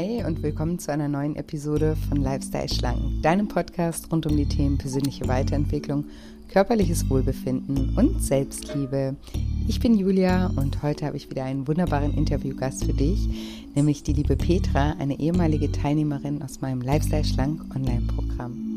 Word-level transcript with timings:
Hi 0.00 0.24
und 0.24 0.42
willkommen 0.42 0.78
zu 0.78 0.90
einer 0.90 1.08
neuen 1.08 1.36
Episode 1.36 1.94
von 2.08 2.22
Lifestyle 2.22 2.70
Schlanken, 2.70 3.20
deinem 3.20 3.48
Podcast 3.48 4.10
rund 4.10 4.24
um 4.24 4.34
die 4.34 4.48
Themen 4.48 4.78
persönliche 4.78 5.28
Weiterentwicklung, 5.28 6.06
körperliches 6.48 7.10
Wohlbefinden 7.10 7.92
und 7.98 8.24
Selbstliebe. 8.24 9.14
Ich 9.68 9.78
bin 9.78 9.98
Julia 9.98 10.52
und 10.56 10.82
heute 10.82 11.04
habe 11.04 11.18
ich 11.18 11.28
wieder 11.28 11.44
einen 11.44 11.68
wunderbaren 11.68 12.14
Interviewgast 12.14 12.86
für 12.86 12.94
dich, 12.94 13.28
nämlich 13.74 14.02
die 14.02 14.14
liebe 14.14 14.36
Petra, 14.36 14.94
eine 14.98 15.20
ehemalige 15.20 15.70
Teilnehmerin 15.70 16.40
aus 16.42 16.62
meinem 16.62 16.80
Lifestyle 16.80 17.24
Schlank 17.24 17.60
Online-Programm. 17.76 18.76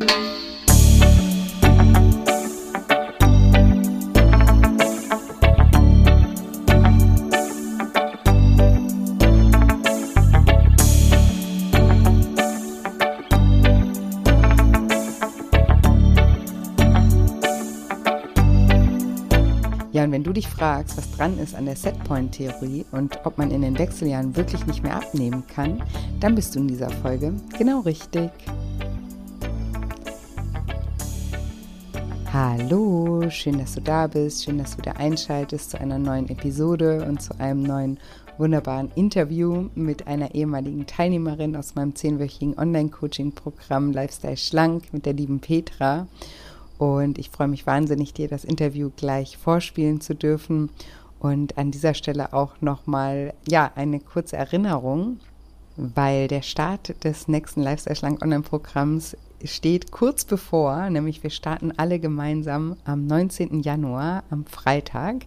Dich 20.33 20.47
fragst, 20.47 20.97
was 20.97 21.11
dran 21.11 21.37
ist 21.39 21.55
an 21.55 21.65
der 21.65 21.75
Setpoint-Theorie 21.75 22.85
und 22.91 23.19
ob 23.23 23.37
man 23.37 23.51
in 23.51 23.61
den 23.61 23.77
Wechseljahren 23.77 24.35
wirklich 24.35 24.65
nicht 24.65 24.83
mehr 24.83 24.95
abnehmen 24.95 25.43
kann, 25.47 25.81
dann 26.19 26.35
bist 26.35 26.55
du 26.55 26.59
in 26.59 26.67
dieser 26.67 26.89
Folge 26.89 27.33
genau 27.57 27.81
richtig. 27.81 28.29
Hallo, 32.33 33.29
schön, 33.29 33.59
dass 33.59 33.75
du 33.75 33.81
da 33.81 34.07
bist, 34.07 34.43
schön, 34.43 34.57
dass 34.57 34.71
du 34.71 34.79
wieder 34.79 34.98
einschaltest 34.98 35.70
zu 35.70 35.79
einer 35.79 35.99
neuen 35.99 36.27
Episode 36.29 37.05
und 37.07 37.21
zu 37.21 37.40
einem 37.40 37.62
neuen 37.62 37.99
wunderbaren 38.40 38.91
Interview 38.95 39.70
mit 39.75 40.07
einer 40.07 40.34
ehemaligen 40.34 40.87
Teilnehmerin 40.87 41.55
aus 41.55 41.75
meinem 41.75 41.95
zehnwöchigen 41.95 42.57
Online-Coaching-Programm 42.57 43.91
Lifestyle 43.91 44.37
Schlank 44.37 44.91
mit 44.93 45.05
der 45.05 45.13
lieben 45.13 45.41
Petra. 45.41 46.07
Und 46.77 47.18
ich 47.18 47.29
freue 47.29 47.48
mich 47.48 47.66
wahnsinnig, 47.68 48.13
dir 48.13 48.27
das 48.27 48.43
Interview 48.43 48.91
gleich 48.96 49.38
vorspielen 49.38 50.02
zu 50.02 50.16
dürfen. 50.16 50.70
Und 51.20 51.57
an 51.57 51.71
dieser 51.71 51.93
Stelle 51.93 52.34
auch 52.34 52.60
nochmal, 52.62 53.34
ja, 53.48 53.71
eine 53.76 53.99
kurze 53.99 54.35
Erinnerung, 54.35 55.20
weil 55.77 56.27
der 56.27 56.41
Start 56.41 57.04
des 57.04 57.27
nächsten 57.27 57.62
Lifestyle 57.62 57.96
Schlank 57.96 58.21
Online-Programms 58.21 59.18
steht 59.46 59.91
kurz 59.91 60.26
bevor, 60.26 60.90
nämlich 60.90 61.24
wir 61.24 61.30
starten 61.30 61.74
alle 61.77 61.99
gemeinsam 61.99 62.76
am 62.86 63.05
19. 63.05 63.62
Januar, 63.62 64.24
am 64.30 64.46
Freitag. 64.46 65.25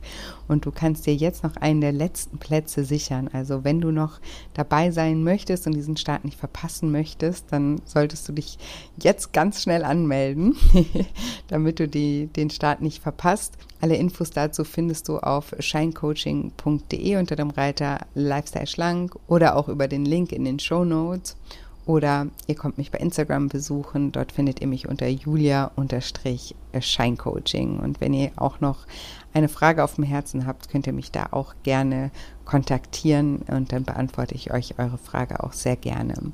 Und 0.48 0.64
du 0.64 0.70
kannst 0.70 1.06
dir 1.06 1.14
jetzt 1.14 1.42
noch 1.42 1.56
einen 1.56 1.80
der 1.80 1.92
letzten 1.92 2.38
Plätze 2.38 2.84
sichern. 2.84 3.28
Also 3.32 3.64
wenn 3.64 3.80
du 3.80 3.90
noch 3.90 4.20
dabei 4.54 4.90
sein 4.90 5.22
möchtest 5.24 5.66
und 5.66 5.74
diesen 5.74 5.96
Start 5.96 6.24
nicht 6.24 6.38
verpassen 6.38 6.90
möchtest, 6.92 7.46
dann 7.50 7.80
solltest 7.84 8.28
du 8.28 8.32
dich 8.32 8.58
jetzt 9.02 9.32
ganz 9.32 9.62
schnell 9.62 9.84
anmelden, 9.84 10.56
damit 11.48 11.80
du 11.80 11.88
die, 11.88 12.28
den 12.28 12.50
Start 12.50 12.80
nicht 12.80 13.02
verpasst. 13.02 13.54
Alle 13.80 13.96
Infos 13.96 14.30
dazu 14.30 14.64
findest 14.64 15.08
du 15.08 15.18
auf 15.18 15.54
shinecoaching.de 15.58 17.16
unter 17.16 17.36
dem 17.36 17.50
Reiter 17.50 18.00
Lifestyle 18.14 18.66
Schlank 18.66 19.16
oder 19.26 19.56
auch 19.56 19.68
über 19.68 19.88
den 19.88 20.04
Link 20.04 20.32
in 20.32 20.44
den 20.44 20.58
Show 20.58 20.84
Notes. 20.84 21.36
Oder 21.86 22.26
ihr 22.48 22.56
kommt 22.56 22.76
mich 22.78 22.90
bei 22.90 22.98
Instagram 22.98 23.48
besuchen. 23.48 24.10
Dort 24.10 24.32
findet 24.32 24.60
ihr 24.60 24.66
mich 24.66 24.88
unter 24.88 25.06
julia-scheincoaching. 25.06 27.78
Und 27.78 28.00
wenn 28.00 28.12
ihr 28.12 28.32
auch 28.34 28.60
noch 28.60 28.88
eine 29.32 29.48
Frage 29.48 29.84
auf 29.84 29.94
dem 29.94 30.02
Herzen 30.02 30.46
habt, 30.46 30.68
könnt 30.68 30.88
ihr 30.88 30.92
mich 30.92 31.12
da 31.12 31.28
auch 31.30 31.54
gerne 31.62 32.10
kontaktieren 32.44 33.36
und 33.48 33.70
dann 33.72 33.84
beantworte 33.84 34.34
ich 34.34 34.52
euch 34.52 34.80
eure 34.80 34.98
Frage 34.98 35.44
auch 35.44 35.52
sehr 35.52 35.76
gerne. 35.76 36.32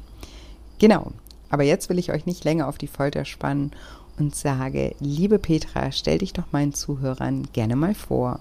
Genau. 0.78 1.12
Aber 1.50 1.64
jetzt 1.64 1.91
will 1.91 1.98
ich 1.98 2.12
euch 2.12 2.24
nicht 2.24 2.44
länger 2.44 2.66
auf 2.66 2.78
die 2.78 2.86
Folter 2.86 3.26
spannen 3.26 3.72
und 4.18 4.34
sage, 4.34 4.96
liebe 5.00 5.38
Petra, 5.38 5.92
stell 5.92 6.16
dich 6.18 6.32
doch 6.32 6.50
meinen 6.50 6.72
Zuhörern 6.72 7.46
gerne 7.52 7.76
mal 7.76 7.94
vor. 7.94 8.41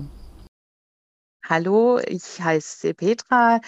Hallo, 1.43 1.99
ich 2.07 2.41
heiße 2.41 2.93
Petra. 2.93 3.59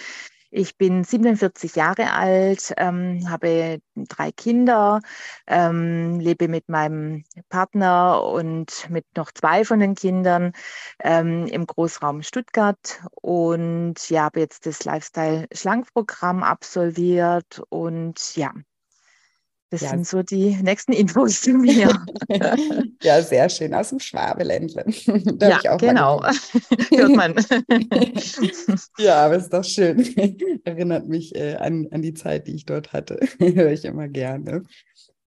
Ich 0.56 0.78
bin 0.78 1.02
47 1.02 1.74
Jahre 1.74 2.12
alt, 2.12 2.72
ähm, 2.76 3.28
habe 3.28 3.80
drei 3.96 4.30
Kinder, 4.30 5.00
ähm, 5.48 6.20
lebe 6.20 6.46
mit 6.46 6.68
meinem 6.68 7.24
Partner 7.48 8.22
und 8.22 8.88
mit 8.88 9.04
noch 9.16 9.32
zwei 9.32 9.64
von 9.64 9.80
den 9.80 9.96
Kindern 9.96 10.52
ähm, 11.00 11.48
im 11.48 11.66
Großraum 11.66 12.22
Stuttgart. 12.22 13.02
Und 13.20 14.08
ja, 14.10 14.22
habe 14.26 14.38
jetzt 14.38 14.66
das 14.66 14.84
Lifestyle-Schlankprogramm 14.84 16.44
absolviert 16.44 17.60
und 17.68 18.36
ja, 18.36 18.52
das 19.74 19.82
ja. 19.82 19.90
sind 19.90 20.06
so 20.06 20.22
die 20.22 20.54
nächsten 20.62 20.92
Infos 20.92 21.40
zu 21.40 21.50
mir. 21.50 21.90
ja, 23.02 23.22
sehr 23.22 23.48
schön 23.48 23.74
aus 23.74 23.88
dem 23.88 23.98
Schwabeländle. 23.98 24.84
ja, 25.40 25.76
genau. 25.78 26.22
Hört 26.90 27.16
man. 27.16 27.34
ja, 28.98 29.26
aber 29.26 29.36
ist 29.36 29.52
doch 29.52 29.64
schön. 29.64 29.98
Erinnert 30.64 31.08
mich 31.08 31.34
äh, 31.34 31.56
an, 31.56 31.88
an 31.90 32.02
die 32.02 32.14
Zeit, 32.14 32.46
die 32.46 32.54
ich 32.54 32.66
dort 32.66 32.92
hatte. 32.92 33.18
Höre 33.40 33.72
ich 33.72 33.84
immer 33.84 34.06
gerne. 34.06 34.62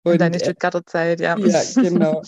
Und, 0.05 0.13
Und 0.13 0.21
deine 0.23 0.37
äh, 0.37 0.41
Stuttgarter 0.41 0.87
Zeit, 0.87 1.21
ja. 1.21 1.37
Ja, 1.39 1.63
genau. 1.75 2.23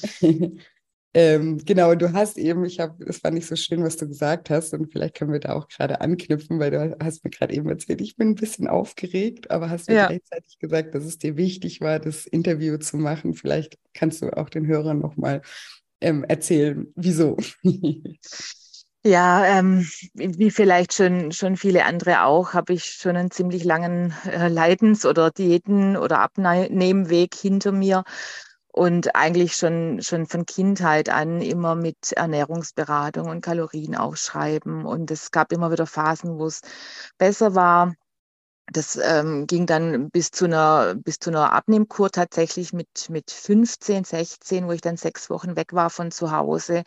Ähm, 1.14 1.58
genau, 1.58 1.94
du 1.94 2.14
hast 2.14 2.38
eben, 2.38 2.64
ich 2.64 2.80
habe, 2.80 3.04
es 3.04 3.18
fand 3.18 3.36
ich 3.36 3.46
so 3.46 3.54
schön, 3.54 3.84
was 3.84 3.98
du 3.98 4.08
gesagt 4.08 4.48
hast, 4.48 4.72
und 4.72 4.90
vielleicht 4.90 5.14
können 5.14 5.32
wir 5.32 5.40
da 5.40 5.52
auch 5.52 5.68
gerade 5.68 6.00
anknüpfen, 6.00 6.58
weil 6.58 6.70
du 6.70 6.96
hast 7.02 7.22
mir 7.22 7.30
gerade 7.30 7.54
eben 7.54 7.68
erzählt, 7.68 8.00
ich 8.00 8.16
bin 8.16 8.30
ein 8.30 8.34
bisschen 8.34 8.66
aufgeregt, 8.66 9.50
aber 9.50 9.68
hast 9.68 9.88
mir 9.88 9.96
ja. 9.96 10.06
gleichzeitig 10.06 10.58
gesagt, 10.58 10.94
dass 10.94 11.04
es 11.04 11.18
dir 11.18 11.36
wichtig 11.36 11.82
war, 11.82 11.98
das 11.98 12.26
Interview 12.26 12.78
zu 12.78 12.96
machen. 12.96 13.34
Vielleicht 13.34 13.78
kannst 13.92 14.22
du 14.22 14.34
auch 14.34 14.48
den 14.48 14.66
Hörern 14.66 15.00
nochmal 15.00 15.42
ähm, 16.00 16.24
erzählen, 16.24 16.86
wieso. 16.96 17.36
Ja, 19.04 19.58
ähm, 19.58 19.84
wie 20.14 20.52
vielleicht 20.52 20.94
schon, 20.94 21.32
schon 21.32 21.56
viele 21.56 21.86
andere 21.86 22.22
auch, 22.22 22.54
habe 22.54 22.72
ich 22.72 22.84
schon 22.84 23.16
einen 23.16 23.32
ziemlich 23.32 23.64
langen 23.64 24.14
äh, 24.30 24.46
Leidens- 24.46 25.04
oder 25.04 25.32
Diäten- 25.32 25.96
oder 25.96 26.20
Abnehmweg 26.20 27.34
hinter 27.34 27.72
mir 27.72 28.04
und 28.72 29.14
eigentlich 29.14 29.54
schon, 29.54 30.00
schon 30.02 30.26
von 30.26 30.46
Kindheit 30.46 31.10
an 31.10 31.42
immer 31.42 31.74
mit 31.74 32.12
Ernährungsberatung 32.12 33.28
und 33.28 33.42
Kalorien 33.42 33.94
aufschreiben. 33.94 34.86
Und 34.86 35.10
es 35.10 35.30
gab 35.30 35.52
immer 35.52 35.70
wieder 35.70 35.86
Phasen, 35.86 36.38
wo 36.38 36.46
es 36.46 36.62
besser 37.18 37.54
war. 37.54 37.94
Das 38.72 38.96
ähm, 38.96 39.46
ging 39.46 39.66
dann 39.66 40.10
bis 40.10 40.30
zu 40.30 40.46
einer, 40.46 40.94
bis 40.94 41.18
zu 41.18 41.30
einer 41.30 41.52
Abnehmkur 41.52 42.10
tatsächlich 42.10 42.72
mit, 42.72 43.10
mit 43.10 43.30
15, 43.30 44.04
16, 44.04 44.66
wo 44.66 44.72
ich 44.72 44.80
dann 44.80 44.96
sechs 44.96 45.28
Wochen 45.28 45.56
weg 45.56 45.74
war 45.74 45.90
von 45.90 46.10
zu 46.10 46.32
Hause. 46.32 46.82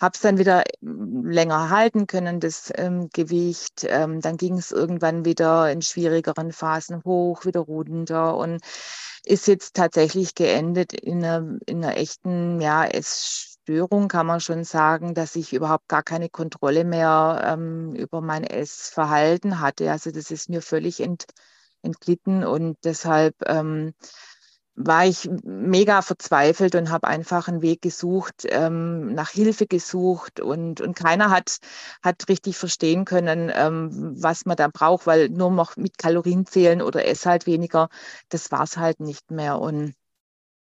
Habe 0.00 0.14
es 0.14 0.20
dann 0.20 0.38
wieder 0.38 0.64
länger 0.82 1.70
halten 1.70 2.08
können, 2.08 2.40
das 2.40 2.72
ähm, 2.74 3.08
Gewicht. 3.12 3.86
Ähm, 3.88 4.20
dann 4.20 4.36
ging 4.36 4.58
es 4.58 4.72
irgendwann 4.72 5.24
wieder 5.24 5.70
in 5.70 5.82
schwierigeren 5.82 6.50
Phasen 6.50 7.04
hoch, 7.04 7.44
wieder 7.44 7.60
runter. 7.60 8.36
Und 8.36 8.60
ist 9.26 9.46
jetzt 9.46 9.74
tatsächlich 9.74 10.34
geendet 10.34 10.92
in 10.92 11.24
einer, 11.24 11.58
in 11.66 11.84
einer 11.84 11.96
echten 11.96 12.60
ja, 12.60 12.84
Essstörung, 12.84 14.08
kann 14.08 14.26
man 14.26 14.40
schon 14.40 14.64
sagen, 14.64 15.14
dass 15.14 15.36
ich 15.36 15.52
überhaupt 15.52 15.88
gar 15.88 16.02
keine 16.02 16.28
Kontrolle 16.28 16.84
mehr 16.84 17.42
ähm, 17.44 17.94
über 17.94 18.20
mein 18.20 18.44
Essverhalten 18.44 19.60
hatte. 19.60 19.90
Also 19.90 20.10
das 20.10 20.30
ist 20.30 20.48
mir 20.50 20.62
völlig 20.62 21.00
ent, 21.00 21.26
entglitten 21.82 22.44
und 22.44 22.76
deshalb 22.84 23.34
ähm, 23.46 23.94
war 24.76 25.06
ich 25.06 25.28
mega 25.44 26.02
verzweifelt 26.02 26.74
und 26.74 26.90
habe 26.90 27.06
einfach 27.06 27.48
einen 27.48 27.62
Weg 27.62 27.82
gesucht, 27.82 28.44
ähm, 28.48 29.14
nach 29.14 29.30
Hilfe 29.30 29.66
gesucht 29.66 30.40
und, 30.40 30.80
und 30.80 30.96
keiner 30.96 31.30
hat, 31.30 31.58
hat 32.02 32.28
richtig 32.28 32.56
verstehen 32.56 33.04
können, 33.04 33.52
ähm, 33.54 33.90
was 34.20 34.46
man 34.46 34.56
da 34.56 34.68
braucht, 34.68 35.06
weil 35.06 35.28
nur 35.28 35.50
noch 35.52 35.76
mit 35.76 35.98
Kalorien 35.98 36.46
zählen 36.46 36.82
oder 36.82 37.06
ess 37.06 37.24
halt 37.26 37.46
weniger, 37.46 37.88
das 38.30 38.50
war 38.50 38.64
es 38.64 38.76
halt 38.76 39.00
nicht 39.00 39.30
mehr. 39.30 39.60
Und 39.60 39.94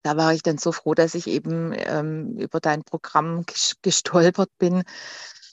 da 0.02 0.16
war 0.16 0.32
ich 0.32 0.42
dann 0.42 0.58
so 0.58 0.72
froh, 0.72 0.94
dass 0.94 1.14
ich 1.14 1.26
eben 1.26 1.72
ähm, 1.76 2.38
über 2.38 2.60
dein 2.60 2.84
Programm 2.84 3.44
gestolpert 3.82 4.50
bin, 4.58 4.84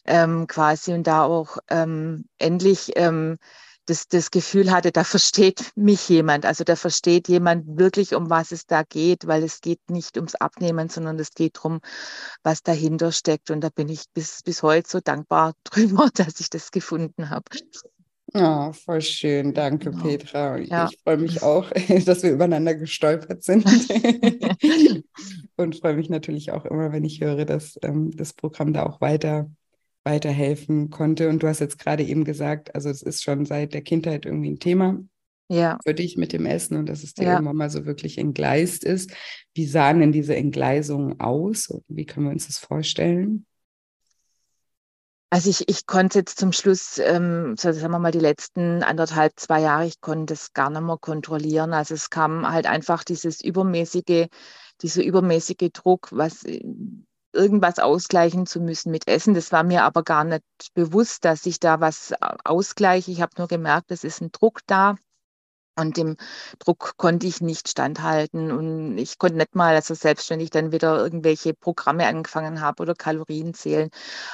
ähm, 0.05 0.47
quasi 0.47 0.93
und 0.93 1.07
da 1.07 1.23
auch 1.23 1.57
ähm, 1.69 2.25
endlich 2.37 2.93
ähm, 2.95 3.37
das, 3.85 4.07
das 4.07 4.31
Gefühl 4.31 4.71
hatte, 4.71 4.91
da 4.91 5.03
versteht 5.03 5.71
mich 5.75 6.09
jemand. 6.09 6.45
Also 6.45 6.63
da 6.63 6.75
versteht 6.75 7.27
jemand 7.27 7.77
wirklich, 7.77 8.15
um 8.15 8.29
was 8.29 8.51
es 8.51 8.65
da 8.65 8.83
geht, 8.83 9.27
weil 9.27 9.43
es 9.43 9.61
geht 9.61 9.79
nicht 9.89 10.17
ums 10.17 10.35
Abnehmen, 10.35 10.89
sondern 10.89 11.19
es 11.19 11.31
geht 11.31 11.57
darum, 11.57 11.79
was 12.43 12.63
dahinter 12.63 13.11
steckt. 13.11 13.51
Und 13.51 13.61
da 13.61 13.69
bin 13.69 13.89
ich 13.89 14.05
bis, 14.13 14.41
bis 14.43 14.63
heute 14.63 14.89
so 14.89 14.99
dankbar 14.99 15.53
drüber, 15.63 16.09
dass 16.13 16.39
ich 16.39 16.49
das 16.49 16.71
gefunden 16.71 17.29
habe. 17.29 17.45
Oh, 18.33 18.73
voll 18.73 19.01
schön. 19.01 19.53
Danke, 19.53 19.91
genau. 19.91 20.03
Petra. 20.03 20.57
Ja. 20.57 20.89
Ich 20.91 20.99
freue 21.01 21.17
mich 21.17 21.41
auch, 21.41 21.69
dass 22.05 22.23
wir 22.23 22.31
übereinander 22.31 22.75
gestolpert 22.75 23.43
sind. 23.43 23.65
Und 25.55 25.79
freue 25.79 25.95
mich 25.95 26.09
natürlich 26.09 26.51
auch 26.51 26.65
immer, 26.65 26.91
wenn 26.91 27.05
ich 27.05 27.21
höre, 27.21 27.45
dass 27.45 27.79
ähm, 27.81 28.11
das 28.11 28.33
Programm 28.33 28.73
da 28.73 28.83
auch 28.83 28.99
weiter 28.99 29.49
weiterhelfen 30.05 30.89
konnte. 30.89 31.29
Und 31.29 31.43
du 31.43 31.47
hast 31.47 31.59
jetzt 31.59 31.79
gerade 31.79 32.03
eben 32.03 32.23
gesagt, 32.23 32.73
also 32.75 32.89
es 32.89 33.01
ist 33.01 33.23
schon 33.23 33.45
seit 33.45 33.73
der 33.73 33.81
Kindheit 33.81 34.25
irgendwie 34.25 34.51
ein 34.51 34.59
Thema 34.59 34.99
ja. 35.49 35.77
für 35.83 35.93
dich 35.93 36.17
mit 36.17 36.31
dem 36.31 36.45
Essen 36.45 36.77
und 36.77 36.87
dass 36.87 37.03
es 37.03 37.13
dir 37.13 37.25
ja. 37.25 37.33
irgendwann 37.33 37.57
mal 37.57 37.69
so 37.69 37.85
wirklich 37.85 38.17
entgleist 38.17 38.83
ist. 38.83 39.11
Wie 39.53 39.65
sahen 39.65 39.99
denn 39.99 40.11
diese 40.11 40.35
Entgleisungen 40.35 41.19
aus? 41.19 41.73
Wie 41.87 42.05
können 42.05 42.27
wir 42.27 42.31
uns 42.31 42.47
das 42.47 42.57
vorstellen? 42.57 43.45
Also 45.31 45.49
ich, 45.49 45.67
ich 45.67 45.85
konnte 45.85 46.19
jetzt 46.19 46.39
zum 46.39 46.53
Schluss, 46.53 46.97
ähm, 46.99 47.55
so 47.57 47.71
sagen 47.73 47.91
wir 47.91 47.99
mal, 47.99 48.11
die 48.11 48.19
letzten 48.19 48.83
anderthalb, 48.83 49.33
zwei 49.37 49.59
Jahre, 49.59 49.85
ich 49.85 49.99
konnte 49.99 50.33
es 50.33 50.53
gar 50.53 50.69
nicht 50.69 50.81
mehr 50.81 50.97
kontrollieren. 50.97 51.73
Also 51.73 51.93
es 51.93 52.09
kam 52.09 52.49
halt 52.49 52.67
einfach 52.67 53.03
dieses 53.03 53.43
übermäßige, 53.43 54.27
dieser 54.81 55.03
übermäßige 55.03 55.71
Druck, 55.73 56.09
was 56.11 56.45
irgendwas 57.35 57.79
ausgleichen 57.79 58.45
zu 58.47 58.59
müssen 58.59 58.91
mit 58.91 59.07
Essen. 59.07 59.33
Das 59.33 59.51
war 59.51 59.63
mir 59.63 59.83
aber 59.83 60.03
gar 60.03 60.23
nicht 60.23 60.43
bewusst, 60.73 61.25
dass 61.25 61.45
ich 61.45 61.59
da 61.59 61.79
was 61.81 62.13
ausgleiche. 62.43 63.11
Ich 63.11 63.21
habe 63.21 63.33
nur 63.37 63.47
gemerkt, 63.47 63.91
es 63.91 64.03
ist 64.03 64.21
ein 64.21 64.31
Druck 64.31 64.61
da. 64.67 64.95
Und 65.77 65.97
dem 65.97 66.15
Druck 66.59 66.93
konnte 66.97 67.27
ich 67.27 67.41
nicht 67.41 67.67
standhalten. 67.69 68.51
Und 68.51 68.97
ich 68.97 69.17
konnte 69.17 69.37
nicht 69.37 69.55
mal, 69.55 69.75
also 69.75 69.93
selbst 69.93 70.29
wenn 70.29 70.39
ich 70.39 70.49
dann 70.49 70.71
wieder 70.71 70.97
irgendwelche 70.97 71.53
Programme 71.53 72.07
angefangen 72.07 72.61
habe 72.61 72.83
oder 72.83 72.95
Kalorien 72.95 73.53
zählen, 73.53 73.89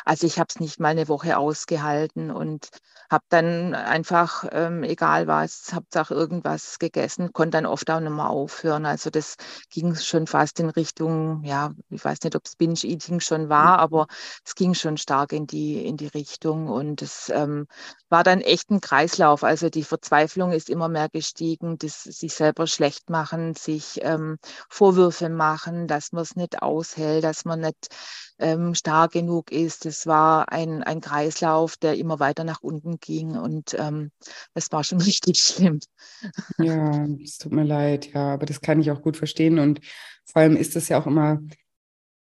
also 0.06 0.28
ich 0.28 0.40
habe 0.40 0.48
es 0.50 0.60
nicht 0.60 0.80
mal 0.80 0.90
eine 0.90 1.08
Woche 1.08 1.38
ausgehalten 1.38 2.32
und 2.32 2.70
habe 3.10 3.26
dann 3.30 3.76
einfach, 3.76 4.46
ähm, 4.52 4.84
egal 4.84 5.28
was, 5.28 5.74
habe 5.74 5.86
auch 5.98 6.12
irgendwas 6.12 6.80
gegessen, 6.80 7.34
konnte 7.34 7.58
dann 7.58 7.66
oft 7.66 7.90
auch 7.92 8.00
nicht 8.00 8.10
mehr 8.12 8.30
aufhören. 8.30 8.86
Also 8.86 9.10
das 9.10 9.36
ging 9.70 9.96
schon 9.96 10.28
fast 10.28 10.60
in 10.62 10.70
Richtung, 10.70 11.44
ja, 11.44 11.74
ich 11.90 12.06
weiß 12.06 12.22
nicht, 12.24 12.36
ob 12.38 12.46
es 12.46 12.56
Binge-Eating 12.56 13.20
schon 13.20 13.50
war, 13.50 13.74
mhm. 13.78 13.80
aber 13.82 14.08
es 14.46 14.56
ging 14.56 14.74
schon 14.74 14.96
stark 14.98 15.34
in 15.34 15.46
die, 15.46 15.86
in 15.86 15.98
die 15.98 16.08
Richtung. 16.08 16.70
Und 16.70 17.02
es 17.02 17.30
ähm, 17.30 17.68
war 18.10 18.24
dann 18.24 18.40
echt 18.42 18.70
ein 18.70 18.80
Kreislauf. 18.80 19.44
Also 19.44 19.70
die 19.70 19.84
Verzweiflung 19.84 20.52
ist 20.54 20.70
immer 20.70 20.88
mehr 20.88 21.10
gestiegen 21.10 21.31
eingestiegen, 21.31 21.78
das 21.78 22.04
sich 22.04 22.33
selber 22.33 22.68
schlecht 22.68 23.10
machen, 23.10 23.56
sich 23.56 24.00
ähm, 24.01 24.38
Vorwürfe 24.69 25.30
machen, 25.30 25.88
dass 25.88 26.12
man 26.12 26.24
es 26.24 26.36
nicht 26.36 26.62
aushält, 26.62 27.24
dass 27.24 27.45
man 27.45 27.62
nicht 27.62 27.88
ähm, 28.39 28.75
stark 28.75 29.13
genug 29.13 29.51
ist. 29.51 29.86
Das 29.86 30.07
war 30.07 30.51
ein, 30.51 30.83
ein 30.83 31.01
Kreislauf, 31.01 31.78
der 31.78 31.98
immer 31.98 32.19
weiter 32.19 32.44
nach 32.44 32.62
unten 32.62 33.00
ging 33.00 33.38
und 33.38 33.75
ähm, 33.78 34.12
das 34.54 34.72
war 34.72 34.83
schon 34.83 35.00
richtig 35.01 35.39
schlimm. 35.39 35.80
Ja, 36.57 37.06
es 37.24 37.38
tut 37.38 37.51
mir 37.51 37.63
leid, 37.63 38.13
ja, 38.13 38.34
aber 38.34 38.45
das 38.45 38.62
kann 38.62 38.81
ich 38.81 38.92
auch 38.92 39.01
gut 39.01 39.18
verstehen 39.18 39.60
und 39.60 39.81
vor 40.25 40.42
allem 40.42 40.56
ist 40.56 40.75
es 40.75 40.89
ja 40.89 41.01
auch 41.01 41.07
immer 41.07 41.39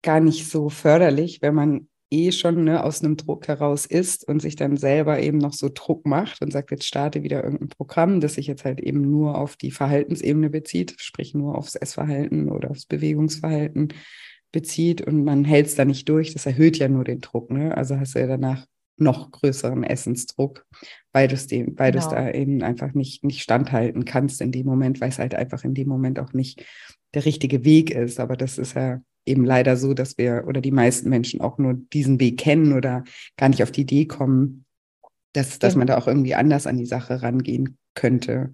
gar 0.03 0.21
nicht 0.21 0.49
so 0.49 0.71
förderlich, 0.71 1.43
wenn 1.43 1.55
man 1.55 1.89
eh 2.11 2.33
schon 2.33 2.65
ne, 2.65 2.83
aus 2.83 3.03
einem 3.03 3.17
Druck 3.17 3.49
heraus 3.49 3.87
ist 3.87 4.27
und 4.27 4.41
sich 4.43 4.57
dann 4.57 4.77
selber 4.77 5.21
eben 5.21 5.39
noch 5.39 5.53
so 5.53 5.71
Druck 5.73 6.07
macht 6.07 6.43
und 6.43 6.53
sagt, 6.53 6.71
jetzt 6.71 6.87
starte 6.87 7.23
wieder 7.23 7.45
irgendein 7.45 7.69
Programm, 7.69 8.21
das 8.21 8.35
sich 8.35 8.47
jetzt 8.47 8.65
halt 8.65 8.81
eben 8.81 9.01
nur 9.01 9.39
auf 9.39 9.57
die 9.57 9.71
Verhaltensebene 9.71 10.51
bezieht, 10.51 10.97
sprich 10.99 11.35
nur 11.35 11.57
aufs 11.57 11.77
Essverhalten 11.77 12.51
oder 12.51 12.71
aufs 12.71 12.87
Bewegungsverhalten 12.87 13.95
bezieht 14.53 15.01
und 15.03 15.25
man 15.25 15.45
hält 15.45 15.67
es 15.67 15.77
da 15.77 15.85
nicht 15.85 16.09
durch, 16.09 16.33
das 16.33 16.47
erhöht 16.47 16.79
ja 16.79 16.89
nur 16.89 17.05
den 17.05 17.21
Druck. 17.21 17.51
Ne? 17.51 17.77
Also 17.77 17.99
hast 17.99 18.17
du 18.17 18.21
ja 18.21 18.27
danach 18.27 18.67
noch 18.97 19.31
größeren 19.31 19.83
Essensdruck, 19.83 20.67
weil 21.13 21.27
du 21.29 21.35
es 21.35 21.51
weil 21.51 21.93
genau. 21.93 22.11
da 22.11 22.31
eben 22.31 22.63
einfach 22.63 22.93
nicht, 22.93 23.25
nicht 23.25 23.41
standhalten 23.41 24.05
kannst 24.05 24.41
in 24.41 24.53
dem 24.53 24.67
Moment, 24.67 25.01
weil 25.01 25.09
es 25.09 25.19
halt 25.19 25.35
einfach 25.35 25.65
in 25.65 25.75
dem 25.75 25.89
Moment 25.89 26.19
auch 26.19 26.33
nicht 26.33 26.65
der 27.15 27.25
richtige 27.25 27.65
Weg 27.65 27.91
ist. 27.91 28.21
Aber 28.21 28.37
das 28.37 28.59
ist 28.59 28.75
ja 28.75 29.01
eben 29.27 29.45
leider 29.45 29.77
so, 29.77 29.95
dass 29.95 30.19
wir 30.19 30.45
oder 30.47 30.61
die 30.61 30.71
meisten 30.71 31.09
Menschen 31.09 31.41
auch 31.41 31.59
nur 31.59 31.75
diesen 31.75 32.21
Weg 32.21 32.39
kennen 32.39 32.73
oder 32.73 33.05
gar 33.37 33.49
nicht 33.49 33.63
auf 33.63 33.71
die 33.71 33.83
Idee 33.83 34.07
kommen, 34.07 34.65
dass, 35.33 35.59
dass 35.59 35.77
man 35.77 35.87
da 35.87 35.97
auch 35.97 36.07
irgendwie 36.07 36.35
anders 36.35 36.67
an 36.67 36.77
die 36.77 36.87
Sache 36.87 37.23
rangehen 37.23 37.79
könnte. 37.95 38.53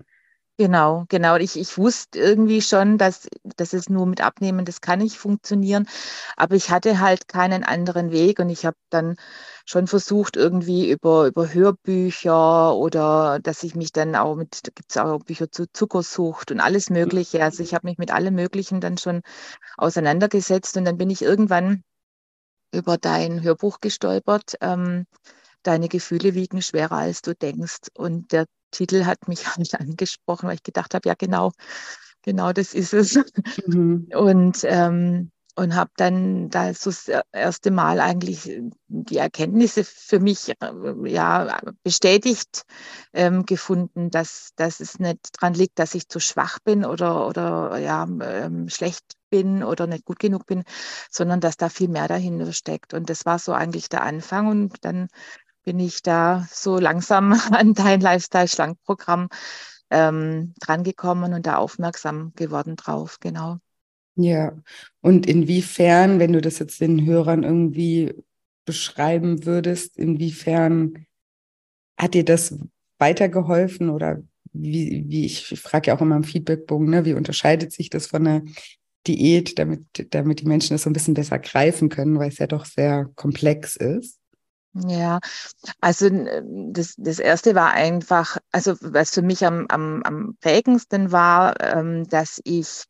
Genau, 0.59 1.05
genau. 1.11 1.37
Ich, 1.37 1.57
ich 1.59 1.77
wusste 1.77 2.19
irgendwie 2.19 2.63
schon, 2.63 2.97
dass, 2.97 3.29
dass 3.57 3.75
es 3.75 3.91
nur 3.91 4.07
mit 4.07 4.23
Abnehmen, 4.23 4.65
das 4.65 4.81
kann 4.81 5.01
nicht 5.01 5.19
funktionieren. 5.19 5.87
Aber 6.35 6.55
ich 6.55 6.71
hatte 6.71 6.99
halt 6.99 7.29
keinen 7.29 7.63
anderen 7.63 8.11
Weg 8.11 8.39
und 8.39 8.49
ich 8.49 8.65
habe 8.65 8.77
dann 8.89 9.17
schon 9.67 9.87
versucht, 9.87 10.37
irgendwie 10.37 10.91
über, 10.91 11.27
über 11.27 11.53
Hörbücher 11.53 12.75
oder 12.75 13.39
dass 13.43 13.63
ich 13.65 13.75
mich 13.75 13.93
dann 13.93 14.15
auch 14.17 14.35
mit, 14.35 14.67
da 14.67 14.71
gibt 14.75 14.91
es 14.91 14.97
auch 14.97 15.19
Bücher 15.25 15.51
zu 15.51 15.71
Zuckersucht 15.71 16.51
und 16.53 16.61
alles 16.61 16.89
Mögliche. 16.89 17.43
Also 17.45 17.63
ich 17.63 17.75
habe 17.75 17.87
mich 17.87 17.99
mit 17.99 18.11
allem 18.11 18.35
Möglichen 18.35 18.81
dann 18.81 18.97
schon 18.97 19.21
auseinandergesetzt 19.79 20.77
und 20.79 20.85
dann 20.87 20.99
bin 20.99 21.11
ich 21.11 21.23
irgendwann 21.23 21.83
über 22.73 22.99
dein 22.99 23.43
Hörbuch 23.43 23.81
gestolpert. 23.81 24.55
Ähm, 24.61 25.07
Deine 25.67 25.89
Gefühle 25.89 26.35
wiegen 26.35 26.63
schwerer, 26.63 26.97
als 26.97 27.23
du 27.23 27.35
denkst. 27.35 27.89
Und 27.95 28.31
der 28.31 28.47
Titel 28.71 29.05
hat 29.05 29.27
mich 29.27 29.47
halt 29.57 29.75
angesprochen, 29.75 30.49
weil 30.49 30.57
ich 30.57 30.63
gedacht 30.63 30.95
habe, 30.95 31.09
ja 31.09 31.15
genau, 31.15 31.53
genau 32.23 32.53
das 32.53 32.75
ist 32.75 32.95
es. 32.95 33.19
Mhm. 33.67 34.09
Und, 34.15 34.61
ähm, 34.65 35.31
und 35.59 35.75
habe 35.75 35.91
dann 35.97 36.51
da 36.51 36.75
so 36.75 36.91
das 36.91 37.11
erste 37.33 37.71
Mal 37.71 37.99
eigentlich 37.99 38.61
die 38.89 39.17
Erkenntnisse 39.17 39.85
für 39.85 40.21
mich 40.21 40.51
äh, 40.51 41.11
ja, 41.11 41.61
bestätigt 41.83 42.63
ähm, 43.15 43.47
gefunden, 43.47 44.11
dass, 44.11 44.51
dass 44.57 44.81
es 44.81 44.99
nicht 44.99 45.19
daran 45.33 45.55
liegt, 45.55 45.79
dass 45.79 45.95
ich 45.95 46.09
zu 46.09 46.21
schwach 46.21 46.59
bin 46.61 46.85
oder, 46.85 47.27
oder 47.27 47.79
ja, 47.79 48.07
ähm, 48.23 48.69
schlecht 48.69 49.15
bin 49.31 49.65
oder 49.65 49.87
nicht 49.87 50.05
gut 50.05 50.19
genug 50.19 50.45
bin, 50.47 50.63
sondern 51.11 51.41
dass 51.41 51.57
da 51.57 51.71
viel 51.71 51.89
mehr 51.89 52.07
dahinter 52.07 52.53
steckt. 52.53 52.93
Und 52.93 53.09
das 53.09 53.25
war 53.25 53.39
so 53.39 53.53
eigentlich 53.53 53.89
der 53.89 54.03
Anfang. 54.03 54.49
Und 54.49 54.85
dann 54.85 55.09
bin 55.67 55.81
ich 55.81 56.03
da 56.03 56.47
so 56.51 56.79
langsam 56.79 57.33
an 57.51 57.75
dein 57.75 58.01
Lifestyle-Schlank-Programm 58.01 59.29
ähm, 59.91 60.55
drangekommen 60.61 61.35
und 61.35 61.47
da 61.47 61.57
aufmerksam 61.57 62.33
geworden 62.37 62.77
drauf, 62.77 63.19
genau. 63.21 63.59
Ja, 64.15 64.57
und 65.03 65.27
inwiefern, 65.27 66.19
wenn 66.21 66.33
du 66.33 66.41
das 66.41 66.61
jetzt 66.61 66.81
den 66.81 67.05
Hörern 67.05 67.43
irgendwie 67.43 68.15
beschreiben 68.65 69.45
würdest, 69.45 69.99
inwiefern 69.99 71.07
hat 71.99 72.15
dir 72.15 72.25
das 72.25 72.57
weitergeholfen 72.99 73.91
oder 73.91 74.23
wie, 74.53 75.05
wie 75.09 75.27
ich, 75.27 75.53
ich 75.53 75.61
frage 75.61 75.89
ja 75.89 75.97
auch 75.97 76.01
immer 76.01 76.17
im 76.17 76.25
Feedbackbogen, 76.25 76.89
ne, 76.89 77.05
wie 77.05 77.13
unterscheidet 77.13 77.73
sich 77.73 77.91
das 77.91 78.07
von 78.07 78.27
einer 78.27 78.43
Diät, 79.07 79.59
damit, 79.59 79.85
damit 80.11 80.41
die 80.41 80.47
Menschen 80.47 80.75
das 80.75 80.83
so 80.83 80.91
ein 80.91 80.95
bisschen 80.95 81.15
besser 81.15 81.39
greifen 81.39 81.89
können, 81.89 82.19
weil 82.19 82.29
es 82.29 82.39
ja 82.39 82.47
doch 82.47 82.65
sehr 82.65 83.11
komplex 83.17 83.77
ist? 83.77 84.19
Ja, 84.85 85.21
also 85.81 86.09
das, 86.11 86.95
das 86.99 87.19
erste 87.19 87.55
war 87.55 87.73
einfach, 87.73 88.37
also 88.53 88.77
was 88.81 89.11
für 89.11 89.23
mich 89.23 89.45
am, 89.47 89.67
am, 89.69 90.03
am 90.03 90.37
prägendsten 90.41 91.13
war, 91.13 91.61
ähm, 91.61 92.07
dass 92.09 92.41
ich 92.45 92.85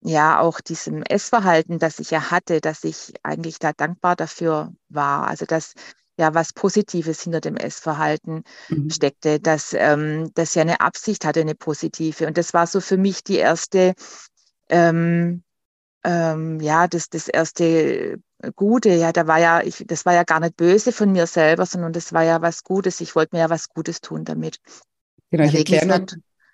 ja 0.00 0.38
auch 0.38 0.60
diesem 0.60 1.02
Essverhalten, 1.02 1.78
das 1.78 1.98
ich 1.98 2.10
ja 2.10 2.30
hatte, 2.30 2.60
dass 2.60 2.84
ich 2.84 3.14
eigentlich 3.24 3.58
da 3.58 3.72
dankbar 3.72 4.14
dafür 4.14 4.72
war. 4.88 5.26
Also 5.26 5.44
dass 5.44 5.74
ja 6.16 6.34
was 6.34 6.52
Positives 6.52 7.22
hinter 7.22 7.40
dem 7.40 7.56
Essverhalten 7.56 8.44
mhm. 8.68 8.90
steckte, 8.90 9.40
dass 9.40 9.72
ähm, 9.72 10.30
das 10.34 10.54
ja 10.54 10.62
eine 10.62 10.80
Absicht 10.80 11.24
hatte, 11.24 11.40
eine 11.40 11.54
positive. 11.56 12.26
Und 12.26 12.38
das 12.38 12.54
war 12.54 12.66
so 12.66 12.80
für 12.80 12.96
mich 12.96 13.24
die 13.24 13.36
erste 13.36 13.94
ähm, 14.68 15.42
ähm, 16.04 16.60
ja, 16.60 16.86
das, 16.86 17.08
das 17.08 17.28
erste 17.28 18.18
Gute, 18.54 18.90
ja, 18.90 19.12
da 19.12 19.26
war 19.26 19.40
ja, 19.40 19.62
ich, 19.62 19.84
das 19.86 20.06
war 20.06 20.14
ja 20.14 20.22
gar 20.22 20.40
nicht 20.40 20.56
böse 20.56 20.92
von 20.92 21.10
mir 21.10 21.26
selber, 21.26 21.66
sondern 21.66 21.92
das 21.92 22.12
war 22.12 22.22
ja 22.22 22.40
was 22.40 22.62
Gutes. 22.62 23.00
Ich 23.00 23.16
wollte 23.16 23.34
mir 23.34 23.40
ja 23.40 23.50
was 23.50 23.68
Gutes 23.68 24.00
tun 24.00 24.24
damit. 24.24 24.58
Genau, 25.30 25.44
ich 25.44 25.54
erkläre 25.54 25.86
nur, 25.86 26.06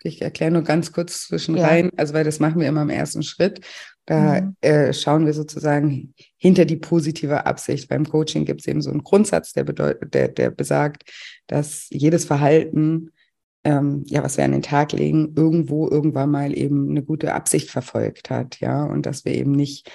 ich 0.03 0.23
erkläre 0.23 0.51
nur 0.51 0.63
ganz 0.63 0.93
kurz 0.93 1.29
zwischen 1.29 1.57
ja. 1.57 1.67
rein, 1.67 1.91
also 1.97 2.15
weil 2.15 2.25
das 2.25 2.41
machen 2.41 2.61
wir 2.61 2.69
immer 2.69 2.83
im 2.83 2.91
ersten 2.91 3.23
Schritt. 3.23 3.61
Da 4.07 4.41
mhm. 4.41 4.57
äh, 4.61 4.93
schauen 4.93 5.27
wir 5.27 5.33
sozusagen 5.35 6.15
hinter 6.37 6.65
die 6.65 6.77
positive 6.77 7.47
Absicht. 7.47 7.89
Beim 7.89 8.09
Coaching 8.09 8.45
gibt 8.45 8.61
es 8.61 8.67
eben 8.67 8.83
so 8.83 8.91
einen 8.91 9.03
Grundsatz, 9.03 9.53
der, 9.53 9.65
der, 9.65 10.29
der 10.29 10.51
besagt, 10.51 11.11
dass 11.47 11.87
jedes 11.91 12.25
Verhalten 12.25 13.11
ähm, 13.65 14.05
ja, 14.07 14.23
was 14.23 14.37
wir 14.37 14.45
an 14.45 14.53
den 14.53 14.63
Tag 14.63 14.93
legen, 14.93 15.33
irgendwo 15.37 15.89
irgendwann 15.89 16.31
mal 16.31 16.57
eben 16.57 16.91
eine 16.91 17.03
gute 17.03 17.33
Absicht 17.33 17.71
verfolgt 17.71 18.29
hat, 18.31 18.61
ja, 18.61 18.85
und 18.85 19.07
dass 19.07 19.25
wir 19.25 19.33
eben 19.33 19.53
nicht 19.53 19.91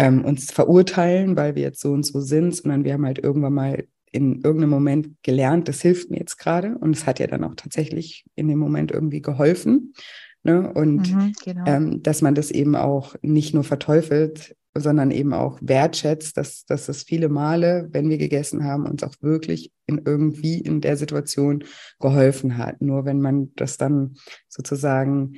ähm, 0.00 0.24
uns 0.24 0.50
verurteilen, 0.50 1.36
weil 1.36 1.54
wir 1.54 1.62
jetzt 1.62 1.80
so 1.80 1.92
und 1.92 2.04
so 2.04 2.20
sind, 2.20 2.54
sondern 2.54 2.84
wir 2.84 2.94
haben 2.94 3.06
halt 3.06 3.18
irgendwann 3.18 3.54
mal 3.54 3.84
in 4.12 4.40
irgendeinem 4.42 4.70
Moment 4.70 5.22
gelernt, 5.22 5.68
das 5.68 5.82
hilft 5.82 6.10
mir 6.10 6.18
jetzt 6.18 6.36
gerade 6.36 6.76
und 6.78 6.96
es 6.96 7.06
hat 7.06 7.20
ja 7.20 7.26
dann 7.26 7.44
auch 7.44 7.54
tatsächlich 7.54 8.24
in 8.34 8.48
dem 8.48 8.58
Moment 8.58 8.90
irgendwie 8.90 9.22
geholfen. 9.22 9.94
Ne? 10.42 10.72
Und 10.72 11.12
mhm, 11.12 11.32
genau. 11.44 11.64
ähm, 11.66 12.02
dass 12.02 12.22
man 12.22 12.34
das 12.34 12.50
eben 12.50 12.74
auch 12.74 13.14
nicht 13.22 13.54
nur 13.54 13.62
verteufelt, 13.62 14.56
sondern 14.74 15.10
eben 15.10 15.32
auch 15.32 15.58
wertschätzt, 15.60 16.36
dass, 16.36 16.64
dass 16.64 16.86
das 16.86 17.02
viele 17.02 17.28
Male, 17.28 17.88
wenn 17.92 18.08
wir 18.08 18.18
gegessen 18.18 18.64
haben, 18.64 18.86
uns 18.86 19.02
auch 19.02 19.14
wirklich 19.20 19.72
in 19.86 20.02
irgendwie 20.04 20.58
in 20.58 20.80
der 20.80 20.96
Situation 20.96 21.64
geholfen 21.98 22.56
hat. 22.56 22.80
Nur 22.80 23.04
wenn 23.04 23.20
man 23.20 23.52
das 23.56 23.76
dann 23.76 24.14
sozusagen 24.48 25.34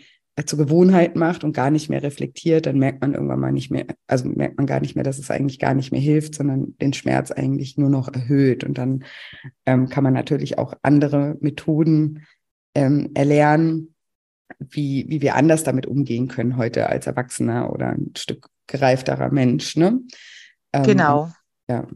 zur 0.47 0.59
Gewohnheit 0.59 1.15
macht 1.15 1.45
und 1.45 1.53
gar 1.53 1.71
nicht 1.71 1.91
mehr 1.91 2.03
reflektiert, 2.03 2.67
dann 2.67 2.79
merkt 2.79 3.03
man 3.03 3.15
irgendwann 3.15 3.41
mal 3.41 3.53
nicht 3.53 3.71
mehr, 3.71 3.87
also 4.07 4.29
merkt 4.29 4.57
man 4.57 4.67
gar 4.67 4.81
nicht 4.81 4.95
mehr, 4.95 5.05
dass 5.05 5.19
es 5.19 5.31
eigentlich 5.31 5.59
gar 5.59 5.75
nicht 5.75 5.93
mehr 5.93 6.01
hilft, 6.01 6.35
sondern 6.35 6.75
den 6.81 6.95
Schmerz 6.95 7.31
eigentlich 7.31 7.77
nur 7.77 7.91
noch 7.91 8.09
erhöht. 8.13 8.65
Und 8.65 8.79
dann 8.79 9.05
ähm, 9.67 9.89
kann 9.89 10.05
man 10.05 10.15
natürlich 10.15 10.59
auch 10.59 10.75
andere 10.83 11.37
Methoden 11.41 12.25
ähm, 12.75 13.11
erlernen, 13.15 13.95
wie, 14.59 15.05
wie 15.09 15.21
wir 15.21 15.35
anders 15.35 15.65
damit 15.65 15.87
umgehen 15.87 16.29
können 16.29 16.57
heute 16.57 16.89
als 16.89 17.07
Erwachsener 17.07 17.73
oder 17.73 17.91
ein 17.91 18.13
Stück 18.17 18.49
gereifterer 18.67 19.31
Mensch. 19.31 19.77
Ne? 19.77 20.01
Ähm, 20.73 20.83
genau. 20.83 21.31
Ja, 21.69 21.87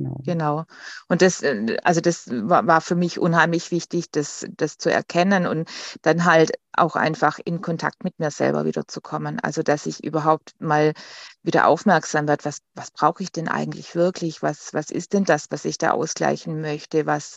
Genau. 0.00 0.20
genau. 0.24 0.64
Und 1.08 1.20
das, 1.20 1.42
äh, 1.42 1.76
also 1.84 2.00
das 2.00 2.26
war, 2.30 2.66
war, 2.66 2.80
für 2.80 2.94
mich 2.94 3.18
unheimlich 3.18 3.70
wichtig, 3.70 4.10
das, 4.10 4.46
das 4.56 4.78
zu 4.78 4.90
erkennen 4.90 5.46
und 5.46 5.68
dann 6.02 6.24
halt 6.24 6.52
auch 6.72 6.96
einfach 6.96 7.38
in 7.44 7.60
Kontakt 7.60 8.02
mit 8.02 8.18
mir 8.18 8.30
selber 8.30 8.64
wieder 8.64 8.88
zu 8.88 9.02
kommen. 9.02 9.38
Also 9.40 9.62
dass 9.62 9.84
ich 9.84 10.02
überhaupt 10.02 10.54
mal 10.58 10.94
wieder 11.42 11.66
aufmerksam 11.66 12.26
werde, 12.28 12.46
was, 12.46 12.62
was 12.74 12.90
brauche 12.92 13.22
ich 13.22 13.30
denn 13.30 13.48
eigentlich 13.48 13.94
wirklich? 13.94 14.42
Was, 14.42 14.72
was 14.72 14.90
ist 14.90 15.12
denn 15.12 15.24
das, 15.24 15.48
was 15.50 15.66
ich 15.66 15.76
da 15.76 15.90
ausgleichen 15.90 16.62
möchte? 16.62 17.04
Was, 17.04 17.36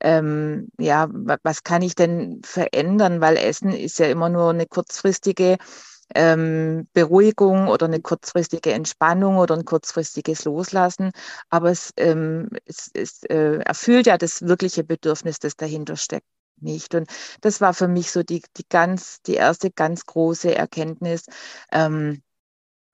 ähm, 0.00 0.68
ja, 0.78 1.08
was 1.10 1.64
kann 1.64 1.82
ich 1.82 1.96
denn 1.96 2.42
verändern? 2.44 3.20
Weil 3.20 3.36
Essen 3.36 3.70
ist 3.72 3.98
ja 3.98 4.06
immer 4.06 4.28
nur 4.28 4.50
eine 4.50 4.66
kurzfristige 4.66 5.56
ähm, 6.14 6.88
Beruhigung 6.92 7.68
oder 7.68 7.86
eine 7.86 8.00
kurzfristige 8.00 8.72
Entspannung 8.72 9.38
oder 9.38 9.54
ein 9.56 9.64
kurzfristiges 9.64 10.44
Loslassen. 10.44 11.12
Aber 11.50 11.70
es, 11.70 11.92
ähm, 11.96 12.48
es, 12.66 12.90
es 12.94 13.22
äh, 13.24 13.58
erfüllt 13.64 14.06
ja 14.06 14.18
das 14.18 14.42
wirkliche 14.42 14.84
Bedürfnis, 14.84 15.38
das 15.38 15.56
dahinter 15.56 15.96
steckt 15.96 16.26
nicht. 16.60 16.94
Und 16.94 17.08
das 17.40 17.60
war 17.60 17.74
für 17.74 17.88
mich 17.88 18.10
so 18.10 18.22
die, 18.22 18.42
die 18.56 18.66
ganz, 18.68 19.20
die 19.22 19.34
erste 19.34 19.70
ganz 19.70 20.06
große 20.06 20.54
Erkenntnis. 20.54 21.26
Ähm, 21.72 22.22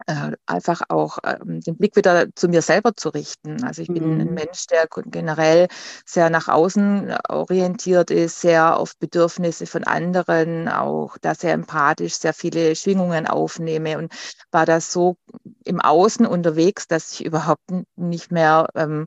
äh, 0.06 0.32
einfach 0.46 0.82
auch 0.88 1.18
ähm, 1.24 1.60
den 1.60 1.76
Blick 1.76 1.96
wieder 1.96 2.26
zu 2.34 2.48
mir 2.48 2.62
selber 2.62 2.94
zu 2.96 3.10
richten. 3.10 3.64
Also 3.64 3.82
ich 3.82 3.88
bin 3.88 4.14
mhm. 4.14 4.20
ein 4.20 4.34
Mensch, 4.34 4.66
der 4.66 4.86
generell 5.06 5.68
sehr 6.04 6.30
nach 6.30 6.48
außen 6.48 7.14
orientiert 7.28 8.10
ist, 8.10 8.40
sehr 8.40 8.78
auf 8.78 8.96
Bedürfnisse 8.98 9.66
von 9.66 9.84
anderen, 9.84 10.68
auch 10.68 11.16
da 11.20 11.34
sehr 11.34 11.52
empathisch, 11.52 12.14
sehr 12.14 12.34
viele 12.34 12.76
Schwingungen 12.76 13.26
aufnehme 13.26 13.98
und 13.98 14.12
war 14.50 14.66
das 14.66 14.92
so 14.92 15.16
im 15.64 15.80
Außen 15.80 16.26
unterwegs, 16.26 16.86
dass 16.88 17.12
ich 17.12 17.24
überhaupt 17.24 17.70
nicht 17.96 18.32
mehr 18.32 18.68
ähm, 18.74 19.06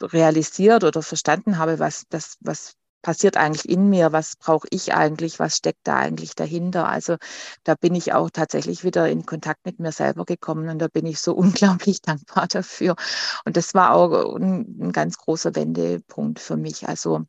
realisiert 0.00 0.84
oder 0.84 1.02
verstanden 1.02 1.58
habe, 1.58 1.78
was 1.78 2.04
das, 2.08 2.36
was 2.40 2.74
passiert 3.02 3.36
eigentlich 3.36 3.68
in 3.68 3.88
mir, 3.90 4.12
was 4.12 4.36
brauche 4.36 4.66
ich 4.70 4.94
eigentlich, 4.94 5.38
was 5.38 5.56
steckt 5.56 5.86
da 5.86 5.96
eigentlich 5.96 6.34
dahinter. 6.34 6.88
Also 6.88 7.16
da 7.64 7.74
bin 7.74 7.94
ich 7.94 8.12
auch 8.12 8.30
tatsächlich 8.30 8.84
wieder 8.84 9.08
in 9.08 9.26
Kontakt 9.26 9.66
mit 9.66 9.78
mir 9.80 9.92
selber 9.92 10.24
gekommen 10.24 10.68
und 10.68 10.78
da 10.78 10.88
bin 10.88 11.06
ich 11.06 11.20
so 11.20 11.34
unglaublich 11.36 12.00
dankbar 12.02 12.46
dafür. 12.48 12.96
Und 13.44 13.56
das 13.56 13.74
war 13.74 13.94
auch 13.94 14.36
ein, 14.36 14.78
ein 14.80 14.92
ganz 14.92 15.18
großer 15.18 15.54
Wendepunkt 15.54 16.40
für 16.40 16.56
mich. 16.56 16.88
Also 16.88 17.26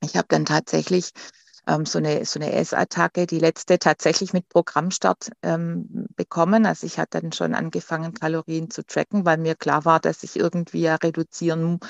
ich 0.00 0.16
habe 0.16 0.26
dann 0.28 0.44
tatsächlich 0.44 1.12
ähm, 1.66 1.86
so 1.86 1.98
eine, 1.98 2.24
so 2.24 2.38
eine 2.38 2.52
Essattacke, 2.52 3.26
die 3.26 3.38
letzte 3.38 3.78
tatsächlich 3.78 4.32
mit 4.32 4.48
Programmstart 4.48 5.30
ähm, 5.42 6.06
bekommen. 6.16 6.66
Also 6.66 6.86
ich 6.86 6.98
hatte 6.98 7.20
dann 7.20 7.32
schon 7.32 7.54
angefangen, 7.54 8.14
Kalorien 8.14 8.70
zu 8.70 8.84
tracken, 8.84 9.24
weil 9.24 9.38
mir 9.38 9.54
klar 9.54 9.84
war, 9.84 10.00
dass 10.00 10.22
ich 10.22 10.36
irgendwie 10.36 10.82
ja 10.82 10.96
reduzieren 10.96 11.80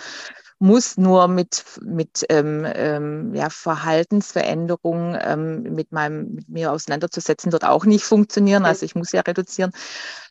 muss 0.58 0.96
nur 0.96 1.28
mit, 1.28 1.64
mit 1.82 2.24
ähm, 2.28 2.64
ähm, 2.66 3.34
ja, 3.34 3.50
Verhaltensveränderungen 3.50 5.18
ähm, 5.20 5.62
mit, 5.74 5.92
meinem, 5.92 6.34
mit 6.34 6.48
mir 6.48 6.72
auseinanderzusetzen, 6.72 7.52
wird 7.52 7.64
auch 7.64 7.84
nicht 7.84 8.04
funktionieren. 8.04 8.64
Also 8.64 8.86
ich 8.86 8.94
muss 8.94 9.12
ja 9.12 9.20
reduzieren. 9.20 9.72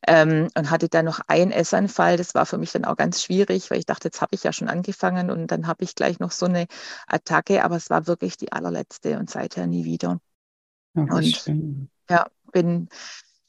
Ähm, 0.08 0.50
und 0.58 0.70
hatte 0.70 0.90
dann 0.90 1.06
noch 1.06 1.22
einen 1.28 1.52
Essanfall. 1.52 2.18
Das 2.18 2.36
war 2.36 2.46
für 2.46 2.58
mich 2.58 2.72
dann 2.72 2.86
auch 2.86 2.98
ganz 2.98 3.24
schwierig, 3.24 3.72
weil 3.72 3.80
ich 3.80 3.86
dachte, 3.86 4.08
jetzt 4.10 4.22
habe 4.22 4.36
ich 4.36 4.44
ja 4.44 4.52
schon 4.52 4.68
angefangen 4.68 5.30
und 5.30 5.48
dann 5.48 5.68
habe 5.68 5.84
ich 5.84 5.96
gleich 5.96 6.20
noch 6.20 6.32
so 6.32 6.46
eine 6.46 6.66
Attacke, 7.08 7.64
aber 7.64 7.76
es 7.76 7.90
war 7.90 8.08
wirklich 8.08 8.38
die 8.38 8.52
allerletzte 8.52 9.18
und 9.18 9.30
seither 9.30 9.68
nie 9.68 9.86
wieder. 9.86 10.20
Ja, 10.96 11.04
und 11.04 11.26
schön. 11.26 11.90
ja, 12.10 12.28
bin 12.52 12.90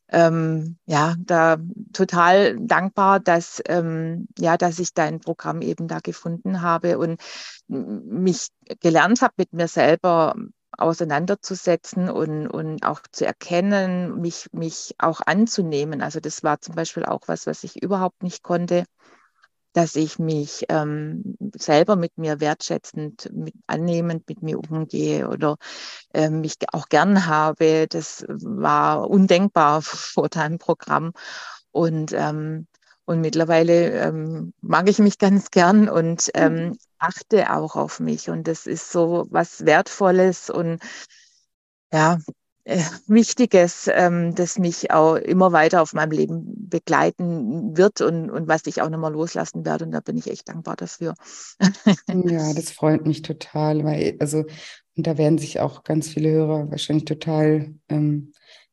ähm, 0.09 0.77
ja, 0.87 1.15
da 1.19 1.57
total 1.93 2.59
dankbar, 2.61 3.21
dass, 3.21 3.63
ähm, 3.67 4.29
ja, 4.39 4.57
dass 4.57 4.79
ich 4.79 4.95
dein 4.95 5.21
Programm 5.21 5.63
eben 5.63 5.89
da 5.89 6.01
gefunden 6.01 6.63
habe 6.63 6.99
und 6.99 7.21
mich 7.67 8.49
gelernt 8.81 9.23
habe, 9.23 9.35
mit 9.39 9.53
mir 9.53 9.69
selber 9.69 10.35
auseinanderzusetzen 10.77 12.11
und, 12.11 12.49
und 12.49 12.85
auch 12.85 13.01
zu 13.13 13.25
erkennen, 13.27 14.21
mich, 14.21 14.49
mich 14.53 14.95
auch 14.99 15.21
anzunehmen. 15.25 16.03
Also 16.03 16.21
das 16.21 16.43
war 16.43 16.61
zum 16.61 16.75
Beispiel 16.75 17.05
auch 17.05 17.23
was, 17.27 17.47
was 17.47 17.65
ich 17.65 17.83
überhaupt 17.83 18.23
nicht 18.23 18.43
konnte 18.43 18.85
dass 19.75 19.97
ich 19.97 20.19
mich 20.21 20.65
ähm, 20.69 21.37
selber 21.57 21.97
mit 21.97 22.17
mir 22.17 22.41
wertschätzend, 22.41 23.29
mit, 23.33 23.55
annehmend 23.67 24.29
mit 24.29 24.41
mir 24.41 24.59
umgehe 24.59 25.29
oder 25.29 25.57
äh, 26.15 26.31
mich 26.31 26.55
auch 26.73 26.89
gern 26.89 27.27
habe. 27.27 27.87
Das 27.89 28.25
war 28.29 29.11
undenkbar 29.11 29.83
vor 29.83 30.29
deinem 30.29 30.59
Programm. 30.59 31.13
Und, 31.73 32.13
ähm, 32.13 32.69
und 33.05 33.21
mittlerweile 33.21 33.91
ähm, 34.01 34.55
mag 34.61 34.89
ich 34.89 35.01
mich 35.01 35.19
ganz 35.19 35.51
gern 35.51 35.89
und 35.89 36.31
ähm, 36.35 36.55
mhm. 36.55 36.79
achte 36.99 37.53
auch 37.53 37.75
auf 37.75 37.99
mich. 37.99 38.31
Und 38.31 38.47
das 38.47 38.67
ist 38.67 38.93
so 38.93 39.27
was 39.31 39.67
Wertvolles 39.67 40.51
und 40.51 40.81
ja, 41.93 42.19
Wichtiges, 43.07 43.91
ähm, 43.93 44.35
das 44.35 44.59
mich 44.59 44.91
auch 44.91 45.17
immer 45.17 45.53
weiter 45.53 45.83
auf 45.83 45.93
meinem 45.93 46.13
Leben 46.13 46.69
begleiten 46.69 47.77
wird 47.77 48.01
und, 48.01 48.31
und 48.31 48.49
was 48.49 48.67
ich 48.67 48.81
auch 48.81 48.89
nochmal 48.89 49.13
loslassen 49.13 49.67
werde. 49.67 49.85
Und 49.85 49.91
da 49.93 50.01
bin 50.01 50.17
ich 50.17 50.31
echt 50.31 50.49
dankbar 50.49 50.77
dafür. 50.77 51.15
ja, 52.09 52.55
das 52.55 52.71
freut 52.71 53.07
mich 53.07 53.23
total, 53.23 53.85
weil, 53.85 54.17
also, 54.19 54.45
und 54.97 55.07
da 55.07 55.19
werden 55.19 55.39
sich 55.39 55.61
auch 55.61 55.85
ganz 55.85 56.09
viele 56.09 56.31
Hörer 56.31 56.71
wahrscheinlich 56.71 57.05
total 57.05 57.75
ähm, 57.89 58.33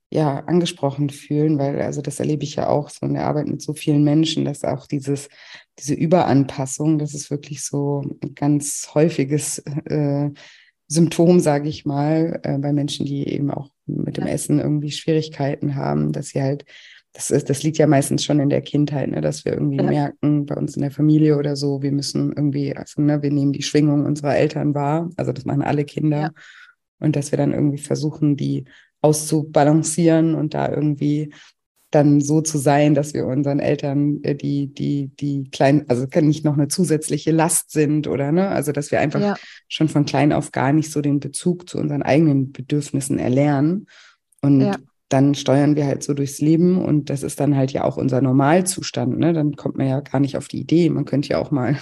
ja, 0.09 0.39
angesprochen 0.39 1.09
fühlen, 1.09 1.57
weil 1.57 1.81
also 1.81 2.01
das 2.01 2.19
erlebe 2.19 2.43
ich 2.43 2.55
ja 2.55 2.67
auch 2.67 2.89
so 2.89 3.05
in 3.05 3.13
der 3.13 3.25
Arbeit 3.25 3.47
mit 3.47 3.61
so 3.61 3.73
vielen 3.73 4.03
Menschen, 4.03 4.43
dass 4.43 4.63
auch 4.65 4.85
dieses, 4.85 5.29
diese 5.79 5.93
Überanpassung, 5.93 6.99
das 6.99 7.13
ist 7.13 7.31
wirklich 7.31 7.63
so 7.63 8.03
ein 8.21 8.35
ganz 8.35 8.91
häufiges 8.93 9.59
äh, 9.59 10.29
Symptom, 10.87 11.39
sage 11.39 11.69
ich 11.69 11.85
mal, 11.85 12.41
äh, 12.43 12.57
bei 12.57 12.73
Menschen, 12.73 13.05
die 13.05 13.25
eben 13.25 13.49
auch 13.49 13.69
mit 13.95 14.17
dem 14.17 14.27
ja. 14.27 14.33
Essen 14.33 14.59
irgendwie 14.59 14.91
Schwierigkeiten 14.91 15.75
haben, 15.75 16.11
dass 16.11 16.29
sie 16.29 16.41
halt, 16.41 16.65
das 17.13 17.31
ist, 17.31 17.49
das 17.49 17.63
liegt 17.63 17.77
ja 17.77 17.87
meistens 17.87 18.23
schon 18.23 18.39
in 18.39 18.49
der 18.49 18.61
Kindheit, 18.61 19.09
ne, 19.09 19.21
dass 19.21 19.45
wir 19.45 19.53
irgendwie 19.53 19.77
ja. 19.77 19.83
merken, 19.83 20.45
bei 20.45 20.55
uns 20.55 20.75
in 20.75 20.81
der 20.81 20.91
Familie 20.91 21.37
oder 21.37 21.55
so, 21.55 21.81
wir 21.81 21.91
müssen 21.91 22.31
irgendwie, 22.31 22.75
also 22.75 23.01
ne, 23.01 23.21
wir 23.21 23.31
nehmen 23.31 23.53
die 23.53 23.63
Schwingung 23.63 24.05
unserer 24.05 24.35
Eltern 24.35 24.73
wahr, 24.73 25.09
also 25.17 25.31
das 25.31 25.45
machen 25.45 25.61
alle 25.61 25.85
Kinder. 25.85 26.21
Ja. 26.21 26.31
Und 26.99 27.15
dass 27.15 27.31
wir 27.31 27.37
dann 27.37 27.53
irgendwie 27.53 27.79
versuchen, 27.79 28.37
die 28.37 28.65
auszubalancieren 29.01 30.35
und 30.35 30.53
da 30.53 30.69
irgendwie 30.69 31.33
dann 31.91 32.21
so 32.21 32.39
zu 32.41 32.57
sein, 32.57 32.95
dass 32.95 33.13
wir 33.13 33.25
unseren 33.27 33.59
Eltern 33.59 34.23
äh, 34.23 34.33
die, 34.33 34.73
die, 34.73 35.09
die 35.19 35.49
kleinen, 35.51 35.85
also 35.89 36.07
nicht 36.21 36.45
noch 36.45 36.53
eine 36.53 36.69
zusätzliche 36.69 37.31
Last 37.31 37.71
sind 37.71 38.07
oder 38.07 38.31
ne, 38.31 38.47
also 38.47 38.71
dass 38.71 38.91
wir 38.91 39.01
einfach 39.01 39.19
ja. 39.19 39.35
schon 39.67 39.89
von 39.89 40.05
klein 40.05 40.31
auf 40.31 40.53
gar 40.53 40.71
nicht 40.71 40.89
so 40.89 41.01
den 41.01 41.19
Bezug 41.19 41.69
zu 41.69 41.77
unseren 41.77 42.01
eigenen 42.01 42.53
Bedürfnissen 42.53 43.19
erlernen. 43.19 43.87
Und 44.41 44.61
ja. 44.61 44.77
dann 45.09 45.35
steuern 45.35 45.75
wir 45.75 45.85
halt 45.85 46.01
so 46.01 46.13
durchs 46.13 46.39
Leben 46.39 46.83
und 46.83 47.09
das 47.09 47.23
ist 47.23 47.39
dann 47.41 47.57
halt 47.57 47.71
ja 47.73 47.83
auch 47.83 47.97
unser 47.97 48.21
Normalzustand. 48.21 49.19
Ne? 49.19 49.33
Dann 49.33 49.57
kommt 49.57 49.75
man 49.77 49.87
ja 49.87 49.99
gar 49.99 50.21
nicht 50.21 50.37
auf 50.37 50.47
die 50.47 50.61
Idee. 50.61 50.89
Man 50.89 51.05
könnte 51.05 51.29
ja 51.29 51.39
auch 51.39 51.51
mal 51.51 51.77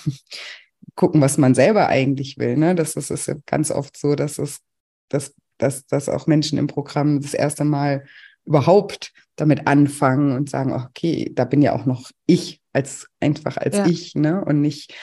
gucken, 0.95 1.21
was 1.21 1.37
man 1.37 1.53
selber 1.53 1.87
eigentlich 1.87 2.39
will. 2.39 2.57
Ne? 2.57 2.73
Das, 2.73 2.95
das 2.95 3.11
ist 3.11 3.27
ja 3.27 3.35
ganz 3.45 3.69
oft 3.69 3.95
so, 3.95 4.15
dass 4.15 4.39
es, 4.39 4.61
dass, 5.07 5.35
dass, 5.59 5.85
dass 5.85 6.09
auch 6.09 6.25
Menschen 6.25 6.57
im 6.57 6.67
Programm 6.67 7.21
das 7.21 7.35
erste 7.35 7.63
Mal 7.63 8.05
überhaupt 8.49 9.13
damit 9.35 9.67
anfangen 9.67 10.35
und 10.35 10.49
sagen, 10.49 10.73
okay, 10.73 11.31
da 11.33 11.45
bin 11.45 11.61
ja 11.61 11.73
auch 11.73 11.85
noch 11.85 12.09
ich 12.25 12.59
als 12.73 13.07
einfach 13.19 13.55
als 13.57 13.77
ja. 13.77 13.85
ich, 13.85 14.15
ne? 14.15 14.43
Und 14.43 14.59
nicht 14.59 14.93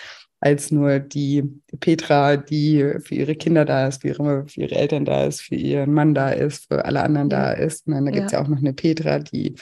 als 0.41 0.71
nur 0.71 0.99
die 0.99 1.45
Petra, 1.81 2.37
die 2.37 2.97
für 3.01 3.15
ihre 3.15 3.37
Kinder 3.37 3.65
da 3.65 3.87
ist, 3.87 4.03
für 4.03 4.09
ihre, 4.09 4.47
für 4.47 4.61
ihre 4.61 4.75
Eltern 4.75 5.05
da 5.05 5.25
ist, 5.25 5.41
für 5.41 5.55
ihren 5.55 5.95
Mann 5.95 6.15
da 6.15 6.31
ist, 6.31 6.67
für 6.69 6.85
alle 6.85 7.03
anderen 7.03 7.31
ja. 7.31 7.39
da 7.39 7.53
ist. 7.53 7.87
Und 7.87 7.95
dann 7.95 8.05
da 8.05 8.11
gibt 8.11 8.27
es 8.27 8.33
ja. 8.33 8.39
ja 8.39 8.45
auch 8.45 8.49
noch 8.49 8.59
eine 8.59 8.75
Petra, 8.75 9.19
die 9.21 9.55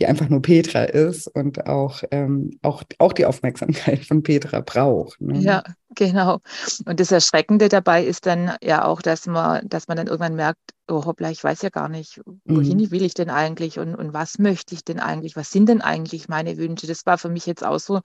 die 0.00 0.06
einfach 0.06 0.28
nur 0.28 0.40
Petra 0.40 0.84
ist 0.84 1.26
und 1.28 1.66
auch, 1.66 2.02
ähm, 2.10 2.58
auch, 2.62 2.82
auch 2.98 3.12
die 3.12 3.26
Aufmerksamkeit 3.26 4.04
von 4.06 4.22
Petra 4.22 4.60
braucht. 4.60 5.20
Ne? 5.20 5.38
Ja, 5.38 5.62
genau. 5.94 6.38
Und 6.86 7.00
das 7.00 7.12
Erschreckende 7.12 7.68
dabei 7.68 8.04
ist 8.04 8.24
dann 8.24 8.52
ja 8.62 8.84
auch, 8.84 9.02
dass 9.02 9.26
man, 9.26 9.68
dass 9.68 9.88
man 9.88 9.98
dann 9.98 10.06
irgendwann 10.06 10.36
merkt, 10.36 10.60
oh 10.88 11.04
hoppla, 11.04 11.30
ich 11.30 11.44
weiß 11.44 11.62
ja 11.62 11.68
gar 11.68 11.88
nicht, 11.88 12.20
wohin 12.44 12.78
mhm. 12.78 12.90
will 12.90 13.02
ich 13.02 13.14
denn 13.14 13.30
eigentlich 13.30 13.78
und, 13.78 13.94
und 13.94 14.14
was 14.14 14.38
möchte 14.38 14.74
ich 14.74 14.84
denn 14.84 15.00
eigentlich, 15.00 15.36
was 15.36 15.50
sind 15.50 15.68
denn 15.68 15.82
eigentlich 15.82 16.28
meine 16.28 16.56
Wünsche? 16.56 16.86
Das 16.86 17.04
war 17.04 17.18
für 17.18 17.28
mich 17.28 17.44
jetzt 17.44 17.64
auch 17.64 17.78
so, 17.78 18.00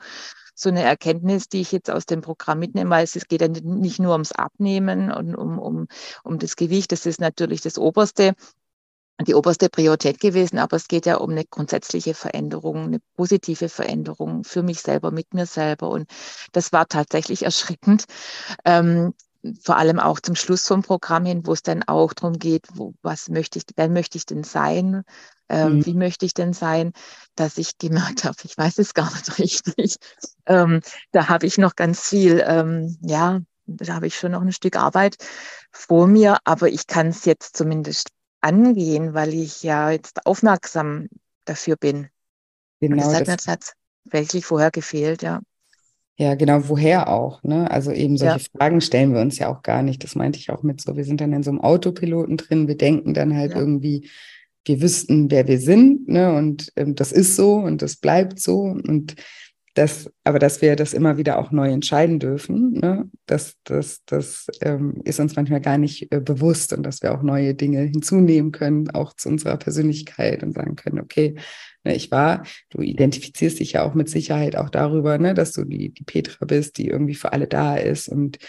so 0.53 0.69
eine 0.69 0.83
Erkenntnis, 0.83 1.47
die 1.47 1.61
ich 1.61 1.71
jetzt 1.71 1.89
aus 1.89 2.05
dem 2.05 2.21
Programm 2.21 2.59
mitnehme, 2.59 2.89
weil 2.89 3.03
es 3.05 3.27
geht 3.27 3.41
ja 3.41 3.47
nicht 3.47 3.99
nur 3.99 4.11
ums 4.13 4.33
Abnehmen 4.33 5.11
und 5.11 5.35
um, 5.35 5.59
um, 5.59 5.87
um 6.23 6.39
das 6.39 6.55
Gewicht, 6.55 6.91
das 6.91 7.05
ist 7.05 7.21
natürlich 7.21 7.61
das 7.61 7.77
Oberste, 7.77 8.33
die 9.21 9.33
oberste 9.33 9.69
Priorität 9.69 10.19
gewesen, 10.19 10.59
aber 10.59 10.75
es 10.75 10.87
geht 10.87 11.05
ja 11.05 11.17
um 11.17 11.31
eine 11.31 11.45
grundsätzliche 11.45 12.13
Veränderung, 12.13 12.83
eine 12.83 12.99
positive 13.15 13.69
Veränderung 13.69 14.43
für 14.43 14.61
mich 14.61 14.81
selber, 14.81 15.11
mit 15.11 15.33
mir 15.33 15.45
selber. 15.45 15.89
Und 15.89 16.09
das 16.51 16.73
war 16.73 16.87
tatsächlich 16.87 17.43
erschreckend, 17.43 18.05
ähm, 18.65 19.13
vor 19.61 19.77
allem 19.77 19.99
auch 19.99 20.19
zum 20.19 20.35
Schluss 20.35 20.67
vom 20.67 20.81
Programm 20.81 21.25
hin, 21.25 21.45
wo 21.45 21.53
es 21.53 21.61
dann 21.61 21.83
auch 21.83 22.13
darum 22.13 22.39
geht, 22.39 22.67
wo, 22.73 22.93
was 23.03 23.29
möchte 23.29 23.59
ich, 23.59 23.65
wer 23.75 23.89
möchte 23.89 24.17
ich 24.17 24.25
denn 24.25 24.43
sein, 24.43 25.03
ähm, 25.49 25.77
mhm. 25.77 25.85
wie 25.85 25.93
möchte 25.93 26.25
ich 26.25 26.33
denn 26.33 26.53
sein, 26.53 26.91
dass 27.35 27.57
ich 27.57 27.77
gemerkt 27.77 28.23
habe, 28.23 28.35
ich 28.43 28.57
weiß 28.57 28.79
es 28.79 28.93
gar 28.93 29.11
nicht 29.13 29.37
richtig. 29.37 29.97
Ähm, 30.45 30.81
da 31.11 31.29
habe 31.29 31.45
ich 31.45 31.57
noch 31.57 31.75
ganz 31.75 32.01
viel, 32.01 32.43
ähm, 32.45 32.97
ja, 33.01 33.41
da 33.67 33.93
habe 33.95 34.07
ich 34.07 34.15
schon 34.15 34.31
noch 34.31 34.41
ein 34.41 34.51
Stück 34.51 34.75
Arbeit 34.75 35.17
vor 35.71 36.07
mir, 36.07 36.37
aber 36.43 36.69
ich 36.69 36.87
kann 36.87 37.07
es 37.07 37.25
jetzt 37.25 37.55
zumindest 37.55 38.09
angehen, 38.45 39.13
weil 39.13 39.33
ich 39.33 39.63
ja 39.63 39.89
jetzt 39.89 40.25
aufmerksam 40.25 41.07
dafür 41.45 41.75
bin. 41.75 42.07
Genau, 42.79 42.97
das 42.97 43.15
hat 43.15 43.27
das 43.27 43.47
mir 43.47 43.57
tatsächlich 44.03 44.45
vorher 44.45 44.69
gefehlt, 44.69 45.23
ja. 45.23 45.41
Ja, 46.17 46.35
genau, 46.35 46.69
woher 46.69 47.09
auch, 47.09 47.43
ne? 47.43 47.69
Also 47.69 47.91
eben 47.91 48.17
solche 48.17 48.39
ja. 48.39 48.57
Fragen 48.57 48.79
stellen 48.79 49.13
wir 49.13 49.19
uns 49.19 49.37
ja 49.37 49.49
auch 49.49 49.63
gar 49.63 49.81
nicht. 49.81 50.01
Das 50.03 50.15
meinte 50.15 50.39
ich 50.39 50.49
auch 50.49 50.63
mit 50.63 50.79
so, 50.79 50.95
wir 50.95 51.03
sind 51.03 51.19
dann 51.19 51.33
in 51.33 51.43
so 51.43 51.49
einem 51.49 51.59
Autopiloten 51.59 52.37
drin, 52.37 52.69
wir 52.69 52.77
denken 52.77 53.13
dann 53.13 53.35
halt 53.35 53.51
ja. 53.51 53.57
irgendwie, 53.57 54.09
wir 54.63 54.81
wüssten, 54.81 55.29
wer 55.29 55.47
wir 55.47 55.59
sind, 55.59 56.07
ne? 56.07 56.33
Und 56.33 56.71
ähm, 56.77 56.95
das 56.95 57.11
ist 57.11 57.35
so 57.35 57.55
und 57.55 57.81
das 57.81 57.97
bleibt 57.97 58.39
so. 58.39 58.61
Und 58.61 59.15
das, 59.75 60.09
aber 60.23 60.39
dass 60.39 60.61
wir 60.61 60.77
das 60.77 60.93
immer 60.93 61.17
wieder 61.17 61.37
auch 61.37 61.51
neu 61.51 61.69
entscheiden 61.69 62.17
dürfen, 62.17 62.73
ne? 62.73 63.09
das, 63.25 63.55
das, 63.65 64.03
das 64.05 64.47
ähm, 64.61 65.01
ist 65.03 65.19
uns 65.19 65.35
manchmal 65.35 65.59
gar 65.59 65.77
nicht 65.77 66.13
äh, 66.13 66.21
bewusst 66.21 66.71
und 66.71 66.83
dass 66.83 67.01
wir 67.03 67.13
auch 67.13 67.21
neue 67.21 67.53
Dinge 67.53 67.81
hinzunehmen 67.81 68.53
können, 68.53 68.89
auch 68.91 69.13
zu 69.13 69.27
unserer 69.27 69.57
Persönlichkeit 69.57 70.43
und 70.43 70.53
sagen 70.53 70.77
können, 70.77 70.99
okay, 70.99 71.35
ne, 71.83 71.93
ich 71.93 72.09
war, 72.09 72.43
du 72.69 72.81
identifizierst 72.81 73.59
dich 73.59 73.73
ja 73.73 73.83
auch 73.83 73.95
mit 73.95 74.09
Sicherheit 74.09 74.55
auch 74.55 74.69
darüber, 74.69 75.17
ne, 75.17 75.33
dass 75.33 75.51
du 75.51 75.65
die, 75.65 75.89
die 75.93 76.05
Petra 76.05 76.45
bist, 76.45 76.77
die 76.77 76.87
irgendwie 76.87 77.15
für 77.15 77.33
alle 77.33 77.47
da 77.47 77.75
ist 77.75 78.07
und 78.07 78.39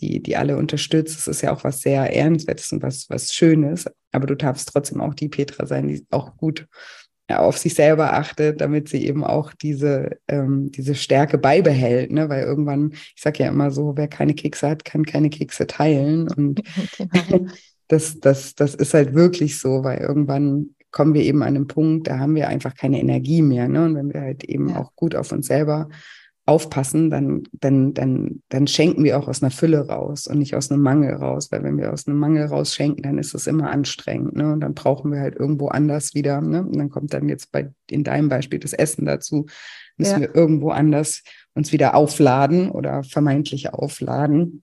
die, 0.00 0.22
die 0.22 0.36
alle 0.38 0.56
unterstützt. 0.56 1.18
Das 1.18 1.28
ist 1.28 1.42
ja 1.42 1.52
auch 1.52 1.62
was 1.62 1.80
sehr 1.80 2.10
Ehrenswertes 2.10 2.72
und 2.72 2.82
was, 2.82 3.10
was 3.10 3.34
Schönes. 3.34 3.84
Aber 4.12 4.26
du 4.26 4.34
darfst 4.34 4.70
trotzdem 4.70 5.02
auch 5.02 5.12
die 5.12 5.28
Petra 5.28 5.66
sein, 5.66 5.88
die 5.88 6.06
auch 6.10 6.38
gut 6.38 6.66
auf 7.38 7.56
sich 7.58 7.74
selber 7.74 8.14
achtet, 8.14 8.60
damit 8.60 8.88
sie 8.88 9.06
eben 9.06 9.24
auch 9.24 9.52
diese, 9.54 10.18
ähm, 10.28 10.70
diese 10.72 10.94
Stärke 10.94 11.38
beibehält. 11.38 12.10
Ne? 12.10 12.28
Weil 12.28 12.42
irgendwann, 12.42 12.92
ich 12.92 13.22
sage 13.22 13.44
ja 13.44 13.48
immer 13.48 13.70
so, 13.70 13.96
wer 13.96 14.08
keine 14.08 14.34
Kekse 14.34 14.68
hat, 14.68 14.84
kann 14.84 15.04
keine 15.06 15.30
Kekse 15.30 15.66
teilen. 15.66 16.28
Und 16.28 16.62
genau. 16.96 17.46
das, 17.88 18.20
das, 18.20 18.54
das 18.54 18.74
ist 18.74 18.94
halt 18.94 19.14
wirklich 19.14 19.58
so, 19.58 19.84
weil 19.84 19.98
irgendwann 19.98 20.70
kommen 20.90 21.14
wir 21.14 21.22
eben 21.22 21.42
an 21.42 21.56
einen 21.56 21.66
Punkt, 21.68 22.08
da 22.08 22.18
haben 22.18 22.34
wir 22.34 22.48
einfach 22.48 22.74
keine 22.74 23.00
Energie 23.00 23.42
mehr. 23.42 23.68
Ne? 23.68 23.84
Und 23.84 23.94
wenn 23.94 24.12
wir 24.12 24.20
halt 24.22 24.44
eben 24.44 24.70
ja. 24.70 24.80
auch 24.80 24.94
gut 24.96 25.14
auf 25.14 25.30
uns 25.32 25.46
selber 25.46 25.88
aufpassen, 26.46 27.10
dann, 27.10 27.44
dann, 27.52 27.94
dann, 27.94 28.42
dann 28.48 28.66
schenken 28.66 29.04
wir 29.04 29.18
auch 29.18 29.28
aus 29.28 29.42
einer 29.42 29.50
Fülle 29.50 29.86
raus 29.86 30.26
und 30.26 30.38
nicht 30.38 30.56
aus 30.56 30.70
einem 30.70 30.82
Mangel 30.82 31.14
raus. 31.14 31.52
Weil 31.52 31.62
wenn 31.62 31.78
wir 31.78 31.92
aus 31.92 32.06
einem 32.06 32.18
Mangel 32.18 32.46
raus 32.46 32.74
schenken, 32.74 33.02
dann 33.02 33.18
ist 33.18 33.34
es 33.34 33.46
immer 33.46 33.70
anstrengend. 33.70 34.34
Ne? 34.34 34.52
Und 34.52 34.60
dann 34.60 34.74
brauchen 34.74 35.12
wir 35.12 35.20
halt 35.20 35.36
irgendwo 35.36 35.68
anders 35.68 36.14
wieder. 36.14 36.40
Ne? 36.40 36.62
Und 36.62 36.76
dann 36.76 36.90
kommt 36.90 37.14
dann 37.14 37.28
jetzt 37.28 37.52
bei 37.52 37.70
in 37.88 38.04
deinem 38.04 38.28
Beispiel 38.28 38.58
das 38.58 38.72
Essen 38.72 39.04
dazu. 39.04 39.46
Müssen 39.96 40.22
ja. 40.22 40.28
wir 40.28 40.34
irgendwo 40.34 40.70
anders 40.70 41.22
uns 41.54 41.72
wieder 41.72 41.94
aufladen 41.94 42.70
oder 42.70 43.04
vermeintlich 43.04 43.72
aufladen, 43.72 44.62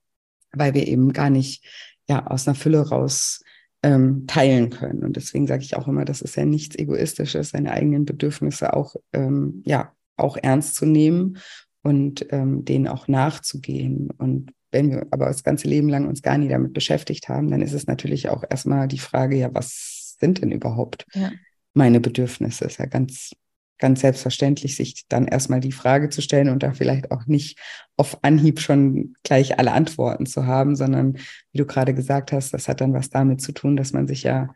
weil 0.51 0.73
wir 0.73 0.87
eben 0.87 1.13
gar 1.13 1.29
nicht 1.29 1.65
ja 2.09 2.25
aus 2.27 2.47
einer 2.47 2.55
Fülle 2.55 2.89
raus 2.89 3.43
ähm, 3.83 4.25
teilen 4.27 4.71
können. 4.71 5.03
Und 5.03 5.15
deswegen 5.15 5.47
sage 5.47 5.63
ich 5.63 5.75
auch 5.75 5.87
immer, 5.87 6.05
das 6.05 6.21
ist 6.21 6.35
ja 6.35 6.45
nichts 6.45 6.75
Egoistisches, 6.77 7.49
seine 7.49 7.71
eigenen 7.71 8.05
Bedürfnisse 8.05 8.73
auch 8.73 8.95
ähm, 9.13 9.61
ja 9.65 9.93
auch 10.17 10.35
ernst 10.35 10.75
zu 10.75 10.85
nehmen 10.85 11.37
und 11.87 12.25
ähm, 12.31 12.65
denen 12.65 12.89
auch 12.89 13.07
nachzugehen. 13.07 14.09
Und 14.17 14.51
wenn 14.71 14.91
wir 14.91 15.07
aber 15.11 15.27
das 15.27 15.45
ganze 15.45 15.69
Leben 15.69 15.87
lang 15.87 16.05
uns 16.05 16.21
gar 16.21 16.37
nie 16.37 16.49
damit 16.49 16.73
beschäftigt 16.73 17.29
haben, 17.29 17.49
dann 17.49 17.61
ist 17.61 17.71
es 17.71 17.87
natürlich 17.87 18.27
auch 18.27 18.43
erstmal 18.49 18.89
die 18.89 18.99
Frage, 18.99 19.37
ja, 19.37 19.53
was 19.53 20.17
sind 20.19 20.41
denn 20.41 20.51
überhaupt 20.51 21.05
ja. 21.13 21.31
meine 21.73 22.01
Bedürfnisse? 22.01 22.65
Ist 22.65 22.79
ja 22.79 22.87
ganz, 22.87 23.31
ganz 23.77 24.01
selbstverständlich, 24.01 24.75
sich 24.75 25.05
dann 25.07 25.27
erstmal 25.27 25.61
die 25.61 25.71
Frage 25.71 26.09
zu 26.09 26.21
stellen 26.21 26.49
und 26.49 26.61
da 26.61 26.73
vielleicht 26.73 27.09
auch 27.11 27.25
nicht 27.25 27.57
auf 27.95 28.21
Anhieb 28.21 28.59
schon 28.59 29.15
gleich 29.23 29.57
alle 29.57 29.71
Antworten 29.71 30.25
zu 30.25 30.45
haben, 30.45 30.75
sondern 30.75 31.13
wie 31.53 31.57
du 31.57 31.65
gerade 31.65 31.93
gesagt 31.93 32.33
hast, 32.33 32.53
das 32.53 32.67
hat 32.67 32.81
dann 32.81 32.91
was 32.91 33.09
damit 33.09 33.39
zu 33.39 33.53
tun, 33.53 33.77
dass 33.77 33.93
man 33.93 34.09
sich 34.09 34.23
ja 34.23 34.53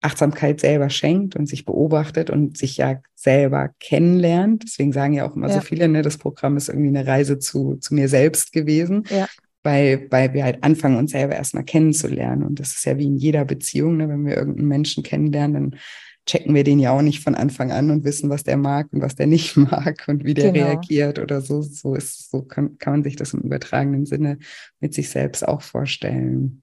Achtsamkeit 0.00 0.60
selber 0.60 0.90
schenkt 0.90 1.34
und 1.34 1.48
sich 1.48 1.64
beobachtet 1.64 2.30
und 2.30 2.56
sich 2.56 2.76
ja 2.76 3.00
selber 3.14 3.70
kennenlernt. 3.80 4.62
Deswegen 4.64 4.92
sagen 4.92 5.14
ja 5.14 5.28
auch 5.28 5.34
immer 5.34 5.48
ja. 5.48 5.54
so 5.54 5.60
viele, 5.60 5.88
ne, 5.88 6.02
das 6.02 6.18
Programm 6.18 6.56
ist 6.56 6.68
irgendwie 6.68 6.88
eine 6.88 7.06
Reise 7.06 7.38
zu, 7.38 7.76
zu 7.76 7.94
mir 7.94 8.08
selbst 8.08 8.52
gewesen. 8.52 9.04
Ja. 9.10 9.26
Weil, 9.64 10.06
weil 10.10 10.32
wir 10.34 10.44
halt 10.44 10.62
anfangen, 10.62 10.96
uns 10.96 11.10
selber 11.10 11.34
erstmal 11.34 11.64
kennenzulernen. 11.64 12.44
Und 12.44 12.60
das 12.60 12.74
ist 12.74 12.84
ja 12.84 12.96
wie 12.96 13.06
in 13.06 13.16
jeder 13.16 13.44
Beziehung, 13.44 13.96
ne, 13.96 14.08
wenn 14.08 14.24
wir 14.24 14.36
irgendeinen 14.36 14.68
Menschen 14.68 15.02
kennenlernen, 15.02 15.54
dann 15.54 15.80
checken 16.26 16.54
wir 16.54 16.62
den 16.62 16.78
ja 16.78 16.92
auch 16.92 17.02
nicht 17.02 17.24
von 17.24 17.34
Anfang 17.34 17.72
an 17.72 17.90
und 17.90 18.04
wissen, 18.04 18.30
was 18.30 18.44
der 18.44 18.56
mag 18.56 18.88
und 18.92 19.00
was 19.00 19.16
der 19.16 19.26
nicht 19.26 19.56
mag 19.56 20.04
und 20.06 20.24
wie 20.24 20.34
der 20.34 20.52
genau. 20.52 20.66
reagiert 20.66 21.18
oder 21.18 21.40
so. 21.40 21.60
So 21.62 21.94
ist, 21.94 22.30
so 22.30 22.42
kann, 22.42 22.78
kann 22.78 22.92
man 22.92 23.02
sich 23.02 23.16
das 23.16 23.34
im 23.34 23.40
übertragenen 23.40 24.06
Sinne 24.06 24.38
mit 24.78 24.94
sich 24.94 25.10
selbst 25.10 25.46
auch 25.46 25.62
vorstellen. 25.62 26.62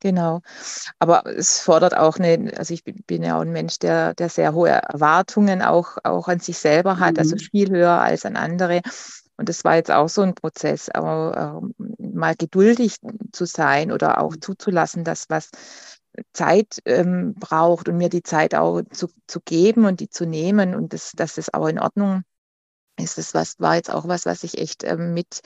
Genau. 0.00 0.42
Aber 0.98 1.26
es 1.26 1.60
fordert 1.60 1.96
auch 1.96 2.18
eine, 2.18 2.52
also 2.58 2.74
ich 2.74 2.84
bin 2.84 3.22
ja 3.22 3.36
auch 3.36 3.42
ein 3.42 3.52
Mensch, 3.52 3.78
der, 3.78 4.14
der 4.14 4.28
sehr 4.28 4.52
hohe 4.52 4.68
Erwartungen 4.68 5.62
auch, 5.62 5.96
auch 6.04 6.28
an 6.28 6.40
sich 6.40 6.58
selber 6.58 6.98
hat, 6.98 7.18
also 7.18 7.34
mhm. 7.34 7.40
also 7.40 7.50
viel 7.50 7.70
höher 7.70 8.00
als 8.00 8.26
an 8.26 8.36
andere. 8.36 8.82
Und 9.38 9.48
das 9.48 9.64
war 9.64 9.76
jetzt 9.76 9.90
auch 9.90 10.08
so 10.08 10.22
ein 10.22 10.34
Prozess, 10.34 10.88
aber 10.90 11.70
äh, 11.78 11.84
mal 12.02 12.34
geduldig 12.36 12.96
zu 13.32 13.44
sein 13.46 13.92
oder 13.92 14.22
auch 14.22 14.36
zuzulassen, 14.36 15.04
dass 15.04 15.26
was 15.28 15.50
Zeit 16.32 16.78
ähm, 16.84 17.34
braucht 17.34 17.88
und 17.88 17.98
mir 17.98 18.08
die 18.08 18.22
Zeit 18.22 18.54
auch 18.54 18.82
zu, 18.90 19.08
zu 19.26 19.40
geben 19.40 19.84
und 19.84 20.00
die 20.00 20.08
zu 20.08 20.26
nehmen 20.26 20.74
und 20.74 20.92
das, 20.92 21.12
dass 21.12 21.34
das 21.34 21.52
auch 21.52 21.66
in 21.66 21.78
Ordnung 21.78 22.22
ist. 22.98 23.18
Das 23.18 23.34
was, 23.34 23.60
war 23.60 23.76
jetzt 23.76 23.90
auch 23.90 24.08
was, 24.08 24.26
was 24.26 24.42
ich 24.42 24.58
echt 24.58 24.84
ähm, 24.84 25.12
mit 25.12 25.40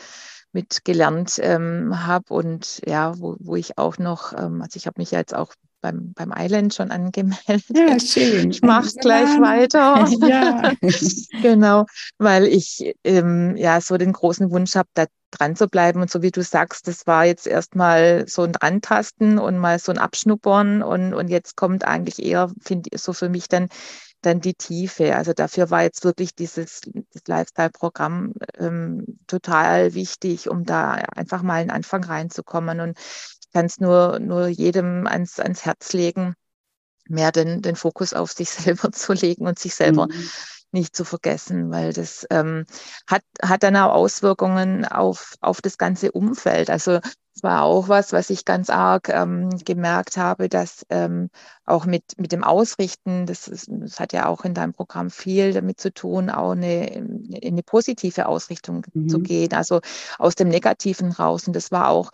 mitgelernt 0.53 1.39
ähm, 1.43 2.05
habe 2.05 2.35
und 2.35 2.83
ja, 2.87 3.19
wo, 3.19 3.37
wo 3.39 3.57
ich 3.57 3.79
auch 3.79 3.99
noch, 3.99 4.33
ähm, 4.33 4.63
also 4.63 4.77
ich 4.77 4.87
habe 4.87 5.01
mich 5.01 5.13
ja 5.13 5.19
jetzt 5.19 5.35
auch 5.35 5.55
beim, 5.81 6.13
beim 6.15 6.33
Island 6.37 6.75
schon 6.75 6.91
angemeldet. 6.91 7.65
Ja, 7.75 7.99
schön. 7.99 8.51
Ich 8.51 8.63
mache 8.63 8.87
ja. 8.87 9.01
gleich 9.01 9.41
weiter. 9.41 10.07
Ja. 10.29 10.73
genau, 11.43 11.87
weil 12.19 12.47
ich 12.47 12.95
ähm, 13.05 13.57
ja 13.57 13.81
so 13.81 13.97
den 13.97 14.13
großen 14.13 14.51
Wunsch 14.51 14.75
habe, 14.75 14.89
da 14.95 15.07
dran 15.31 15.57
zu 15.57 15.69
bleiben. 15.69 16.01
Und 16.01 16.11
so 16.11 16.23
wie 16.23 16.31
du 16.31 16.43
sagst, 16.43 16.87
das 16.89 17.07
war 17.07 17.25
jetzt 17.25 17.47
erstmal 17.47 18.27
so 18.29 18.43
ein 18.43 18.55
Rantasten 18.55 19.39
und 19.39 19.59
mal 19.59 19.79
so 19.79 19.93
ein 19.93 19.99
Abschnuppern 19.99 20.83
und, 20.83 21.15
und 21.15 21.29
jetzt 21.29 21.57
kommt 21.57 21.85
eigentlich 21.85 22.23
eher, 22.25 22.51
finde 22.61 22.91
ich, 22.93 23.01
so 23.01 23.13
für 23.13 23.29
mich 23.29 23.49
dann 23.49 23.69
dann 24.23 24.41
die 24.41 24.55
Tiefe. 24.55 25.17
Also 25.17 25.33
dafür 25.33 25.71
war 25.71 25.83
jetzt 25.83 26.05
wirklich 26.05 26.35
dieses 26.35 26.83
Lifestyle-Programm 27.27 28.35
ähm, 28.59 29.19
total 29.27 29.95
wichtig, 29.95 30.49
um 30.49 30.65
da 30.65 30.93
einfach 30.93 31.43
mal 31.43 31.61
einen 31.61 31.71
Anfang 31.71 32.05
reinzukommen. 32.05 32.81
Und 32.81 32.99
ich 32.99 33.51
kann 33.53 33.67
es 33.67 33.81
nur, 33.81 34.19
nur 34.21 34.49
jedem 34.49 35.07
ans, 35.07 35.39
ans 35.41 35.65
Herz 35.65 35.93
legen, 35.93 36.35
mehr 37.09 37.33
den, 37.33 37.63
den 37.63 37.77
Fokus 37.77 38.13
auf 38.15 38.33
sich 38.33 38.51
selber 38.51 38.93
zu 38.93 39.13
legen 39.13 39.47
und 39.47 39.59
sich 39.59 39.75
selber 39.75 40.07
mhm 40.07 40.31
nicht 40.73 40.95
zu 40.97 41.05
vergessen, 41.05 41.71
weil 41.71 41.93
das 41.93 42.27
ähm, 42.31 42.65
hat, 43.07 43.23
hat 43.43 43.63
dann 43.63 43.77
auch 43.77 43.93
Auswirkungen 43.93 44.85
auf, 44.85 45.35
auf 45.41 45.61
das 45.61 45.79
ganze 45.79 46.13
Umfeld. 46.13 46.71
Also 46.71 47.01
es 47.35 47.43
war 47.43 47.63
auch 47.63 47.89
was, 47.89 48.13
was 48.13 48.29
ich 48.31 48.45
ganz 48.45 48.71
arg 48.71 49.09
ähm, 49.09 49.51
gemerkt 49.65 50.17
habe, 50.17 50.49
dass 50.49 50.85
ähm, 50.91 51.31
auch 51.65 51.87
mit, 51.87 52.03
mit 52.19 52.33
dem 52.33 52.45
Ausrichten, 52.45 53.27
das, 53.27 53.49
ist, 53.49 53.69
das 53.71 54.01
hat 54.01 54.13
ja 54.13 54.27
auch 54.27 54.45
in 54.45 54.55
deinem 54.55 54.73
Programm 54.73 55.11
viel 55.11 55.53
damit 55.53 55.81
zu 55.81 55.93
tun, 55.93 56.29
auch 56.29 56.53
eine, 56.53 57.07
eine 57.43 57.63
positive 57.63 58.27
Ausrichtung 58.27 58.85
mhm. 58.93 59.09
zu 59.09 59.21
gehen, 59.21 59.55
also 59.55 59.81
aus 60.19 60.35
dem 60.35 60.49
Negativen 60.49 61.13
raus. 61.13 61.47
Und 61.47 61.55
das 61.55 61.71
war 61.71 61.89
auch 61.89 62.11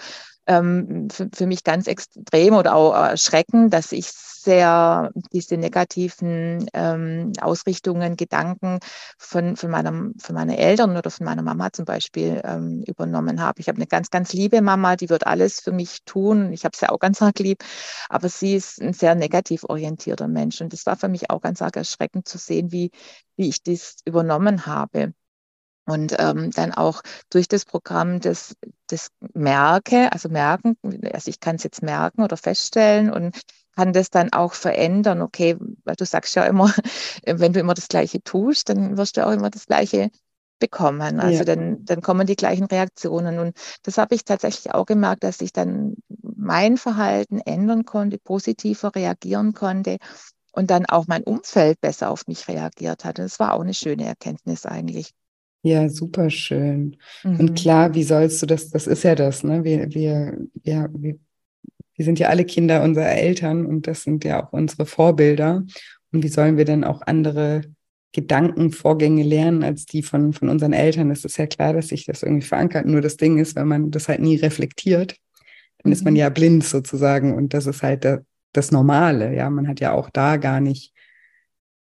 ähm, 0.47 1.09
für, 1.11 1.29
für, 1.33 1.47
mich 1.47 1.65
ganz 1.65 1.87
extrem 1.87 2.55
oder 2.55 2.75
auch 2.75 2.95
erschreckend, 2.95 3.73
dass 3.73 3.93
ich 3.93 4.07
sehr 4.07 5.11
diese 5.33 5.57
negativen 5.57 6.67
ähm, 6.73 7.33
Ausrichtungen, 7.41 8.17
Gedanken 8.17 8.79
von, 9.19 9.57
von, 9.57 9.71
meinem, 9.71 10.15
von 10.19 10.37
meinen 10.37 10.57
Eltern 10.57 10.97
oder 10.97 11.11
von 11.11 11.27
meiner 11.27 11.43
Mama 11.43 11.73
zum 11.73 11.85
Beispiel 11.85 12.41
ähm, 12.45 12.85
übernommen 12.87 13.41
habe. 13.41 13.61
Ich 13.61 13.69
habe 13.69 13.77
eine 13.77 13.89
ganz, 13.89 14.11
ganz 14.11 14.33
liebe 14.33 14.63
Mama, 14.63 14.95
die 14.95 15.11
wird 15.11 15.27
alles 15.27 15.61
für 15.61 15.73
mich 15.73 16.05
tun. 16.05 16.53
Ich 16.53 16.65
habe 16.65 16.77
sie 16.77 16.89
auch 16.89 17.01
ganz 17.01 17.21
arg 17.21 17.39
lieb, 17.41 17.65
aber 18.09 18.29
sie 18.29 18.55
ist 18.55 18.81
ein 18.81 18.93
sehr 18.93 19.17
negativ 19.17 19.65
orientierter 19.65 20.29
Mensch. 20.29 20.61
Und 20.61 20.73
das 20.73 20.87
war 20.87 20.97
für 20.97 21.09
mich 21.09 21.29
auch 21.29 21.41
ganz 21.41 21.61
arg 21.61 21.77
erschreckend 21.77 22.29
zu 22.29 22.39
sehen, 22.39 22.71
wie, 22.71 22.93
wie 23.37 23.49
ich 23.49 23.65
das 23.65 23.97
übernommen 24.05 24.67
habe 24.67 25.13
und 25.87 26.17
ähm, 26.19 26.51
dann 26.51 26.73
auch 26.73 27.03
durch 27.31 27.49
das 27.49 27.65
Programm 27.65 28.21
das, 28.21 28.57
das 28.89 29.09
merke, 29.35 30.13
also 30.13 30.29
merken, 30.29 30.77
also 31.13 31.31
ich 31.31 31.41
kann 31.41 31.57
es 31.57 31.63
jetzt 31.63 31.83
merken 31.83 32.23
oder 32.23 32.37
feststellen 32.37 33.11
und 33.13 33.41
kann 33.77 33.93
das 33.93 34.11
dann 34.11 34.33
auch 34.33 34.55
verändern. 34.55 35.23
Okay, 35.23 35.57
weil 35.85 35.97
du 35.97 36.05
sagst 36.05 36.35
ja 36.35 36.45
immer, 36.45 36.73
wenn 37.25 37.53
du 37.53 37.61
immer 37.61 37.75
das 37.75 37.89
Gleiche 37.89 38.23
tust, 38.23 38.69
dann 38.69 38.97
wirst 38.97 39.17
du 39.17 39.27
auch 39.27 39.33
immer 39.33 39.51
das 39.51 39.67
Gleiche 39.67 40.11
bekommen. 40.59 41.21
Also 41.21 41.39
ja. 41.39 41.45
dann, 41.45 41.85
dann 41.85 42.01
kommen 42.01 42.27
die 42.27 42.37
gleichen 42.37 42.65
Reaktionen. 42.65 43.39
Und 43.39 43.57
das 43.83 43.99
habe 43.99 44.15
ich 44.15 44.25
tatsächlich 44.25 44.75
auch 44.75 44.87
gemerkt, 44.87 45.23
dass 45.23 45.41
ich 45.41 45.53
dann 45.53 45.97
mein 46.09 46.79
Verhalten 46.79 47.39
ändern 47.41 47.85
konnte, 47.85 48.19
positiver 48.19 48.95
reagieren 48.95 49.53
konnte 49.53 49.99
und 50.53 50.71
dann 50.71 50.87
auch 50.87 51.07
mein 51.07 51.23
Umfeld 51.23 51.81
besser 51.81 52.11
auf 52.11 52.27
mich 52.27 52.49
reagiert 52.49 53.05
hat. 53.05 53.19
Das 53.19 53.39
war 53.39 53.53
auch 53.53 53.61
eine 53.61 53.75
schöne 53.75 54.07
Erkenntnis 54.07 54.65
eigentlich. 54.65 55.13
Ja, 55.67 55.89
super 55.89 56.31
schön. 56.31 56.97
Mhm. 57.25 57.41
Und 57.41 57.55
klar, 57.57 57.93
wie 57.93 58.05
sollst 58.05 58.41
du 58.41 58.47
das, 58.47 58.71
das 58.71 58.87
ist 58.87 59.03
ja 59.03 59.17
das, 59.17 59.43
ne? 59.43 59.65
Wir, 59.65 59.93
wir, 59.93 60.39
ja, 60.63 60.89
wir, 60.93 61.19
wir 61.97 62.05
sind 62.05 62.21
ja 62.21 62.29
alle 62.29 62.45
Kinder 62.45 62.85
unserer 62.85 63.11
Eltern 63.11 63.67
und 63.67 63.89
das 63.89 64.05
sind 64.05 64.25
ja 64.25 64.45
auch 64.47 64.53
unsere 64.53 64.87
Vorbilder. 64.87 65.65
Und 66.13 66.23
wie 66.23 66.29
sollen 66.29 66.57
wir 66.57 66.67
denn 66.67 66.85
auch 66.85 67.03
andere 67.03 67.63
Gedankenvorgänge 68.13 69.25
lernen 69.25 69.65
als 69.65 69.87
die 69.87 70.05
von, 70.05 70.33
von 70.33 70.51
unseren 70.51 70.73
Eltern? 70.73 71.11
Es 71.11 71.25
ist 71.25 71.37
ja 71.37 71.49
klar, 71.49 71.73
dass 71.73 71.89
sich 71.89 72.07
das 72.07 72.23
irgendwie 72.23 72.47
verankert. 72.47 72.87
Nur 72.87 73.01
das 73.01 73.17
Ding 73.17 73.39
ist, 73.39 73.57
wenn 73.57 73.67
man 73.67 73.91
das 73.91 74.07
halt 74.07 74.21
nie 74.21 74.37
reflektiert, 74.37 75.17
dann 75.83 75.91
ist 75.91 76.05
man 76.05 76.13
mhm. 76.13 76.21
ja 76.21 76.29
blind 76.29 76.63
sozusagen. 76.63 77.35
Und 77.35 77.55
das 77.55 77.67
ist 77.67 77.83
halt 77.83 78.07
das 78.53 78.71
Normale. 78.71 79.35
Ja, 79.35 79.51
man 79.51 79.67
hat 79.67 79.81
ja 79.81 79.95
auch 79.95 80.11
da 80.11 80.37
gar 80.37 80.61
nicht 80.61 80.93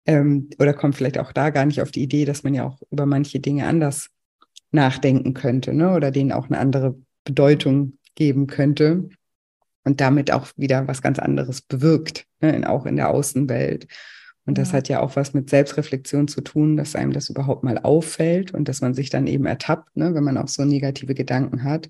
ähm, 0.06 0.50
oder 0.58 0.72
kommt 0.72 0.96
vielleicht 0.96 1.18
auch 1.18 1.32
da 1.32 1.50
gar 1.50 1.66
nicht 1.66 1.82
auf 1.82 1.90
die 1.90 2.02
Idee, 2.02 2.24
dass 2.24 2.42
man 2.42 2.54
ja 2.54 2.64
auch 2.64 2.80
über 2.90 3.06
manche 3.06 3.40
Dinge 3.40 3.66
anders 3.66 4.08
nachdenken 4.70 5.34
könnte, 5.34 5.72
ne? 5.72 5.94
Oder 5.94 6.10
denen 6.10 6.32
auch 6.32 6.46
eine 6.46 6.58
andere 6.58 6.96
Bedeutung 7.24 7.98
geben 8.14 8.46
könnte 8.46 9.08
und 9.84 10.00
damit 10.00 10.32
auch 10.32 10.48
wieder 10.56 10.88
was 10.88 11.02
ganz 11.02 11.18
anderes 11.18 11.62
bewirkt, 11.62 12.26
ne? 12.40 12.68
auch 12.68 12.86
in 12.86 12.96
der 12.96 13.10
Außenwelt. 13.10 13.86
Und 14.44 14.58
das 14.58 14.72
hat 14.72 14.88
ja 14.88 15.00
auch 15.00 15.16
was 15.16 15.34
mit 15.34 15.50
Selbstreflexion 15.50 16.28
zu 16.28 16.40
tun, 16.40 16.76
dass 16.76 16.94
einem 16.94 17.12
das 17.12 17.28
überhaupt 17.28 17.64
mal 17.64 17.78
auffällt 17.78 18.54
und 18.54 18.68
dass 18.68 18.80
man 18.80 18.94
sich 18.94 19.10
dann 19.10 19.26
eben 19.26 19.44
ertappt, 19.44 19.96
ne, 19.96 20.14
wenn 20.14 20.22
man 20.22 20.38
auch 20.38 20.48
so 20.48 20.64
negative 20.64 21.14
Gedanken 21.14 21.64
hat 21.64 21.88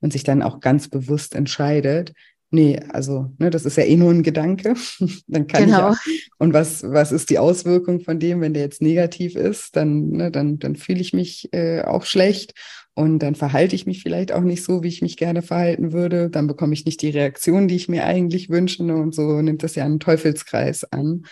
und 0.00 0.12
sich 0.12 0.22
dann 0.22 0.42
auch 0.42 0.60
ganz 0.60 0.88
bewusst 0.88 1.34
entscheidet, 1.34 2.12
Nee, 2.50 2.78
also, 2.90 3.32
ne, 3.38 3.50
das 3.50 3.66
ist 3.66 3.76
ja 3.76 3.84
eh 3.84 3.96
nur 3.96 4.10
ein 4.10 4.22
Gedanke. 4.22 4.74
dann 5.26 5.46
kann 5.46 5.64
genau. 5.64 5.90
ich 5.92 5.96
auch, 5.96 5.96
und 6.38 6.52
was, 6.52 6.84
was 6.84 7.10
ist 7.10 7.30
die 7.30 7.38
Auswirkung 7.38 8.00
von 8.00 8.20
dem, 8.20 8.40
wenn 8.40 8.54
der 8.54 8.62
jetzt 8.62 8.80
negativ 8.80 9.34
ist? 9.34 9.74
Dann, 9.74 10.10
ne, 10.10 10.30
dann, 10.30 10.58
dann 10.58 10.76
fühle 10.76 11.00
ich 11.00 11.12
mich 11.12 11.52
äh, 11.52 11.82
auch 11.82 12.04
schlecht 12.04 12.54
und 12.94 13.18
dann 13.18 13.34
verhalte 13.34 13.74
ich 13.74 13.84
mich 13.84 14.02
vielleicht 14.02 14.32
auch 14.32 14.42
nicht 14.42 14.62
so, 14.62 14.82
wie 14.82 14.88
ich 14.88 15.02
mich 15.02 15.16
gerne 15.16 15.42
verhalten 15.42 15.92
würde. 15.92 16.30
Dann 16.30 16.46
bekomme 16.46 16.72
ich 16.72 16.84
nicht 16.84 17.02
die 17.02 17.10
Reaktion, 17.10 17.68
die 17.68 17.76
ich 17.76 17.88
mir 17.88 18.04
eigentlich 18.04 18.48
wünsche. 18.48 18.84
Ne, 18.84 18.96
und 18.96 19.14
so 19.14 19.42
nimmt 19.42 19.62
das 19.62 19.74
ja 19.74 19.84
einen 19.84 20.00
Teufelskreis 20.00 20.84
an. 20.84 21.26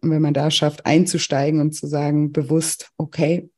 Und 0.00 0.10
wenn 0.10 0.22
man 0.22 0.34
da 0.34 0.50
schafft, 0.50 0.86
einzusteigen 0.86 1.60
und 1.60 1.72
zu 1.72 1.86
sagen, 1.86 2.32
bewusst, 2.32 2.90
okay, 2.98 3.50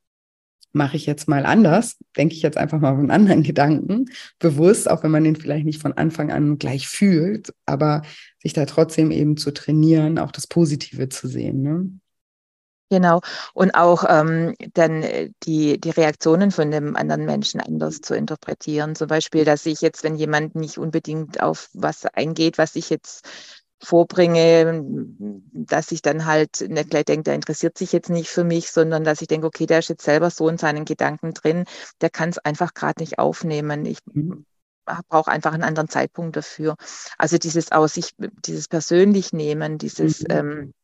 mache 0.74 0.96
ich 0.96 1.06
jetzt 1.06 1.28
mal 1.28 1.46
anders, 1.46 1.96
denke 2.16 2.34
ich 2.34 2.42
jetzt 2.42 2.56
einfach 2.56 2.80
mal 2.80 2.94
einen 2.94 3.10
anderen 3.10 3.42
Gedanken, 3.44 4.06
bewusst, 4.38 4.90
auch 4.90 5.02
wenn 5.02 5.10
man 5.10 5.24
den 5.24 5.37
vielleicht 5.37 5.64
nicht 5.64 5.80
von 5.80 5.92
Anfang 5.92 6.30
an 6.30 6.58
gleich 6.58 6.88
fühlt, 6.88 7.52
aber 7.66 8.02
sich 8.42 8.52
da 8.52 8.66
trotzdem 8.66 9.10
eben 9.10 9.37
zu 9.37 9.52
trainieren, 9.52 10.18
auch 10.18 10.32
das 10.32 10.46
Positive 10.46 11.08
zu 11.08 11.28
sehen. 11.28 11.62
Ne? 11.62 11.90
Genau. 12.90 13.20
Und 13.54 13.74
auch 13.74 14.04
ähm, 14.08 14.54
dann 14.74 15.02
äh, 15.02 15.30
die, 15.44 15.80
die 15.80 15.90
Reaktionen 15.90 16.50
von 16.50 16.70
dem 16.70 16.96
anderen 16.96 17.24
Menschen 17.24 17.60
anders 17.60 18.00
zu 18.00 18.14
interpretieren. 18.14 18.94
Zum 18.94 19.08
Beispiel, 19.08 19.44
dass 19.44 19.66
ich 19.66 19.80
jetzt, 19.80 20.04
wenn 20.04 20.16
jemand 20.16 20.54
nicht 20.54 20.78
unbedingt 20.78 21.42
auf 21.42 21.70
was 21.72 22.04
eingeht, 22.06 22.58
was 22.58 22.76
ich 22.76 22.90
jetzt 22.90 23.26
vorbringe, 23.82 24.82
dass 25.52 25.92
ich 25.92 26.02
dann 26.02 26.24
halt 26.24 26.64
nicht 26.68 26.90
gleich 26.90 27.04
denke, 27.04 27.24
der 27.24 27.34
interessiert 27.34 27.76
sich 27.76 27.92
jetzt 27.92 28.10
nicht 28.10 28.28
für 28.28 28.44
mich, 28.44 28.70
sondern 28.70 29.04
dass 29.04 29.20
ich 29.20 29.28
denke, 29.28 29.46
okay, 29.46 29.66
der 29.66 29.80
ist 29.80 29.88
jetzt 29.88 30.04
selber 30.04 30.30
so 30.30 30.48
in 30.48 30.58
seinen 30.58 30.84
Gedanken 30.84 31.34
drin, 31.34 31.64
der 32.00 32.10
kann 32.10 32.30
es 32.30 32.38
einfach 32.38 32.74
gerade 32.74 33.02
nicht 33.02 33.18
aufnehmen. 33.18 33.84
Ich 33.84 33.98
mhm. 34.12 34.46
brauche 35.08 35.30
einfach 35.30 35.52
einen 35.52 35.64
anderen 35.64 35.88
Zeitpunkt 35.88 36.37
dafür. 36.37 36.76
Also 37.18 37.37
dieses 37.38 37.72
aus 37.72 37.94
sich, 37.94 38.14
dieses 38.18 38.68
persönlich 38.68 39.32
nehmen, 39.32 39.78
dieses 39.78 40.20
mhm. 40.20 40.26
ähm, 40.30 40.74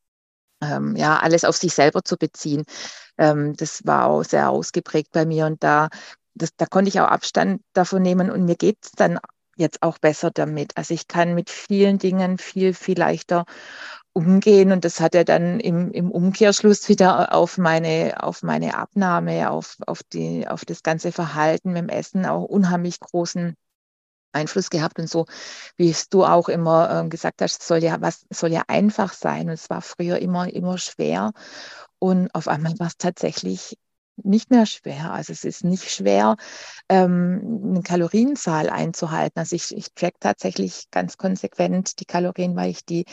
ähm, 0.63 0.97
ja, 0.97 1.19
alles 1.19 1.45
auf 1.45 1.57
sich 1.57 1.73
selber 1.73 2.03
zu 2.05 2.19
beziehen, 2.19 2.65
ähm, 3.17 3.57
das 3.57 3.87
war 3.87 4.09
auch 4.09 4.25
sehr 4.25 4.51
ausgeprägt 4.51 5.11
bei 5.13 5.25
mir 5.25 5.47
und 5.47 5.65
da 5.65 5.89
das, 6.35 6.51
da 6.57 6.67
konnte 6.67 6.89
ich 6.89 7.01
auch 7.01 7.09
Abstand 7.09 7.63
davon 7.73 8.03
nehmen 8.03 8.31
und 8.31 8.45
mir 8.45 8.57
geht 8.57 8.79
es 8.83 8.93
dann 8.93 9.19
jetzt 9.61 9.83
auch 9.83 9.99
besser 9.99 10.31
damit. 10.31 10.77
Also 10.77 10.95
ich 10.95 11.09
kann 11.09 11.35
mit 11.35 11.51
vielen 11.51 11.99
Dingen 11.99 12.39
viel, 12.39 12.75
viel 12.75 12.99
leichter 12.99 13.45
umgehen 14.13 14.73
und 14.73 14.85
das 14.85 15.01
hat 15.01 15.15
ja 15.15 15.25
dann 15.25 15.61
im, 15.61 15.93
im 15.93 16.11
Umkehrschluss 16.11 16.89
wieder 16.89 17.33
auf 17.33 17.59
meine, 17.59 18.23
auf 18.23 18.43
meine 18.43 18.77
Abnahme, 18.77 19.51
auf, 19.51 19.77
auf, 19.87 20.03
die, 20.03 20.49
auf 20.49 20.65
das 20.65 20.83
ganze 20.83 21.13
Verhalten 21.13 21.73
mit 21.73 21.83
dem 21.83 21.89
Essen 21.89 22.27
auch 22.27 22.45
unheimlich 22.45 22.99
großen 22.99 23.55
Einfluss 24.33 24.71
gehabt 24.71 24.99
und 24.99 25.09
so, 25.09 25.27
wie 25.77 25.95
du 26.11 26.25
auch 26.25 26.49
immer 26.49 27.05
äh, 27.05 27.09
gesagt 27.09 27.43
hast, 27.43 27.63
soll 27.63 27.83
ja 27.83 28.01
was 28.01 28.27
soll 28.31 28.53
ja 28.53 28.63
einfach 28.69 29.13
sein 29.13 29.49
und 29.49 29.55
es 29.55 29.71
war 29.71 29.83
früher 29.83 30.19
immer 30.19 30.53
immer 30.53 30.79
schwer 30.79 31.33
und 31.99 32.35
auf 32.35 32.49
einmal 32.49 32.79
war 32.79 32.87
es 32.89 32.97
tatsächlich 32.97 33.77
nicht 34.17 34.51
mehr 34.51 34.67
schwer. 34.67 35.13
Also 35.13 35.33
es 35.33 35.45
ist 35.45 35.65
nicht 35.65 35.91
schwer, 35.91 36.37
ähm, 36.89 37.63
eine 37.71 37.83
Kalorienzahl 37.83 38.69
einzuhalten. 38.69 39.39
Also 39.39 39.57
ich, 39.57 39.77
ich 39.77 39.93
track 39.95 40.15
tatsächlich 40.21 40.91
ganz 40.91 41.17
konsequent 41.17 42.01
die 42.01 42.05
Kalorien, 42.05 42.57
weil 42.57 42.71
ich 42.71 42.85
die, 42.85 43.05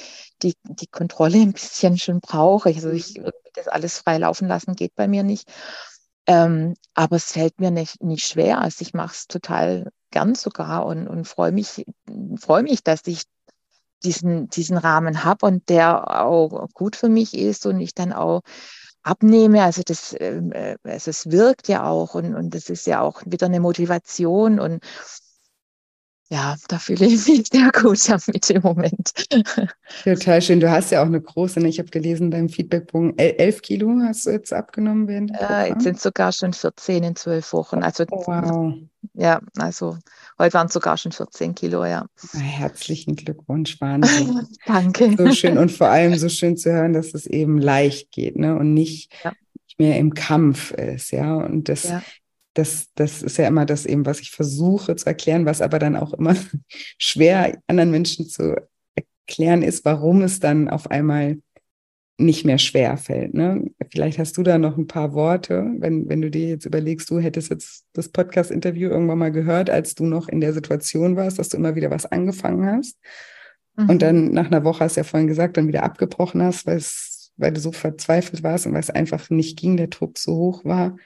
die, 0.44 0.56
die 0.64 0.88
Kontrolle 0.88 1.40
ein 1.42 1.54
bisschen 1.54 1.98
schon 1.98 2.20
brauche. 2.20 2.70
Also 2.70 2.90
ich 2.92 3.18
mhm. 3.18 3.32
das 3.54 3.68
alles 3.68 4.00
frei 4.00 4.18
laufen 4.18 4.48
lassen 4.48 4.76
geht 4.76 4.96
bei 4.96 5.08
mir 5.08 5.24
nicht. 5.24 5.50
Ähm, 6.28 6.76
aber 6.94 7.16
es 7.16 7.32
fällt 7.32 7.60
mir 7.60 7.72
nicht, 7.72 8.04
nicht 8.04 8.28
schwer. 8.28 8.60
Also 8.60 8.82
ich 8.82 8.94
mache 8.94 9.14
es 9.14 9.28
total 9.28 9.90
gern 10.12 10.36
sogar 10.36 10.86
und, 10.86 11.08
und 11.08 11.26
freue 11.26 11.52
mich, 11.52 11.86
freue 12.38 12.64
mich, 12.64 12.84
dass 12.84 13.08
ich 13.08 13.24
diesen, 14.04 14.50
diesen 14.50 14.78
Rahmen 14.78 15.24
habe 15.24 15.46
und 15.46 15.70
der 15.70 16.22
auch 16.22 16.68
gut 16.74 16.96
für 16.96 17.10
mich 17.10 17.34
ist 17.34 17.66
und 17.66 17.80
ich 17.80 17.94
dann 17.94 18.14
auch 18.14 18.42
abnehme. 19.04 19.64
Also 19.64 19.82
das, 19.86 20.16
ähm, 20.20 20.52
äh, 20.52 20.78
also 20.84 21.10
es 21.10 21.32
wirkt 21.32 21.68
ja 21.68 21.86
auch 21.88 22.16
und, 22.16 22.36
und 22.36 22.54
das 22.56 22.70
ist 22.70 22.88
ja 22.88 23.02
auch 23.02 23.22
wieder 23.26 23.48
eine 23.48 23.60
Motivation 23.60 24.60
und 24.60 24.84
ja, 26.30 26.58
da 26.68 26.78
fühle 26.78 27.06
ich 27.06 27.26
mich 27.28 27.48
sehr 27.52 27.72
gut 27.72 28.10
damit 28.10 28.50
im 28.50 28.62
Moment. 28.62 29.14
Total 30.04 30.42
schön. 30.42 30.60
Du 30.60 30.70
hast 30.70 30.92
ja 30.92 31.02
auch 31.02 31.06
eine 31.06 31.22
große, 31.22 31.60
ne, 31.60 31.70
ich 31.70 31.80
habe 31.80 31.90
gelesen, 31.90 32.30
beim 32.30 32.50
Feedbackbogen, 32.50 33.18
elf 33.18 33.62
Kilo 33.62 33.94
hast 34.04 34.26
du 34.26 34.32
jetzt 34.32 34.52
abgenommen 34.52 35.08
während 35.08 35.32
äh, 35.40 35.70
Jetzt 35.70 35.84
sind 35.84 36.02
sogar 36.02 36.34
schon 36.34 36.52
14 36.52 37.04
in 37.04 37.16
zwölf 37.16 37.54
Wochen. 37.54 37.82
Also, 37.82 38.06
wow. 38.10 38.74
Ja, 39.14 39.40
also 39.58 39.98
heute 40.38 40.54
waren 40.54 40.68
es 40.68 40.74
sogar 40.74 40.98
schon 40.98 41.14
14 41.14 41.56
Kilo, 41.56 41.86
ja. 41.86 42.06
Herzlichen 42.34 43.16
Glückwunsch, 43.16 43.80
Wahnsinn. 43.80 44.48
Danke. 44.66 45.16
So 45.18 45.32
schön 45.32 45.58
und 45.58 45.72
vor 45.72 45.88
allem 45.88 46.16
so 46.16 46.28
schön 46.28 46.58
zu 46.58 46.72
hören, 46.72 46.92
dass 46.92 47.14
es 47.14 47.26
eben 47.26 47.58
leicht 47.58 48.12
geht 48.12 48.38
ne? 48.38 48.58
und 48.58 48.74
nicht 48.74 49.14
ja. 49.24 49.32
mehr 49.78 49.98
im 49.98 50.14
Kampf 50.14 50.72
ist, 50.72 51.12
ja. 51.12 51.36
Und 51.36 51.70
das, 51.70 51.84
ja 51.84 52.02
das, 52.58 52.88
das 52.96 53.22
ist 53.22 53.38
ja 53.38 53.48
immer 53.48 53.66
das 53.66 53.86
eben, 53.86 54.06
was 54.06 54.20
ich 54.20 54.32
versuche 54.32 54.96
zu 54.96 55.06
erklären, 55.06 55.46
was 55.46 55.62
aber 55.62 55.78
dann 55.78 55.96
auch 55.96 56.14
immer 56.14 56.36
schwer 56.98 57.58
anderen 57.68 57.92
Menschen 57.92 58.28
zu 58.28 58.56
erklären 58.96 59.62
ist, 59.62 59.86
warum 59.86 60.22
es 60.22 60.40
dann 60.40 60.68
auf 60.68 60.90
einmal 60.90 61.38
nicht 62.20 62.46
mehr 62.46 62.58
schwer 62.58 62.98
fällt. 62.98 63.36
Ne? 63.36 63.70
Vielleicht 63.92 64.18
hast 64.18 64.38
du 64.38 64.44
da 64.44 64.58
noch 64.58 64.76
ein 64.76 64.88
paar 64.88 65.14
Worte, 65.14 65.72
wenn, 65.78 66.10
wenn 66.10 66.22
du 66.22 66.32
dir 66.32 66.50
jetzt 66.50 66.66
überlegst, 66.66 67.10
du 67.12 67.20
hättest 67.20 67.52
jetzt 67.52 67.86
das 67.94 68.10
Podcast-Interview 68.10 68.90
irgendwann 68.90 69.20
mal 69.20 69.32
gehört, 69.32 69.70
als 69.70 69.94
du 69.94 70.06
noch 70.06 70.28
in 70.28 70.42
der 70.42 70.54
Situation 70.54 71.16
warst, 71.16 71.38
dass 71.38 71.50
du 71.50 71.58
immer 71.58 71.76
wieder 71.76 71.92
was 71.92 72.08
angefangen 72.08 72.66
hast. 72.66 72.98
Mhm. 73.76 73.90
Und 73.90 74.02
dann 74.02 74.32
nach 74.32 74.48
einer 74.48 74.64
Woche, 74.64 74.84
hast 74.84 74.98
du 74.98 75.02
ja 75.02 75.04
vorhin 75.04 75.28
gesagt, 75.28 75.58
dann 75.58 75.68
wieder 75.68 75.84
abgebrochen 75.84 76.42
hast, 76.42 76.66
weil, 76.66 76.78
es, 76.78 77.32
weil 77.38 77.54
du 77.54 77.60
so 77.60 77.72
verzweifelt 77.72 78.42
warst 78.42 78.66
und 78.66 78.74
weil 78.74 78.80
es 78.80 78.90
einfach 78.90 79.30
nicht 79.30 79.60
ging, 79.60 79.78
der 79.78 79.88
Druck 79.88 80.18
so 80.18 80.36
hoch 80.36 80.66
war. 80.66 80.98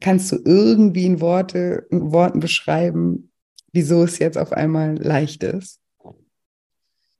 Kannst 0.00 0.32
du 0.32 0.38
irgendwie 0.44 1.06
in, 1.06 1.20
Worte, 1.20 1.86
in 1.90 2.10
Worten 2.10 2.40
beschreiben, 2.40 3.30
wieso 3.72 4.04
es 4.04 4.18
jetzt 4.18 4.38
auf 4.38 4.52
einmal 4.52 4.96
leicht 4.96 5.42
ist? 5.42 5.80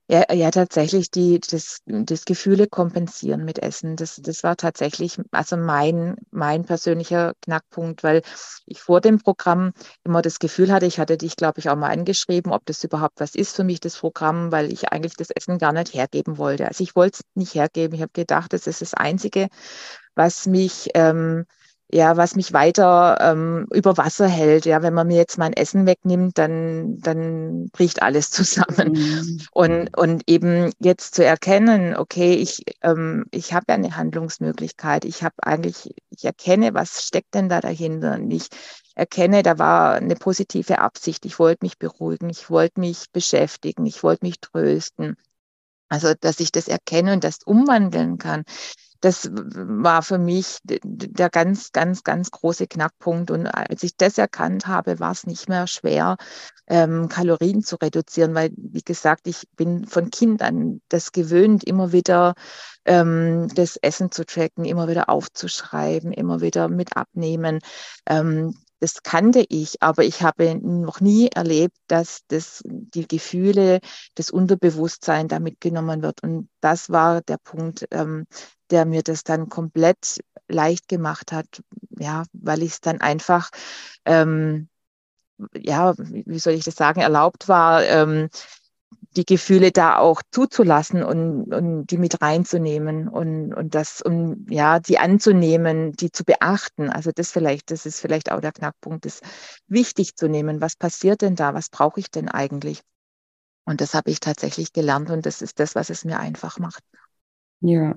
Ja, 0.07 0.31
ja, 0.31 0.51
tatsächlich 0.51 1.09
die, 1.09 1.39
das, 1.39 1.79
das 1.87 2.25
Gefühle 2.25 2.67
kompensieren 2.67 3.43
mit 3.43 3.57
Essen. 3.57 3.95
Das, 3.95 4.17
das 4.21 4.43
war 4.43 4.55
tatsächlich 4.55 5.17
also 5.31 5.57
mein, 5.57 6.15
mein 6.29 6.63
persönlicher 6.63 7.33
Knackpunkt, 7.41 8.03
weil 8.03 8.21
ich 8.67 8.81
vor 8.81 9.01
dem 9.01 9.17
Programm 9.17 9.73
immer 10.03 10.21
das 10.21 10.37
Gefühl 10.37 10.71
hatte, 10.71 10.85
ich 10.85 10.99
hatte 10.99 11.17
dich, 11.17 11.35
glaube 11.35 11.59
ich, 11.59 11.69
auch 11.69 11.75
mal 11.75 11.89
angeschrieben, 11.89 12.51
ob 12.51 12.63
das 12.67 12.83
überhaupt 12.83 13.19
was 13.19 13.33
ist 13.33 13.55
für 13.55 13.63
mich, 13.63 13.79
das 13.79 13.97
Programm, 13.97 14.51
weil 14.51 14.71
ich 14.71 14.89
eigentlich 14.89 15.15
das 15.15 15.31
Essen 15.31 15.57
gar 15.57 15.73
nicht 15.73 15.95
hergeben 15.95 16.37
wollte. 16.37 16.67
Also 16.67 16.83
ich 16.83 16.95
wollte 16.95 17.21
es 17.21 17.25
nicht 17.33 17.55
hergeben. 17.55 17.95
Ich 17.95 18.01
habe 18.03 18.13
gedacht, 18.13 18.53
das 18.53 18.67
ist 18.67 18.81
das 18.81 18.93
Einzige, 18.93 19.47
was 20.13 20.45
mich 20.45 20.89
ähm, 20.93 21.45
ja, 21.95 22.17
was 22.17 22.35
mich 22.35 22.51
weiter 22.51 23.17
ähm, 23.21 23.67
über 23.71 23.95
Wasser 23.95 24.27
hält. 24.27 24.65
Ja, 24.65 24.81
wenn 24.81 24.93
man 24.93 25.07
mir 25.07 25.15
jetzt 25.15 25.37
mein 25.37 25.53
Essen 25.53 25.85
wegnimmt, 25.85 26.37
dann, 26.37 26.99
dann 26.99 27.69
bricht 27.69 28.01
alles 28.01 28.31
zusammen. 28.31 28.91
Mhm. 28.91 29.41
Und, 29.51 29.97
und 29.97 30.23
eben 30.27 30.73
jetzt 30.79 31.15
zu 31.15 31.23
erkennen, 31.23 31.95
okay, 31.95 32.33
ich, 32.33 32.63
ähm, 32.81 33.25
ich 33.31 33.53
habe 33.53 33.67
ja 33.69 33.75
eine 33.75 33.95
Handlungsmöglichkeit. 33.95 35.05
Ich 35.05 35.23
habe 35.23 35.35
eigentlich, 35.41 35.95
ich 36.09 36.25
erkenne, 36.25 36.73
was 36.73 37.07
steckt 37.07 37.33
denn 37.33 37.47
da 37.47 37.61
dahinter. 37.61 38.15
Und 38.15 38.29
ich 38.29 38.49
erkenne, 38.95 39.41
da 39.41 39.57
war 39.57 39.93
eine 39.93 40.15
positive 40.15 40.79
Absicht. 40.79 41.25
Ich 41.25 41.39
wollte 41.39 41.63
mich 41.63 41.79
beruhigen, 41.79 42.29
ich 42.29 42.49
wollte 42.49 42.81
mich 42.81 43.05
beschäftigen, 43.13 43.85
ich 43.85 44.03
wollte 44.03 44.25
mich 44.25 44.41
trösten. 44.41 45.15
Also, 45.87 46.13
dass 46.19 46.41
ich 46.41 46.51
das 46.51 46.67
erkenne 46.67 47.13
und 47.13 47.23
das 47.23 47.39
umwandeln 47.45 48.17
kann, 48.17 48.43
das 49.05 49.29
war 49.31 50.01
für 50.01 50.17
mich 50.17 50.57
der 50.63 51.29
ganz, 51.29 51.71
ganz, 51.71 52.03
ganz 52.03 52.31
große 52.31 52.65
Knackpunkt. 52.65 53.29
Und 53.29 53.45
als 53.45 53.83
ich 53.83 53.95
das 53.97 54.17
erkannt 54.17 54.65
habe, 54.65 54.99
war 54.99 55.11
es 55.11 55.27
nicht 55.27 55.47
mehr 55.47 55.67
schwer, 55.67 56.17
ähm, 56.65 57.07
Kalorien 57.07 57.61
zu 57.61 57.75
reduzieren, 57.75 58.33
weil, 58.33 58.49
wie 58.57 58.81
gesagt, 58.81 59.27
ich 59.27 59.47
bin 59.55 59.85
von 59.85 60.09
Kind 60.09 60.41
an 60.41 60.81
das 60.89 61.11
gewöhnt, 61.11 61.63
immer 61.63 61.91
wieder 61.91 62.33
ähm, 62.85 63.47
das 63.53 63.75
Essen 63.77 64.09
zu 64.09 64.25
tracken, 64.25 64.65
immer 64.65 64.87
wieder 64.87 65.07
aufzuschreiben, 65.07 66.11
immer 66.11 66.41
wieder 66.41 66.67
mit 66.67 66.97
abnehmen. 66.97 67.59
Ähm, 68.07 68.55
das 68.79 69.03
kannte 69.03 69.45
ich, 69.49 69.81
aber 69.81 70.03
ich 70.03 70.21
habe 70.21 70.55
noch 70.55 70.99
nie 71.01 71.29
erlebt, 71.29 71.77
dass 71.87 72.21
das, 72.27 72.61
die 72.65 73.07
Gefühle, 73.07 73.79
das 74.15 74.29
Unterbewusstsein 74.29 75.27
da 75.27 75.39
mitgenommen 75.39 76.01
wird. 76.01 76.23
Und 76.23 76.49
das 76.61 76.89
war 76.89 77.21
der 77.21 77.37
Punkt, 77.37 77.87
ähm, 77.91 78.25
der 78.69 78.85
mir 78.85 79.03
das 79.03 79.23
dann 79.23 79.49
komplett 79.49 80.19
leicht 80.47 80.87
gemacht 80.87 81.31
hat, 81.31 81.61
ja, 81.97 82.23
weil 82.33 82.63
ich 82.63 82.73
es 82.73 82.81
dann 82.81 83.01
einfach, 83.01 83.49
ähm, 84.05 84.69
ja, 85.53 85.93
wie 85.97 86.39
soll 86.39 86.53
ich 86.53 86.63
das 86.63 86.75
sagen, 86.75 87.01
erlaubt 87.01 87.47
war, 87.47 87.83
ähm, 87.83 88.29
die 89.15 89.25
Gefühle 89.25 89.71
da 89.71 89.97
auch 89.97 90.21
zuzulassen 90.31 91.03
und, 91.03 91.53
und 91.53 91.87
die 91.87 91.97
mit 91.97 92.21
reinzunehmen 92.21 93.07
und, 93.07 93.53
und 93.53 93.75
das, 93.75 94.01
um 94.01 94.45
ja, 94.49 94.79
die 94.79 94.97
anzunehmen, 94.99 95.93
die 95.93 96.11
zu 96.11 96.23
beachten. 96.23 96.89
Also 96.89 97.11
das 97.13 97.31
vielleicht, 97.31 97.71
das 97.71 97.85
ist 97.85 97.99
vielleicht 97.99 98.31
auch 98.31 98.41
der 98.41 98.51
Knackpunkt, 98.51 99.05
das 99.05 99.21
wichtig 99.67 100.15
zu 100.15 100.27
nehmen. 100.27 100.61
Was 100.61 100.75
passiert 100.75 101.21
denn 101.21 101.35
da? 101.35 101.53
Was 101.53 101.69
brauche 101.69 101.99
ich 101.99 102.11
denn 102.11 102.29
eigentlich? 102.29 102.81
Und 103.65 103.81
das 103.81 103.93
habe 103.93 104.11
ich 104.11 104.19
tatsächlich 104.19 104.73
gelernt 104.73 105.09
und 105.09 105.25
das 105.25 105.41
ist 105.41 105.59
das, 105.59 105.75
was 105.75 105.89
es 105.89 106.05
mir 106.05 106.19
einfach 106.19 106.59
macht. 106.59 106.83
Ja, 107.61 107.95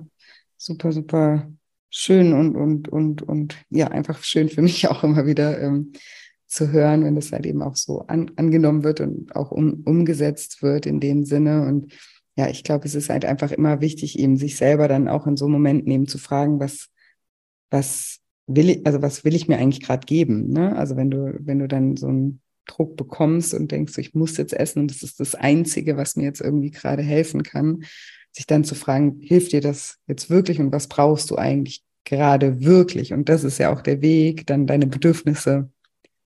super, 0.57 0.91
super 0.91 1.47
schön 1.89 2.33
und, 2.33 2.55
und, 2.55 2.87
und, 2.87 3.21
und 3.21 3.57
ja, 3.69 3.87
einfach 3.89 4.23
schön 4.23 4.49
für 4.49 4.61
mich 4.61 4.87
auch 4.87 5.03
immer 5.03 5.25
wieder 5.25 5.61
ähm, 5.61 5.93
zu 6.49 6.71
hören, 6.71 7.03
wenn 7.05 7.15
das 7.15 7.31
halt 7.31 7.45
eben 7.45 7.61
auch 7.61 7.75
so 7.75 8.01
an, 8.07 8.31
angenommen 8.35 8.83
wird 8.83 9.01
und 9.01 9.35
auch 9.35 9.51
um, 9.51 9.83
umgesetzt 9.85 10.61
wird 10.63 10.87
in 10.87 10.99
dem 10.99 11.23
Sinne. 11.23 11.65
Und 11.65 11.93
ja, 12.35 12.49
ich 12.49 12.63
glaube, 12.63 12.85
es 12.85 12.95
ist 12.95 13.09
halt 13.09 13.23
einfach 13.23 13.51
immer 13.51 13.81
wichtig, 13.81 14.17
eben 14.17 14.35
sich 14.35 14.57
selber 14.57 14.87
dann 14.87 15.07
auch 15.07 15.27
in 15.27 15.37
so 15.37 15.47
Momenten 15.47 15.91
eben 15.91 16.07
zu 16.07 16.17
fragen, 16.17 16.59
was, 16.59 16.89
was 17.69 18.19
will 18.47 18.69
ich, 18.71 18.85
also 18.85 19.01
was 19.01 19.23
will 19.23 19.35
ich 19.35 19.47
mir 19.47 19.59
eigentlich 19.59 19.83
gerade 19.83 20.05
geben? 20.05 20.49
Ne? 20.49 20.75
Also 20.75 20.97
wenn 20.97 21.11
du, 21.11 21.37
wenn 21.39 21.59
du 21.59 21.67
dann 21.67 21.95
so 21.95 22.07
einen 22.07 22.41
Druck 22.65 22.97
bekommst 22.97 23.53
und 23.53 23.71
denkst, 23.71 23.97
ich 23.99 24.15
muss 24.15 24.37
jetzt 24.37 24.53
essen 24.53 24.79
und 24.79 24.91
das 24.91 25.03
ist 25.03 25.19
das 25.19 25.35
Einzige, 25.35 25.97
was 25.97 26.15
mir 26.15 26.23
jetzt 26.23 26.41
irgendwie 26.41 26.71
gerade 26.71 27.03
helfen 27.03 27.43
kann, 27.43 27.83
sich 28.31 28.47
dann 28.47 28.63
zu 28.63 28.73
fragen, 28.73 29.19
hilft 29.21 29.51
dir 29.51 29.61
das 29.61 29.97
jetzt 30.07 30.31
wirklich 30.31 30.59
und 30.59 30.71
was 30.71 30.87
brauchst 30.87 31.29
du 31.29 31.35
eigentlich 31.35 31.83
gerade 32.05 32.61
wirklich? 32.61 33.13
Und 33.13 33.29
das 33.29 33.43
ist 33.43 33.59
ja 33.59 33.71
auch 33.71 33.81
der 33.81 34.01
Weg, 34.01 34.47
dann 34.47 34.65
deine 34.65 34.87
Bedürfnisse 34.87 35.69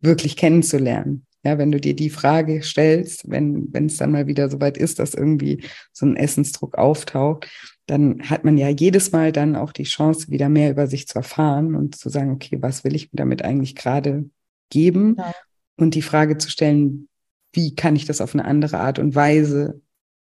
wirklich 0.03 0.35
kennenzulernen. 0.35 1.25
Ja, 1.45 1.57
wenn 1.57 1.71
du 1.71 1.79
dir 1.79 1.93
die 1.93 2.09
Frage 2.09 2.63
stellst, 2.63 3.29
wenn, 3.29 3.67
wenn 3.73 3.87
es 3.87 3.97
dann 3.97 4.11
mal 4.11 4.27
wieder 4.27 4.49
soweit 4.49 4.77
ist, 4.77 4.99
dass 4.99 5.13
irgendwie 5.13 5.63
so 5.91 6.05
ein 6.05 6.15
Essensdruck 6.15 6.77
auftaucht, 6.77 7.49
dann 7.85 8.21
hat 8.29 8.45
man 8.45 8.57
ja 8.57 8.69
jedes 8.69 9.11
Mal 9.11 9.33
dann 9.33 9.57
auch 9.57 9.73
die 9.73 9.83
Chance, 9.83 10.29
wieder 10.29 10.47
mehr 10.47 10.71
über 10.71 10.87
sich 10.87 11.05
zu 11.05 11.15
erfahren 11.17 11.75
und 11.75 11.95
zu 11.95 12.07
sagen, 12.07 12.31
okay, 12.31 12.61
was 12.61 12.85
will 12.85 12.95
ich 12.95 13.11
mir 13.11 13.17
damit 13.17 13.43
eigentlich 13.43 13.75
gerade 13.75 14.29
geben? 14.69 15.15
Ja. 15.17 15.33
Und 15.77 15.95
die 15.95 16.01
Frage 16.01 16.37
zu 16.37 16.49
stellen, 16.49 17.09
wie 17.51 17.75
kann 17.75 17.97
ich 17.97 18.05
das 18.05 18.21
auf 18.21 18.33
eine 18.33 18.45
andere 18.45 18.79
Art 18.79 18.99
und 18.99 19.15
Weise 19.15 19.81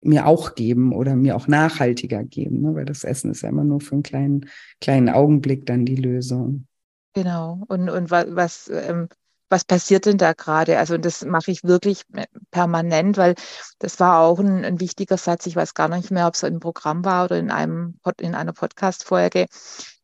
mir 0.00 0.26
auch 0.26 0.54
geben 0.54 0.92
oder 0.92 1.14
mir 1.14 1.36
auch 1.36 1.46
nachhaltiger 1.46 2.24
geben, 2.24 2.62
ne? 2.62 2.74
weil 2.74 2.84
das 2.84 3.04
Essen 3.04 3.30
ist 3.30 3.42
ja 3.42 3.50
immer 3.50 3.64
nur 3.64 3.80
für 3.80 3.92
einen 3.92 4.02
kleinen, 4.02 4.46
kleinen 4.80 5.08
Augenblick 5.08 5.66
dann 5.66 5.84
die 5.84 5.96
Lösung. 5.96 6.66
Genau. 7.14 7.62
Und, 7.68 7.88
und 7.88 8.10
was, 8.10 8.70
ähm, 8.72 9.08
was 9.52 9.64
passiert 9.64 10.06
denn 10.06 10.18
da 10.18 10.32
gerade? 10.32 10.78
Also 10.78 10.98
das 10.98 11.24
mache 11.24 11.50
ich 11.50 11.62
wirklich 11.62 12.04
permanent, 12.50 13.18
weil 13.18 13.34
das 13.78 14.00
war 14.00 14.20
auch 14.20 14.40
ein, 14.40 14.64
ein, 14.64 14.80
wichtiger 14.80 15.18
Satz. 15.18 15.46
Ich 15.46 15.54
weiß 15.54 15.74
gar 15.74 15.88
nicht 15.88 16.10
mehr, 16.10 16.26
ob 16.26 16.34
es 16.34 16.42
im 16.42 16.58
Programm 16.58 17.04
war 17.04 17.26
oder 17.26 17.36
in 17.36 17.50
einem 17.50 17.98
in 18.18 18.34
einer 18.34 18.54
Podcast-Folge, 18.54 19.46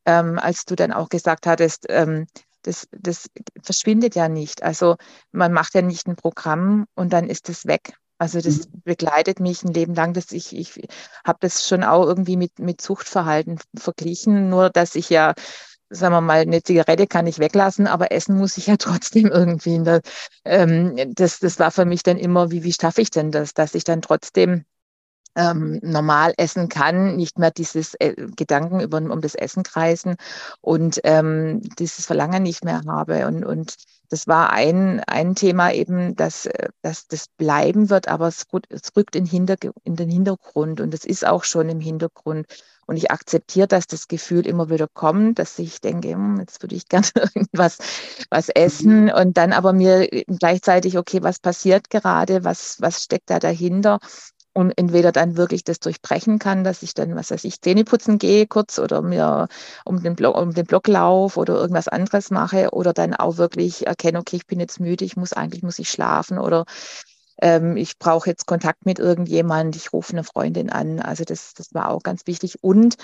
ähm, 0.05 0.39
als 0.39 0.67
du 0.67 0.77
dann 0.77 0.93
auch 0.93 1.09
gesagt 1.09 1.47
hattest, 1.47 1.87
ähm, 1.89 2.27
das, 2.63 2.87
das 2.93 3.29
verschwindet 3.63 4.15
ja 4.15 4.29
nicht. 4.29 4.63
Also 4.63 4.97
man 5.33 5.53
macht 5.53 5.75
ja 5.75 5.83
nicht 5.83 6.07
ein 6.07 6.17
Programm 6.17 6.87
und 6.95 7.13
dann 7.13 7.29
ist 7.29 7.49
es 7.49 7.67
weg. 7.67 7.95
Also 8.19 8.41
das 8.41 8.69
mhm. 8.69 8.83
begleitet 8.85 9.41
mich 9.41 9.63
ein 9.63 9.73
Leben 9.73 9.95
lang. 9.95 10.13
Dass 10.13 10.33
ich 10.33 10.55
ich 10.55 10.87
habe 11.25 11.39
das 11.41 11.67
schon 11.67 11.85
auch 11.85 12.05
irgendwie 12.05 12.37
mit, 12.37 12.59
mit 12.59 12.83
Suchtverhalten 12.83 13.59
verglichen, 13.77 14.51
nur 14.51 14.71
dass 14.71 14.95
ich 14.95 15.09
ja, 15.09 15.35
sagen 15.91 16.15
wir 16.15 16.21
mal, 16.21 16.41
eine 16.41 16.63
Zigarette 16.63 17.07
kann 17.07 17.27
ich 17.27 17.39
weglassen, 17.39 17.87
aber 17.87 18.13
essen 18.13 18.37
muss 18.37 18.59
ich 18.59 18.67
ja 18.67 18.77
trotzdem 18.79 19.27
irgendwie. 19.27 19.83
Der, 19.83 20.01
ähm, 20.45 20.97
das, 21.15 21.39
das 21.39 21.59
war 21.59 21.71
für 21.71 21.85
mich 21.85 22.03
dann 22.03 22.19
immer, 22.19 22.51
wie, 22.51 22.65
wie 22.65 22.73
schaffe 22.73 23.03
ich 23.03 23.11
denn 23.11 23.31
das, 23.31 23.55
dass 23.55 23.75
ich 23.75 23.85
dann 23.85 24.03
trotzdem 24.03 24.65
ähm, 25.37 25.79
normal 25.83 26.35
essen 26.37 26.69
kann, 26.69 27.17
nicht 27.17 27.39
mehr 27.39 27.51
dieses 27.51 27.95
äh, 27.95 28.15
Gedanken 28.37 28.81
über, 28.81 28.99
um 28.99 29.21
das 29.21 29.35
Essen 29.35 29.63
kreisen 29.63 30.17
und 30.61 31.01
ähm, 31.05 31.61
dieses 31.79 32.07
Verlangen 32.07 32.43
nicht 32.43 32.65
mehr 32.65 32.83
habe. 32.87 33.27
Und, 33.27 33.45
und 33.45 33.77
das 34.11 34.27
war 34.27 34.51
ein, 34.53 35.01
ein 35.07 35.35
Thema 35.35 35.73
eben, 35.73 36.17
dass, 36.17 36.47
äh, 36.47 36.69
dass 36.83 37.07
das 37.07 37.27
bleiben 37.37 37.89
wird, 37.89 38.09
aber 38.09 38.27
es, 38.29 38.47
es 38.69 38.97
rückt 38.97 39.15
in, 39.15 39.27
Hinter, 39.27 39.57
in 39.85 39.97
den 39.97 40.11
Hintergrund 40.11 40.81
und 40.81 40.93
es 40.93 41.05
ist 41.05 41.27
auch 41.27 41.45
schon 41.45 41.69
im 41.69 41.81
Hintergrund. 41.81 42.47
Und 42.89 42.97
ich 42.97 43.11
akzeptiere, 43.11 43.69
dass 43.69 43.87
das 43.87 44.09
Gefühl 44.09 44.47
immer 44.47 44.71
wieder 44.71 44.89
kommt, 44.89 45.39
dass 45.39 45.59
ich 45.59 45.83
denke, 45.83 46.13
hm, 46.13 46.41
jetzt 46.41 46.63
würde 46.63 46.75
ich 46.75 46.89
gerne 46.89 47.07
irgendwas 47.15 47.79
was 48.31 48.49
essen 48.49 49.05
mhm. 49.05 49.13
und 49.13 49.37
dann 49.37 49.53
aber 49.53 49.73
mir 49.75 50.09
gleichzeitig, 50.27 50.97
okay, 50.99 51.23
was 51.23 51.39
passiert 51.39 51.91
gerade, 51.91 52.45
was, 52.45 52.81
was 52.81 53.05
steckt 53.05 53.31
da 53.31 53.39
dahinter? 53.39 53.99
und 54.59 54.73
entweder 54.77 55.13
dann 55.13 55.37
wirklich 55.37 55.63
das 55.63 55.79
durchbrechen 55.79 56.41
kann, 56.41 56.65
dass 56.65 56.83
ich 56.83 56.93
dann, 56.93 57.15
was 57.15 57.31
weiß 57.31 57.45
ich, 57.45 57.61
Zähne 57.61 57.85
putzen 57.85 58.19
gehe 58.19 58.49
kurz 58.49 58.81
oder 58.81 59.03
mir 59.03 59.47
um 59.85 60.03
den 60.03 60.17
Block, 60.17 60.37
um 60.37 60.53
den 60.53 60.67
Block 60.67 60.89
laufe 60.89 61.39
oder 61.39 61.55
irgendwas 61.55 61.87
anderes 61.87 62.31
mache 62.31 62.71
oder 62.73 62.93
dann 62.93 63.15
auch 63.15 63.37
wirklich 63.37 63.87
erkenne, 63.87 64.19
okay, 64.19 64.35
ich 64.35 64.47
bin 64.49 64.59
jetzt 64.59 64.81
müde, 64.81 65.05
ich 65.05 65.17
muss 65.17 65.33
eigentlich, 65.33 65.63
muss 65.63 65.79
ich 65.79 65.89
schlafen 65.91 66.39
oder 66.39 66.65
ähm, 67.41 67.77
ich 67.77 67.99
brauche 67.99 68.29
jetzt 68.31 68.47
Kontakt 68.47 68.87
mit 68.87 68.99
irgendjemand, 68.99 69.77
ich 69.77 69.93
rufe 69.93 70.13
eine 70.13 70.25
Freundin 70.25 70.71
an. 70.71 71.01
Also 71.01 71.25
das, 71.25 71.55
das 71.55 71.75
war 71.75 71.91
auch 71.91 72.03
ganz 72.03 72.27
wichtig. 72.27 72.63
Und 72.63 72.97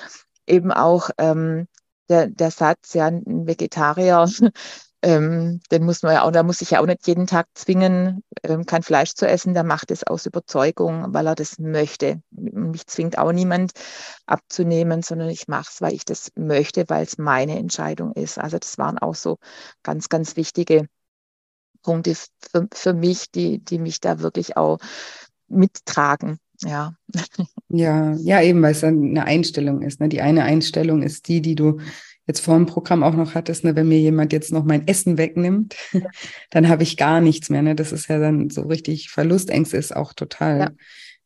eben 0.46 0.72
auch 0.72 1.10
ähm, 1.18 1.68
der, 2.08 2.28
der 2.28 2.50
Satz, 2.50 2.94
ja, 2.94 3.06
ein 3.06 3.46
Vegetarier 3.46 4.26
ähm, 5.04 5.60
den 5.70 5.84
muss 5.84 6.02
man 6.02 6.14
ja 6.14 6.22
auch, 6.22 6.30
da 6.32 6.42
muss 6.42 6.62
ich 6.62 6.70
ja 6.70 6.80
auch 6.80 6.86
nicht 6.86 7.06
jeden 7.06 7.26
Tag 7.26 7.46
zwingen, 7.54 8.24
ähm, 8.42 8.64
kein 8.64 8.82
Fleisch 8.82 9.14
zu 9.14 9.28
essen. 9.28 9.52
Der 9.52 9.62
macht 9.62 9.90
es 9.90 10.02
aus 10.04 10.24
Überzeugung, 10.26 11.12
weil 11.12 11.26
er 11.26 11.34
das 11.34 11.58
möchte. 11.58 12.22
Mich 12.30 12.86
zwingt 12.86 13.18
auch 13.18 13.32
niemand 13.32 13.72
abzunehmen, 14.26 15.02
sondern 15.02 15.28
ich 15.28 15.46
mache 15.46 15.68
es, 15.70 15.82
weil 15.82 15.92
ich 15.92 16.06
das 16.06 16.30
möchte, 16.36 16.84
weil 16.88 17.04
es 17.04 17.18
meine 17.18 17.58
Entscheidung 17.58 18.12
ist. 18.12 18.38
Also 18.38 18.58
das 18.58 18.78
waren 18.78 18.98
auch 18.98 19.14
so 19.14 19.36
ganz, 19.82 20.08
ganz 20.08 20.36
wichtige 20.36 20.88
Punkte 21.84 22.14
für, 22.14 22.66
für 22.72 22.94
mich, 22.94 23.30
die, 23.30 23.60
die 23.60 23.78
mich 23.78 24.00
da 24.00 24.18
wirklich 24.18 24.56
auch 24.56 24.78
mittragen. 25.48 26.38
Ja. 26.62 26.94
Ja, 27.68 28.14
ja, 28.14 28.42
eben, 28.42 28.62
weil 28.62 28.72
es 28.72 28.80
dann 28.80 29.10
eine 29.10 29.24
Einstellung 29.24 29.82
ist. 29.82 30.00
Ne? 30.00 30.08
Die 30.08 30.20
eine 30.20 30.44
Einstellung 30.44 31.02
ist 31.02 31.28
die, 31.28 31.40
die 31.40 31.54
du 31.54 31.80
jetzt 32.26 32.40
vor 32.40 32.56
dem 32.56 32.66
Programm 32.66 33.02
auch 33.02 33.14
noch 33.14 33.34
hattest, 33.34 33.64
ne, 33.64 33.76
wenn 33.76 33.88
mir 33.88 33.98
jemand 33.98 34.32
jetzt 34.32 34.52
noch 34.52 34.64
mein 34.64 34.86
Essen 34.86 35.18
wegnimmt, 35.18 35.76
dann 36.50 36.68
habe 36.68 36.82
ich 36.82 36.96
gar 36.96 37.20
nichts 37.20 37.50
mehr. 37.50 37.62
Ne? 37.62 37.74
Das 37.74 37.92
ist 37.92 38.08
ja 38.08 38.18
dann 38.18 38.50
so 38.50 38.62
richtig 38.62 39.10
Verlustängste 39.10 39.76
ist 39.76 39.94
auch 39.94 40.12
total, 40.12 40.58
ja. 40.58 40.70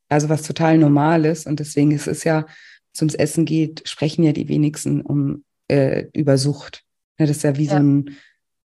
also 0.08 0.28
was 0.28 0.42
total 0.42 0.78
Normales. 0.78 1.46
Und 1.46 1.60
deswegen 1.60 1.92
ist 1.92 2.08
es 2.08 2.24
ja, 2.24 2.46
zum 2.92 3.08
Essen 3.10 3.44
geht, 3.44 3.88
sprechen 3.88 4.24
ja 4.24 4.32
die 4.32 4.48
wenigsten 4.48 5.02
um 5.02 5.44
äh, 5.68 6.06
über 6.14 6.36
Sucht. 6.36 6.84
Ne, 7.18 7.26
das 7.26 7.38
ist 7.38 7.42
ja 7.44 7.56
wie 7.56 7.66
ja. 7.66 7.72
so 7.72 7.76
ein 7.76 8.16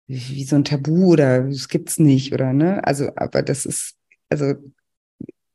wie 0.09 0.43
so 0.43 0.55
ein 0.55 0.63
Tabu 0.63 1.13
oder 1.13 1.47
es 1.47 1.69
gibt's 1.69 1.99
nicht 1.99 2.33
oder 2.33 2.51
ne? 2.51 2.83
Also, 2.83 3.11
aber 3.15 3.43
das 3.43 3.67
ist, 3.67 3.95
also 4.29 4.55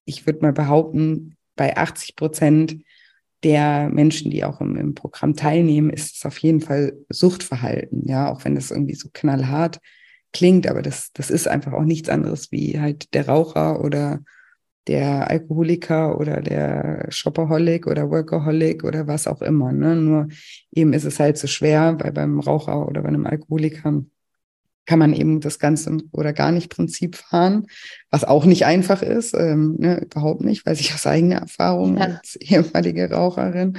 ich 0.04 0.26
würde 0.26 0.42
mal 0.42 0.52
behaupten, 0.52 1.36
bei 1.56 1.76
80 1.76 2.14
Prozent 2.14 2.76
der 3.42 3.88
Menschen, 3.90 4.30
die 4.30 4.44
auch 4.44 4.60
im, 4.60 4.76
im 4.76 4.94
Programm 4.94 5.34
teilnehmen, 5.34 5.90
ist 5.90 6.16
es 6.16 6.24
auf 6.24 6.38
jeden 6.38 6.60
Fall 6.60 6.94
Suchtverhalten. 7.08 8.06
Ja, 8.06 8.30
auch 8.30 8.44
wenn 8.44 8.54
das 8.54 8.70
irgendwie 8.70 8.94
so 8.94 9.08
knallhart 9.12 9.80
klingt, 10.32 10.68
aber 10.68 10.82
das, 10.82 11.12
das 11.12 11.30
ist 11.30 11.48
einfach 11.48 11.72
auch 11.72 11.82
nichts 11.82 12.08
anderes 12.08 12.52
wie 12.52 12.78
halt 12.78 13.12
der 13.12 13.28
Raucher 13.28 13.82
oder 13.82 14.20
der 14.86 15.30
Alkoholiker 15.30 16.18
oder 16.18 16.40
der 16.42 17.06
Shopaholic 17.08 17.86
oder 17.88 18.08
Workaholic 18.10 18.84
oder 18.84 19.08
was 19.08 19.26
auch 19.26 19.42
immer. 19.42 19.72
Ne? 19.72 19.96
Nur 19.96 20.28
eben 20.72 20.92
ist 20.92 21.04
es 21.04 21.18
halt 21.18 21.38
so 21.38 21.48
schwer, 21.48 21.96
weil 22.00 22.12
beim 22.12 22.38
Raucher 22.38 22.86
oder 22.86 23.02
bei 23.02 23.08
einem 23.08 23.26
Alkoholiker 23.26 24.04
kann 24.86 24.98
man 24.98 25.14
eben 25.14 25.40
das 25.40 25.58
Ganze 25.58 25.96
oder 26.12 26.32
gar 26.32 26.52
nicht 26.52 26.70
Prinzip 26.70 27.16
fahren, 27.16 27.66
was 28.10 28.24
auch 28.24 28.44
nicht 28.44 28.66
einfach 28.66 29.02
ist, 29.02 29.34
ähm, 29.34 29.76
ne, 29.78 30.02
überhaupt 30.02 30.42
nicht, 30.42 30.66
weiß 30.66 30.80
ich 30.80 30.94
aus 30.94 31.06
eigener 31.06 31.36
Erfahrung 31.36 31.96
ja. 31.96 32.04
als 32.04 32.36
ehemalige 32.40 33.10
Raucherin. 33.10 33.78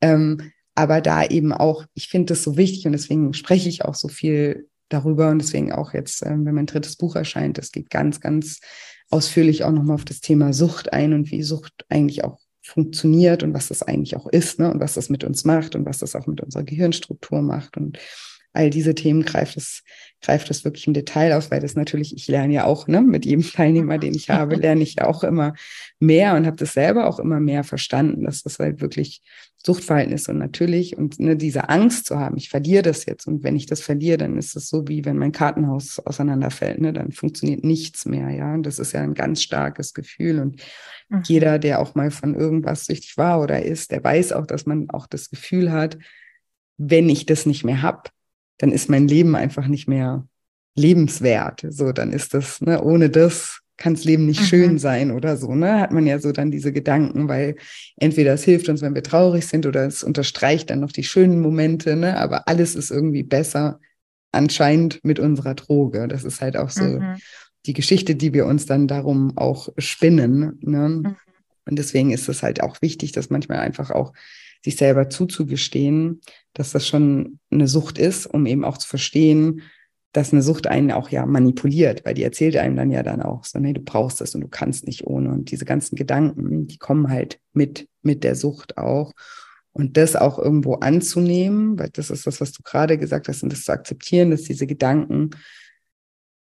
Ähm, 0.00 0.52
aber 0.74 1.00
da 1.00 1.24
eben 1.24 1.52
auch, 1.52 1.84
ich 1.94 2.08
finde 2.08 2.34
das 2.34 2.42
so 2.42 2.56
wichtig 2.56 2.86
und 2.86 2.92
deswegen 2.92 3.32
spreche 3.32 3.68
ich 3.68 3.84
auch 3.84 3.94
so 3.94 4.08
viel 4.08 4.68
darüber 4.88 5.30
und 5.30 5.38
deswegen 5.38 5.72
auch 5.72 5.94
jetzt, 5.94 6.24
ähm, 6.24 6.44
wenn 6.44 6.54
mein 6.54 6.66
drittes 6.66 6.96
Buch 6.96 7.16
erscheint, 7.16 7.58
das 7.58 7.72
geht 7.72 7.90
ganz, 7.90 8.20
ganz 8.20 8.60
ausführlich 9.10 9.64
auch 9.64 9.72
nochmal 9.72 9.94
auf 9.94 10.04
das 10.04 10.20
Thema 10.20 10.52
Sucht 10.52 10.92
ein 10.92 11.12
und 11.12 11.30
wie 11.30 11.42
Sucht 11.42 11.84
eigentlich 11.88 12.24
auch 12.24 12.38
funktioniert 12.62 13.42
und 13.42 13.54
was 13.54 13.68
das 13.68 13.82
eigentlich 13.82 14.16
auch 14.16 14.26
ist 14.26 14.58
ne? 14.58 14.70
und 14.70 14.80
was 14.80 14.94
das 14.94 15.10
mit 15.10 15.22
uns 15.22 15.44
macht 15.44 15.76
und 15.76 15.84
was 15.84 15.98
das 15.98 16.16
auch 16.16 16.26
mit 16.26 16.40
unserer 16.40 16.64
Gehirnstruktur 16.64 17.42
macht 17.42 17.76
und 17.76 17.98
all 18.54 18.70
diese 18.70 18.94
Themen 18.94 19.24
greift 19.24 19.56
es, 19.56 19.82
greift 20.22 20.50
es 20.50 20.64
wirklich 20.64 20.86
im 20.86 20.94
Detail 20.94 21.34
auf, 21.34 21.50
weil 21.50 21.60
das 21.60 21.74
natürlich, 21.74 22.14
ich 22.16 22.28
lerne 22.28 22.54
ja 22.54 22.64
auch, 22.64 22.86
ne, 22.86 23.02
mit 23.02 23.26
jedem 23.26 23.42
Teilnehmer, 23.42 23.98
den 23.98 24.14
ich 24.14 24.30
habe, 24.30 24.54
lerne 24.56 24.82
ich 24.82 24.94
ja 24.94 25.06
auch 25.06 25.24
immer 25.24 25.54
mehr 25.98 26.34
und 26.34 26.46
habe 26.46 26.56
das 26.56 26.72
selber 26.72 27.06
auch 27.08 27.18
immer 27.18 27.40
mehr 27.40 27.64
verstanden, 27.64 28.24
dass 28.24 28.42
das 28.42 28.58
halt 28.58 28.80
wirklich 28.80 29.22
Suchtverhalten 29.66 30.12
ist 30.12 30.28
und 30.28 30.38
natürlich 30.38 30.96
und 30.96 31.18
ne, 31.18 31.36
diese 31.36 31.68
Angst 31.68 32.06
zu 32.06 32.18
haben, 32.18 32.36
ich 32.36 32.50
verliere 32.50 32.82
das 32.82 33.06
jetzt 33.06 33.26
und 33.26 33.42
wenn 33.42 33.56
ich 33.56 33.66
das 33.66 33.80
verliere, 33.80 34.18
dann 34.18 34.36
ist 34.36 34.54
es 34.56 34.68
so 34.68 34.86
wie 34.88 35.04
wenn 35.04 35.16
mein 35.16 35.32
Kartenhaus 35.32 35.98
auseinanderfällt, 35.98 36.80
ne, 36.80 36.92
dann 36.92 37.12
funktioniert 37.12 37.64
nichts 37.64 38.04
mehr, 38.04 38.30
ja, 38.30 38.54
und 38.54 38.64
das 38.64 38.78
ist 38.78 38.92
ja 38.92 39.00
ein 39.00 39.14
ganz 39.14 39.42
starkes 39.42 39.94
Gefühl 39.94 40.38
und 40.38 40.62
mhm. 41.08 41.22
jeder, 41.24 41.58
der 41.58 41.80
auch 41.80 41.94
mal 41.94 42.10
von 42.10 42.34
irgendwas 42.34 42.84
süchtig 42.84 43.16
war 43.16 43.40
oder 43.40 43.62
ist, 43.62 43.90
der 43.90 44.04
weiß 44.04 44.32
auch, 44.32 44.46
dass 44.46 44.66
man 44.66 44.90
auch 44.90 45.06
das 45.06 45.30
Gefühl 45.30 45.72
hat, 45.72 45.98
wenn 46.76 47.08
ich 47.08 47.24
das 47.26 47.46
nicht 47.46 47.64
mehr 47.64 47.82
habe, 47.82 48.10
dann 48.58 48.72
ist 48.72 48.88
mein 48.88 49.08
Leben 49.08 49.34
einfach 49.36 49.66
nicht 49.66 49.88
mehr 49.88 50.26
lebenswert. 50.76 51.64
So, 51.68 51.92
dann 51.92 52.12
ist 52.12 52.34
das, 52.34 52.60
ne, 52.60 52.82
ohne 52.82 53.10
das 53.10 53.60
kann 53.76 53.94
das 53.94 54.04
Leben 54.04 54.26
nicht 54.26 54.40
mhm. 54.40 54.46
schön 54.46 54.78
sein 54.78 55.10
oder 55.10 55.36
so, 55.36 55.54
ne? 55.54 55.80
Hat 55.80 55.90
man 55.90 56.06
ja 56.06 56.20
so 56.20 56.30
dann 56.30 56.52
diese 56.52 56.72
Gedanken, 56.72 57.28
weil 57.28 57.56
entweder 57.96 58.34
es 58.34 58.44
hilft 58.44 58.68
uns, 58.68 58.82
wenn 58.82 58.94
wir 58.94 59.02
traurig 59.02 59.46
sind, 59.46 59.66
oder 59.66 59.84
es 59.84 60.04
unterstreicht 60.04 60.70
dann 60.70 60.80
noch 60.80 60.92
die 60.92 61.02
schönen 61.02 61.40
Momente, 61.40 61.96
ne? 61.96 62.16
Aber 62.16 62.46
alles 62.46 62.76
ist 62.76 62.92
irgendwie 62.92 63.24
besser 63.24 63.80
anscheinend 64.34 65.00
mit 65.04 65.18
unserer 65.18 65.54
Droge. 65.54 66.08
Das 66.08 66.24
ist 66.24 66.40
halt 66.40 66.56
auch 66.56 66.70
so 66.70 66.84
mhm. 66.84 67.16
die 67.66 67.72
Geschichte, 67.72 68.14
die 68.14 68.34
wir 68.34 68.46
uns 68.46 68.66
dann 68.66 68.88
darum 68.88 69.36
auch 69.36 69.68
spinnen. 69.78 70.58
Ne? 70.60 70.88
Mhm. 70.88 71.16
Und 71.66 71.78
deswegen 71.78 72.10
ist 72.10 72.28
es 72.28 72.42
halt 72.42 72.62
auch 72.62 72.82
wichtig, 72.82 73.12
dass 73.12 73.30
manchmal 73.30 73.58
einfach 73.58 73.90
auch 73.90 74.12
sich 74.64 74.76
selber 74.76 75.10
zuzugestehen, 75.10 76.22
dass 76.54 76.72
das 76.72 76.88
schon 76.88 77.38
eine 77.50 77.68
Sucht 77.68 77.98
ist, 77.98 78.26
um 78.26 78.46
eben 78.46 78.64
auch 78.64 78.78
zu 78.78 78.88
verstehen, 78.88 79.62
dass 80.12 80.32
eine 80.32 80.42
Sucht 80.42 80.68
einen 80.68 80.92
auch 80.92 81.10
ja 81.10 81.26
manipuliert, 81.26 82.04
weil 82.04 82.14
die 82.14 82.22
erzählt 82.22 82.56
einem 82.56 82.76
dann 82.76 82.90
ja 82.90 83.02
dann 83.02 83.20
auch 83.20 83.44
so, 83.44 83.58
nee, 83.58 83.72
du 83.72 83.82
brauchst 83.82 84.20
das 84.20 84.34
und 84.34 84.40
du 84.40 84.48
kannst 84.48 84.86
nicht 84.86 85.06
ohne. 85.06 85.30
Und 85.30 85.50
diese 85.50 85.64
ganzen 85.64 85.96
Gedanken, 85.96 86.66
die 86.66 86.78
kommen 86.78 87.10
halt 87.10 87.40
mit, 87.52 87.88
mit 88.02 88.24
der 88.24 88.36
Sucht 88.36 88.78
auch. 88.78 89.12
Und 89.72 89.96
das 89.96 90.14
auch 90.14 90.38
irgendwo 90.38 90.74
anzunehmen, 90.74 91.78
weil 91.78 91.90
das 91.90 92.10
ist 92.10 92.28
das, 92.28 92.40
was 92.40 92.52
du 92.52 92.62
gerade 92.62 92.96
gesagt 92.96 93.26
hast, 93.26 93.42
und 93.42 93.52
das 93.52 93.64
zu 93.64 93.72
akzeptieren, 93.72 94.30
dass 94.30 94.42
diese 94.42 94.68
Gedanken 94.68 95.30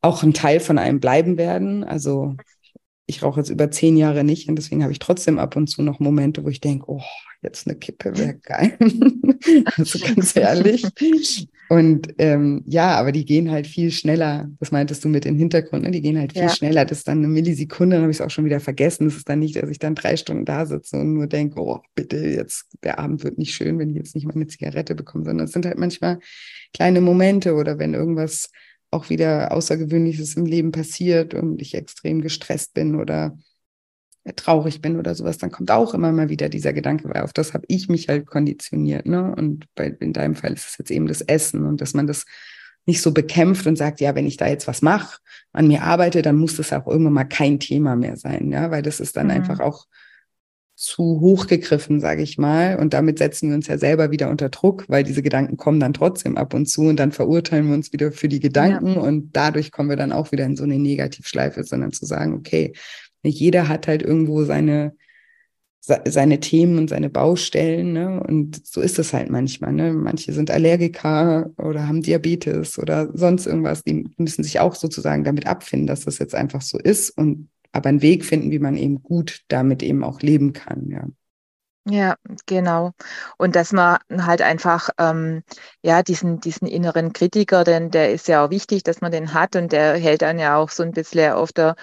auch 0.02 0.24
ein 0.24 0.34
Teil 0.34 0.58
von 0.58 0.78
einem 0.78 0.98
bleiben 0.98 1.38
werden. 1.38 1.84
Also 1.84 2.34
ich 3.06 3.22
rauche 3.22 3.40
jetzt 3.40 3.50
über 3.50 3.70
zehn 3.70 3.96
Jahre 3.96 4.24
nicht 4.24 4.48
und 4.48 4.56
deswegen 4.56 4.82
habe 4.82 4.92
ich 4.92 4.98
trotzdem 4.98 5.38
ab 5.38 5.56
und 5.56 5.66
zu 5.68 5.82
noch 5.82 6.00
Momente, 6.00 6.44
wo 6.44 6.48
ich 6.48 6.60
denke, 6.60 6.86
oh, 6.88 7.02
jetzt 7.42 7.66
eine 7.66 7.76
Kippe 7.76 8.16
wäre 8.16 8.34
geil. 8.34 8.76
also 9.76 9.98
ganz 9.98 10.34
ehrlich. 10.34 10.84
Und 11.68 12.14
ähm, 12.18 12.62
ja, 12.66 12.96
aber 12.96 13.12
die 13.12 13.24
gehen 13.24 13.50
halt 13.50 13.66
viel 13.66 13.90
schneller. 13.90 14.48
Das 14.60 14.70
meintest 14.70 15.04
du 15.04 15.08
mit 15.08 15.24
dem 15.24 15.36
Hintergrund, 15.36 15.84
ne? 15.84 15.90
die 15.90 16.00
gehen 16.00 16.18
halt 16.18 16.32
viel 16.32 16.42
ja. 16.42 16.48
schneller. 16.48 16.84
Das 16.84 16.98
ist 16.98 17.08
dann 17.08 17.18
eine 17.18 17.28
Millisekunde, 17.28 17.96
dann 17.96 18.02
habe 18.02 18.10
ich 18.10 18.18
es 18.18 18.20
auch 18.20 18.30
schon 18.30 18.44
wieder 18.44 18.60
vergessen. 18.60 19.06
Das 19.06 19.16
ist 19.16 19.28
dann 19.28 19.38
nicht, 19.38 19.56
dass 19.56 19.70
ich 19.70 19.78
dann 19.78 19.94
drei 19.94 20.16
Stunden 20.16 20.44
da 20.44 20.66
sitze 20.66 20.96
und 20.96 21.14
nur 21.14 21.26
denke, 21.26 21.60
oh, 21.60 21.80
bitte, 21.94 22.16
jetzt, 22.16 22.66
der 22.82 22.98
Abend 22.98 23.24
wird 23.24 23.38
nicht 23.38 23.54
schön, 23.54 23.78
wenn 23.78 23.90
ich 23.90 23.96
jetzt 23.96 24.14
nicht 24.14 24.26
mal 24.26 24.34
eine 24.34 24.46
Zigarette 24.46 24.94
bekomme, 24.94 25.24
sondern 25.24 25.46
es 25.46 25.52
sind 25.52 25.66
halt 25.66 25.78
manchmal 25.78 26.18
kleine 26.72 27.00
Momente 27.00 27.54
oder 27.54 27.78
wenn 27.78 27.94
irgendwas 27.94 28.50
auch 28.94 29.10
wieder 29.10 29.52
Außergewöhnliches 29.52 30.36
im 30.36 30.46
Leben 30.46 30.72
passiert 30.72 31.34
und 31.34 31.60
ich 31.60 31.74
extrem 31.74 32.20
gestresst 32.22 32.74
bin 32.74 32.94
oder 32.96 33.36
traurig 34.36 34.80
bin 34.80 34.98
oder 34.98 35.14
sowas, 35.14 35.36
dann 35.36 35.50
kommt 35.50 35.70
auch 35.70 35.92
immer 35.92 36.10
mal 36.10 36.30
wieder 36.30 36.48
dieser 36.48 36.72
Gedanke, 36.72 37.08
weil 37.10 37.22
auf 37.22 37.34
das 37.34 37.52
habe 37.52 37.66
ich 37.68 37.88
mich 37.88 38.08
halt 38.08 38.26
konditioniert. 38.26 39.04
Ne? 39.04 39.34
Und 39.36 39.66
bei, 39.74 39.88
in 40.00 40.14
deinem 40.14 40.34
Fall 40.34 40.54
ist 40.54 40.66
es 40.66 40.78
jetzt 40.78 40.90
eben 40.90 41.06
das 41.06 41.20
Essen 41.20 41.66
und 41.66 41.80
dass 41.82 41.92
man 41.92 42.06
das 42.06 42.24
nicht 42.86 43.02
so 43.02 43.12
bekämpft 43.12 43.66
und 43.66 43.76
sagt, 43.76 44.00
ja, 44.00 44.14
wenn 44.14 44.26
ich 44.26 44.36
da 44.36 44.46
jetzt 44.46 44.66
was 44.66 44.82
mache, 44.82 45.18
an 45.52 45.68
mir 45.68 45.82
arbeite, 45.82 46.22
dann 46.22 46.36
muss 46.36 46.56
das 46.56 46.72
auch 46.72 46.86
irgendwann 46.86 47.12
mal 47.14 47.24
kein 47.24 47.60
Thema 47.60 47.96
mehr 47.96 48.16
sein, 48.16 48.50
ja, 48.50 48.70
weil 48.70 48.82
das 48.82 49.00
ist 49.00 49.16
dann 49.16 49.26
mhm. 49.26 49.32
einfach 49.32 49.60
auch 49.60 49.86
zu 50.76 51.20
hoch 51.20 51.46
gegriffen, 51.46 52.00
sage 52.00 52.22
ich 52.22 52.36
mal. 52.36 52.76
Und 52.76 52.94
damit 52.94 53.18
setzen 53.18 53.48
wir 53.48 53.54
uns 53.54 53.68
ja 53.68 53.78
selber 53.78 54.10
wieder 54.10 54.28
unter 54.30 54.48
Druck, 54.48 54.84
weil 54.88 55.04
diese 55.04 55.22
Gedanken 55.22 55.56
kommen 55.56 55.78
dann 55.78 55.92
trotzdem 55.92 56.36
ab 56.36 56.52
und 56.52 56.66
zu 56.66 56.82
und 56.82 56.96
dann 56.96 57.12
verurteilen 57.12 57.68
wir 57.68 57.74
uns 57.74 57.92
wieder 57.92 58.10
für 58.10 58.28
die 58.28 58.40
Gedanken 58.40 58.94
ja. 58.94 59.00
und 59.00 59.30
dadurch 59.36 59.70
kommen 59.70 59.88
wir 59.88 59.96
dann 59.96 60.12
auch 60.12 60.32
wieder 60.32 60.44
in 60.44 60.56
so 60.56 60.64
eine 60.64 60.78
Negativschleife, 60.78 61.62
sondern 61.62 61.92
zu 61.92 62.06
sagen, 62.06 62.34
okay, 62.34 62.72
jeder 63.22 63.68
hat 63.68 63.86
halt 63.86 64.02
irgendwo 64.02 64.44
seine, 64.44 64.94
seine 65.80 66.40
Themen 66.40 66.78
und 66.78 66.90
seine 66.90 67.10
Baustellen, 67.10 67.92
ne? 67.92 68.22
Und 68.22 68.66
so 68.66 68.80
ist 68.80 68.98
es 68.98 69.12
halt 69.12 69.30
manchmal, 69.30 69.72
ne? 69.72 69.92
Manche 69.92 70.32
sind 70.32 70.50
Allergiker 70.50 71.50
oder 71.56 71.86
haben 71.86 72.02
Diabetes 72.02 72.78
oder 72.78 73.10
sonst 73.16 73.46
irgendwas, 73.46 73.84
die 73.84 74.08
müssen 74.16 74.42
sich 74.42 74.60
auch 74.60 74.74
sozusagen 74.74 75.24
damit 75.24 75.46
abfinden, 75.46 75.86
dass 75.86 76.04
das 76.04 76.18
jetzt 76.18 76.34
einfach 76.34 76.62
so 76.62 76.78
ist 76.78 77.10
und 77.10 77.48
aber 77.74 77.88
einen 77.88 78.02
Weg 78.02 78.24
finden, 78.24 78.50
wie 78.50 78.58
man 78.58 78.76
eben 78.76 79.02
gut 79.02 79.42
damit 79.48 79.82
eben 79.82 80.04
auch 80.04 80.20
leben 80.20 80.52
kann, 80.52 80.88
ja. 80.90 81.06
Ja, 81.86 82.16
genau. 82.46 82.92
Und 83.36 83.56
dass 83.56 83.72
man 83.72 83.98
halt 84.10 84.40
einfach, 84.40 84.88
ähm, 84.98 85.42
ja, 85.82 86.02
diesen, 86.02 86.40
diesen 86.40 86.66
inneren 86.66 87.12
Kritiker, 87.12 87.62
denn 87.62 87.90
der 87.90 88.10
ist 88.10 88.26
ja 88.26 88.42
auch 88.46 88.50
wichtig, 88.50 88.84
dass 88.84 89.02
man 89.02 89.12
den 89.12 89.34
hat 89.34 89.54
und 89.54 89.70
der 89.70 89.98
hält 89.98 90.22
dann 90.22 90.38
ja 90.38 90.56
auch 90.56 90.70
so 90.70 90.82
ein 90.82 90.92
bisschen 90.92 91.34
auf 91.34 91.52
der, 91.52 91.76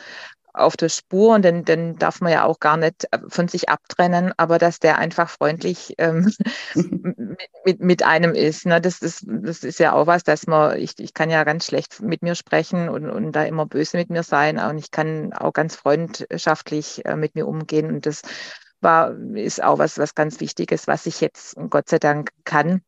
auf 0.61 0.77
der 0.77 0.89
Spur 0.89 1.35
und 1.35 1.43
den, 1.43 1.65
den 1.65 1.97
darf 1.97 2.21
man 2.21 2.31
ja 2.31 2.45
auch 2.45 2.59
gar 2.59 2.77
nicht 2.77 3.07
äh, 3.11 3.19
von 3.27 3.47
sich 3.47 3.69
abtrennen, 3.69 4.33
aber 4.37 4.57
dass 4.57 4.79
der 4.79 4.97
einfach 4.97 5.29
freundlich 5.29 5.95
ähm, 5.97 6.31
mit, 7.65 7.79
mit 7.79 8.03
einem 8.03 8.33
ist. 8.33 8.65
Ne? 8.65 8.81
Das, 8.81 9.01
ist 9.01 9.25
das 9.27 9.63
ist 9.63 9.79
ja 9.79 9.93
auch 9.93 10.07
was, 10.07 10.23
dass 10.23 10.47
man, 10.47 10.77
ich, 10.77 10.99
ich 10.99 11.13
kann 11.13 11.29
ja 11.29 11.43
ganz 11.43 11.65
schlecht 11.65 12.01
mit 12.01 12.21
mir 12.21 12.35
sprechen 12.35 12.89
und, 12.89 13.09
und 13.09 13.31
da 13.33 13.43
immer 13.43 13.65
böse 13.65 13.97
mit 13.97 14.09
mir 14.09 14.23
sein 14.23 14.57
und 14.59 14.77
ich 14.77 14.91
kann 14.91 15.33
auch 15.33 15.53
ganz 15.53 15.75
freundschaftlich 15.75 17.05
äh, 17.05 17.15
mit 17.15 17.35
mir 17.35 17.47
umgehen 17.47 17.87
und 17.87 18.05
das 18.05 18.21
war, 18.81 19.15
ist 19.35 19.63
auch 19.63 19.77
was, 19.77 19.97
was 19.97 20.15
ganz 20.15 20.39
Wichtiges, 20.39 20.87
was 20.87 21.05
ich 21.05 21.21
jetzt 21.21 21.55
Gott 21.69 21.89
sei 21.89 21.99
Dank 21.99 22.29
kann 22.45 22.81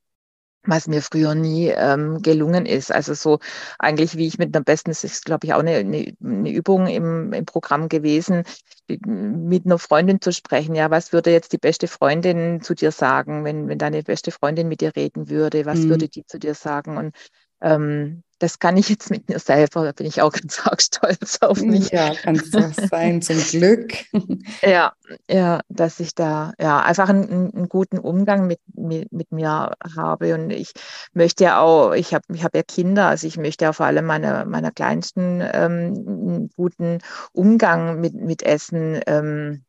was 0.66 0.88
mir 0.88 1.02
früher 1.02 1.36
nie 1.36 1.68
ähm, 1.68 2.22
gelungen 2.22 2.66
ist. 2.66 2.92
Also 2.92 3.14
so 3.14 3.40
eigentlich, 3.80 4.18
wie 4.18 4.28
ich 4.28 4.38
mit 4.38 4.56
einer 4.56 4.64
besten, 4.64 4.92
das 4.92 5.04
ist, 5.04 5.26
glaube 5.26 5.46
ich, 5.46 5.54
auch 5.54 5.60
eine, 5.60 5.76
eine, 5.76 6.14
eine 6.24 6.52
Übung 6.52 6.88
im, 6.88 7.34
im 7.34 7.46
Programm 7.46 7.90
gewesen, 7.90 8.44
mit 8.88 9.66
einer 9.66 9.80
Freundin 9.80 10.22
zu 10.22 10.32
sprechen. 10.32 10.76
Ja, 10.76 10.90
was 10.90 11.14
würde 11.14 11.32
jetzt 11.32 11.54
die 11.54 11.58
beste 11.58 11.88
Freundin 11.88 12.62
zu 12.62 12.76
dir 12.76 12.92
sagen, 12.92 13.44
wenn, 13.44 13.68
wenn 13.68 13.78
deine 13.78 14.04
beste 14.04 14.32
Freundin 14.32 14.68
mit 14.68 14.82
dir 14.82 14.96
reden 14.96 15.30
würde? 15.30 15.66
Was 15.66 15.80
mhm. 15.80 15.90
würde 15.90 16.10
die 16.10 16.26
zu 16.26 16.40
dir 16.40 16.56
sagen? 16.56 16.98
Und 16.98 17.16
ähm, 17.62 18.24
das 18.44 18.60
kann 18.60 18.76
ich 18.76 18.90
jetzt 18.90 19.10
mit 19.10 19.30
mir 19.30 19.40
selber, 19.40 19.86
da 19.86 19.94
bin 19.94 20.06
ich 20.06 20.22
auch 20.22 20.34
ganz 20.34 20.60
arg 20.66 20.82
stolz 20.82 21.38
auf 21.40 21.62
mich. 21.62 21.92
Ja, 21.92 22.14
kannst 22.14 22.54
du 22.54 22.74
sein, 22.90 23.22
zum 23.22 23.38
Glück. 23.52 23.94
ja, 24.62 24.92
ja, 25.30 25.62
dass 25.70 26.02
ich 26.02 26.14
da 26.14 26.52
ja 26.60 26.82
einfach 26.82 27.08
einen, 27.08 27.56
einen 27.56 27.70
guten 27.70 27.98
Umgang 27.98 28.46
mit, 28.46 28.60
mit, 28.76 29.10
mit, 29.14 29.32
mir 29.32 29.72
habe. 29.96 30.34
Und 30.34 30.50
ich 30.50 30.74
möchte 31.14 31.46
ja 31.46 31.62
auch, 31.62 31.94
ich 31.94 32.14
habe 32.14 32.26
ich 32.34 32.44
hab 32.44 32.54
ja 32.54 32.64
Kinder, 32.64 33.08
also 33.08 33.28
ich 33.28 33.38
möchte 33.38 33.64
ja 33.64 33.72
vor 33.72 33.86
allem 33.86 34.06
meiner, 34.06 34.44
meiner 34.44 34.72
Kleinsten 34.72 35.40
ähm, 35.40 35.94
einen 36.06 36.50
guten 36.54 36.98
Umgang 37.32 38.02
mit, 38.02 38.14
mit 38.14 38.44
Essen 38.44 39.00
ähm, 39.08 39.64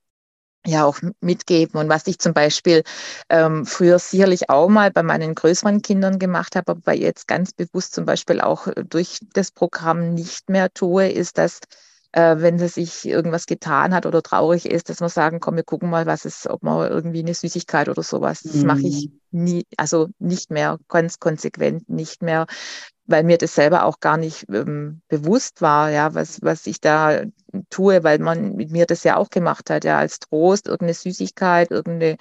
ja 0.67 0.85
auch 0.85 0.99
mitgeben. 1.21 1.81
Und 1.81 1.89
was 1.89 2.07
ich 2.07 2.19
zum 2.19 2.33
Beispiel 2.33 2.83
ähm, 3.29 3.67
früher 3.67 3.99
sicherlich 3.99 4.51
auch 4.51 4.69
mal 4.69 4.91
bei 4.91 5.03
meinen 5.03 5.35
größeren 5.35 5.83
Kindern 5.83 6.19
gemacht 6.19 6.57
habe, 6.57 6.73
aber 6.73 6.95
jetzt 6.95 7.29
ganz 7.29 7.53
bewusst 7.53 7.95
zum 7.95 8.07
Beispiel 8.07 8.41
auch 8.41 8.69
durch 8.89 9.19
das 9.33 9.51
Programm 9.51 10.15
nicht 10.15 10.49
mehr 10.49 10.73
tue, 10.73 11.11
ist, 11.11 11.39
dass 11.39 11.61
äh, 12.15 12.41
wenn 12.41 12.61
sie 12.61 12.69
sich 12.69 13.07
irgendwas 13.07 13.47
getan 13.47 13.93
hat 13.93 14.07
oder 14.07 14.23
traurig 14.23 14.67
ist, 14.67 14.89
dass 14.89 15.01
wir 15.01 15.09
sagen, 15.09 15.41
komm, 15.41 15.57
wir 15.57 15.65
gucken 15.65 15.91
mal, 15.91 16.07
was 16.07 16.25
ist, 16.25 16.47
ob 16.49 16.63
man 16.63 16.89
irgendwie 16.89 17.19
eine 17.21 17.35
Süßigkeit 17.35 17.89
oder 17.89 18.05
sowas. 18.05 18.43
Das 18.43 18.55
mhm. 18.55 18.67
mache 18.67 18.87
ich 18.87 19.11
nie, 19.33 19.67
also 19.77 20.09
nicht 20.21 20.53
mehr, 20.53 20.79
ganz 20.89 21.19
konsequent 21.19 21.89
nicht 21.89 22.23
mehr, 22.23 22.47
weil 23.07 23.25
mir 23.25 23.37
das 23.37 23.57
selber 23.57 23.85
auch 23.85 23.99
gar 23.99 24.17
nicht 24.17 24.47
ähm, 24.49 25.01
bewusst 25.09 25.61
war, 25.61 25.91
ja, 25.91 26.15
was, 26.15 26.41
was 26.41 26.69
ich 26.69 26.81
da 26.81 27.23
tue, 27.69 28.05
weil 28.05 28.21
man 28.21 28.55
mit 28.55 28.71
mir 28.71 28.87
das 28.87 29.03
ja 29.03 29.17
auch 29.17 29.31
gemacht 29.31 29.69
hat, 29.69 29.85
ja, 29.85 29.99
als 29.99 30.21
Trost, 30.21 30.69
irgendeine 30.69 30.95
Süßigkeit, 30.95 31.73
irgendeine 31.73 32.17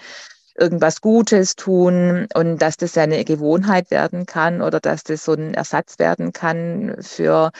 irgendwas 0.55 1.01
Gutes 1.01 1.55
tun 1.55 2.27
und 2.35 2.61
dass 2.61 2.77
das 2.77 2.95
ja 2.95 3.03
eine 3.03 3.25
Gewohnheit 3.25 3.89
werden 3.91 4.25
kann 4.25 4.61
oder 4.61 4.79
dass 4.79 5.03
das 5.03 5.25
so 5.25 5.33
ein 5.33 5.53
Ersatz 5.53 5.97
werden 5.97 6.31
kann 6.31 6.95
für, 7.01 7.51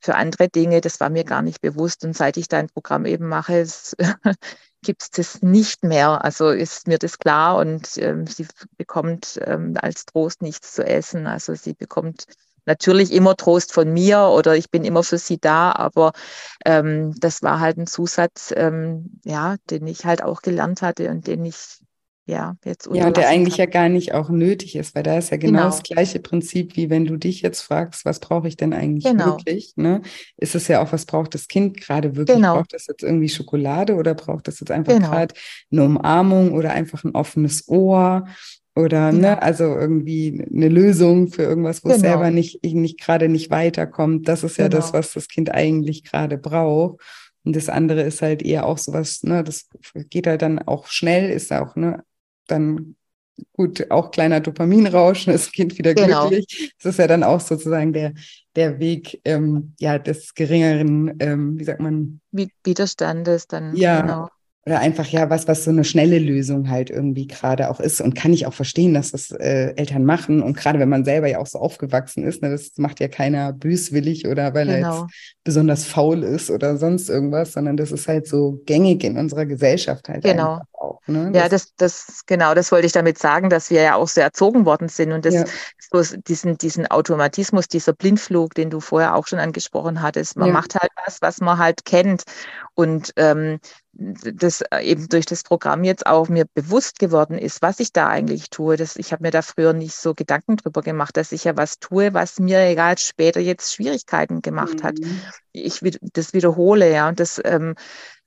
für 0.00 0.14
andere 0.14 0.48
Dinge, 0.48 0.80
das 0.80 1.00
war 1.00 1.10
mir 1.10 1.24
gar 1.24 1.42
nicht 1.42 1.60
bewusst. 1.60 2.04
Und 2.04 2.16
seit 2.16 2.36
ich 2.36 2.48
da 2.48 2.58
ein 2.58 2.68
Programm 2.68 3.04
eben 3.06 3.28
mache, 3.28 3.66
gibt 4.82 5.02
es 5.02 5.10
das 5.12 5.42
nicht 5.42 5.84
mehr. 5.84 6.24
Also 6.24 6.48
ist 6.50 6.88
mir 6.88 6.98
das 6.98 7.18
klar 7.18 7.56
und 7.58 7.98
ähm, 7.98 8.26
sie 8.26 8.46
bekommt 8.76 9.38
ähm, 9.44 9.74
als 9.80 10.06
Trost 10.06 10.42
nichts 10.42 10.74
zu 10.74 10.84
essen. 10.84 11.26
Also 11.26 11.54
sie 11.54 11.74
bekommt 11.74 12.24
natürlich 12.66 13.12
immer 13.12 13.36
Trost 13.36 13.72
von 13.72 13.92
mir 13.92 14.28
oder 14.28 14.56
ich 14.56 14.70
bin 14.70 14.84
immer 14.84 15.02
für 15.02 15.18
sie 15.18 15.38
da, 15.38 15.72
aber 15.72 16.12
ähm, 16.64 17.14
das 17.18 17.42
war 17.42 17.60
halt 17.60 17.78
ein 17.78 17.86
Zusatz, 17.86 18.52
ähm, 18.56 19.20
ja, 19.24 19.56
den 19.70 19.86
ich 19.86 20.04
halt 20.04 20.22
auch 20.22 20.42
gelernt 20.42 20.82
hatte 20.82 21.10
und 21.10 21.26
den 21.26 21.44
ich 21.44 21.80
ja, 22.30 22.56
jetzt 22.64 22.88
Ja, 22.92 23.08
und 23.08 23.16
der 23.16 23.28
eigentlich 23.28 23.56
kann. 23.56 23.66
ja 23.66 23.70
gar 23.70 23.88
nicht 23.88 24.14
auch 24.14 24.30
nötig 24.30 24.76
ist, 24.76 24.94
weil 24.94 25.02
da 25.02 25.18
ist 25.18 25.30
ja 25.30 25.36
genau, 25.36 25.58
genau, 25.58 25.64
das 25.64 25.82
gleiche 25.82 26.20
Prinzip, 26.20 26.76
wie 26.76 26.88
wenn 26.88 27.04
du 27.04 27.16
dich 27.16 27.42
jetzt 27.42 27.60
fragst, 27.60 28.04
was 28.04 28.20
brauche 28.20 28.46
ich 28.46 28.56
denn 28.56 28.72
eigentlich 28.72 29.04
genau. 29.04 29.26
wirklich? 29.26 29.72
Ne? 29.76 30.02
Ist 30.36 30.54
es 30.54 30.68
ja 30.68 30.80
auch, 30.80 30.92
was 30.92 31.06
braucht 31.06 31.34
das 31.34 31.48
Kind 31.48 31.80
gerade 31.80 32.16
wirklich? 32.16 32.36
Genau. 32.36 32.54
Braucht 32.54 32.72
das 32.72 32.86
jetzt 32.86 33.02
irgendwie 33.02 33.28
Schokolade 33.28 33.96
oder 33.96 34.14
braucht 34.14 34.46
das 34.46 34.60
jetzt 34.60 34.70
einfach 34.70 34.94
genau. 34.94 35.10
gerade 35.10 35.34
eine 35.72 35.84
Umarmung 35.84 36.52
oder 36.52 36.72
einfach 36.72 37.02
ein 37.04 37.14
offenes 37.14 37.68
Ohr? 37.68 38.26
Oder 38.76 39.10
ne, 39.10 39.26
ja. 39.26 39.38
also 39.38 39.64
irgendwie 39.64 40.46
eine 40.54 40.68
Lösung 40.68 41.28
für 41.28 41.42
irgendwas, 41.42 41.84
wo 41.84 41.90
es 41.90 42.00
selber 42.00 42.26
genau. 42.26 42.36
nicht, 42.36 42.62
nicht 42.62 43.00
gerade 43.00 43.28
nicht 43.28 43.50
weiterkommt. 43.50 44.28
Das 44.28 44.44
ist 44.44 44.58
ja 44.58 44.68
das, 44.68 44.92
genau. 44.92 44.98
was 44.98 45.12
das 45.12 45.26
Kind 45.26 45.52
eigentlich 45.52 46.04
gerade 46.04 46.38
braucht. 46.38 47.00
Und 47.44 47.56
das 47.56 47.68
andere 47.68 48.02
ist 48.02 48.22
halt 48.22 48.42
eher 48.42 48.66
auch 48.66 48.78
sowas, 48.78 49.22
ne, 49.22 49.42
das 49.42 49.68
geht 50.10 50.26
halt 50.26 50.42
dann 50.42 50.60
auch 50.60 50.86
schnell, 50.86 51.30
ist 51.30 51.52
auch, 51.52 51.74
ne, 51.74 52.04
dann 52.50 52.96
gut, 53.52 53.90
auch 53.90 54.10
kleiner 54.10 54.40
Dopaminrausch, 54.40 55.26
das 55.26 55.52
Kind 55.52 55.78
wieder 55.78 55.94
genau. 55.94 56.28
glücklich. 56.28 56.74
Das 56.82 56.94
ist 56.94 56.98
ja 56.98 57.06
dann 57.06 57.22
auch 57.22 57.40
sozusagen 57.40 57.92
der, 57.92 58.14
der 58.56 58.78
Weg 58.78 59.20
ähm, 59.24 59.74
ja, 59.78 59.98
des 59.98 60.34
geringeren, 60.34 61.16
ähm, 61.20 61.58
wie 61.58 61.64
sagt 61.64 61.80
man? 61.80 62.20
Widerstandes 62.32 63.46
dann. 63.46 63.74
Ja, 63.76 64.00
genau. 64.00 64.28
Oder 64.66 64.80
einfach 64.80 65.06
ja 65.06 65.30
was, 65.30 65.48
was 65.48 65.64
so 65.64 65.70
eine 65.70 65.84
schnelle 65.84 66.18
Lösung 66.18 66.68
halt 66.68 66.90
irgendwie 66.90 67.26
gerade 67.26 67.70
auch 67.70 67.80
ist. 67.80 68.02
Und 68.02 68.14
kann 68.14 68.32
ich 68.34 68.46
auch 68.46 68.52
verstehen, 68.52 68.92
dass 68.92 69.12
das 69.12 69.30
äh, 69.30 69.72
Eltern 69.76 70.04
machen. 70.04 70.42
Und 70.42 70.54
gerade 70.54 70.78
wenn 70.78 70.88
man 70.90 71.04
selber 71.04 71.28
ja 71.28 71.38
auch 71.38 71.46
so 71.46 71.58
aufgewachsen 71.58 72.24
ist, 72.24 72.42
ne, 72.42 72.50
das 72.50 72.72
macht 72.76 73.00
ja 73.00 73.08
keiner 73.08 73.54
böswillig 73.54 74.28
oder 74.28 74.52
weil 74.52 74.66
genau. 74.66 74.72
er 74.72 74.78
jetzt 74.78 74.90
genau. 74.90 75.06
besonders 75.44 75.84
faul 75.86 76.22
ist 76.22 76.50
oder 76.50 76.76
sonst 76.76 77.08
irgendwas, 77.08 77.52
sondern 77.52 77.78
das 77.78 77.90
ist 77.90 78.06
halt 78.06 78.26
so 78.26 78.60
gängig 78.66 79.02
in 79.02 79.16
unserer 79.16 79.46
Gesellschaft 79.46 80.10
halt 80.10 80.24
genau. 80.24 80.60
auch. 80.74 81.00
Ne? 81.06 81.32
Ja, 81.34 81.48
das, 81.48 81.74
das, 81.76 82.22
genau, 82.26 82.54
das 82.54 82.70
wollte 82.70 82.86
ich 82.86 82.92
damit 82.92 83.18
sagen, 83.18 83.48
dass 83.48 83.70
wir 83.70 83.80
ja 83.80 83.94
auch 83.94 84.08
so 84.08 84.20
erzogen 84.20 84.66
worden 84.66 84.88
sind 84.88 85.12
und 85.12 85.24
das, 85.24 85.34
ja. 85.34 85.44
so 85.90 86.16
diesen, 86.28 86.58
diesen 86.58 86.86
Automatismus, 86.86 87.66
dieser 87.68 87.94
Blindflug, 87.94 88.54
den 88.54 88.68
du 88.68 88.80
vorher 88.80 89.14
auch 89.14 89.26
schon 89.26 89.38
angesprochen 89.38 90.02
hattest, 90.02 90.36
man 90.36 90.48
ja. 90.48 90.52
macht 90.52 90.74
halt 90.74 90.90
was, 91.06 91.22
was 91.22 91.40
man 91.40 91.58
halt 91.58 91.84
kennt. 91.84 92.24
Und 92.74 93.12
ähm, 93.16 93.58
das 93.92 94.60
äh, 94.70 94.80
eben 94.82 95.08
durch 95.08 95.26
das 95.26 95.42
Programm 95.42 95.84
jetzt 95.84 96.06
auch 96.06 96.28
mir 96.28 96.46
bewusst 96.54 96.98
geworden 96.98 97.36
ist, 97.38 97.60
was 97.60 97.80
ich 97.80 97.92
da 97.92 98.08
eigentlich 98.08 98.50
tue. 98.50 98.76
Das, 98.76 98.96
ich 98.96 99.12
habe 99.12 99.22
mir 99.22 99.30
da 99.30 99.42
früher 99.42 99.72
nicht 99.72 99.94
so 99.94 100.14
Gedanken 100.14 100.56
drüber 100.56 100.82
gemacht, 100.82 101.16
dass 101.16 101.32
ich 101.32 101.44
ja 101.44 101.56
was 101.56 101.78
tue, 101.78 102.14
was 102.14 102.38
mir 102.38 102.60
egal 102.60 102.98
später 102.98 103.40
jetzt 103.40 103.74
Schwierigkeiten 103.74 104.42
gemacht 104.42 104.82
mhm. 104.82 104.82
hat. 104.82 104.94
Ich 105.52 105.80
das 106.14 106.32
wiederhole, 106.32 106.90
ja, 106.92 107.08
und 107.08 107.20
das 107.20 107.40
ähm, 107.44 107.74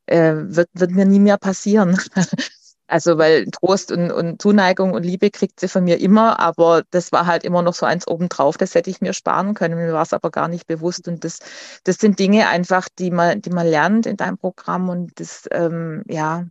äh, 0.05 0.34
wird, 0.36 0.70
wird 0.74 0.91
mir 0.91 1.05
nie 1.05 1.20
mehr 1.20 1.38
passieren. 1.38 1.97
Also, 2.93 3.17
weil 3.17 3.47
Trost 3.47 3.91
und, 3.91 4.11
und 4.11 4.39
Zuneigung 4.39 4.93
und 4.93 5.01
Liebe 5.01 5.31
kriegt 5.31 5.59
sie 5.59 5.67
von 5.67 5.83
mir 5.83 5.99
immer, 5.99 6.39
aber 6.39 6.83
das 6.91 7.11
war 7.11 7.25
halt 7.25 7.43
immer 7.43 7.63
noch 7.63 7.73
so 7.73 7.87
eins 7.87 8.07
obendrauf, 8.07 8.55
das 8.55 8.75
hätte 8.75 8.91
ich 8.91 9.01
mir 9.01 9.13
sparen 9.13 9.55
können. 9.55 9.79
Mir 9.79 9.93
war 9.93 10.03
es 10.03 10.13
aber 10.13 10.29
gar 10.29 10.47
nicht 10.47 10.67
bewusst. 10.67 11.07
Und 11.07 11.23
das, 11.23 11.39
das 11.85 11.95
sind 11.95 12.19
Dinge 12.19 12.49
einfach, 12.49 12.87
die 12.99 13.09
man, 13.09 13.41
die 13.41 13.49
man 13.49 13.65
lernt 13.65 14.05
in 14.05 14.15
deinem 14.15 14.37
Programm 14.37 14.89
und 14.89 15.19
das, 15.19 15.45
ähm, 15.49 16.03
ja, 16.07 16.45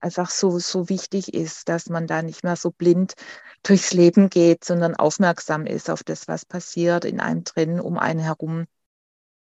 einfach 0.00 0.28
so, 0.28 0.58
so 0.58 0.90
wichtig 0.90 1.32
ist, 1.32 1.70
dass 1.70 1.88
man 1.88 2.06
da 2.06 2.20
nicht 2.20 2.44
mehr 2.44 2.56
so 2.56 2.70
blind 2.70 3.14
durchs 3.62 3.94
Leben 3.94 4.28
geht, 4.28 4.64
sondern 4.64 4.96
aufmerksam 4.96 5.64
ist 5.64 5.88
auf 5.88 6.04
das, 6.04 6.28
was 6.28 6.44
passiert 6.44 7.06
in 7.06 7.20
einem 7.20 7.42
drin, 7.44 7.80
um 7.80 7.96
einen 7.98 8.20
herum, 8.20 8.66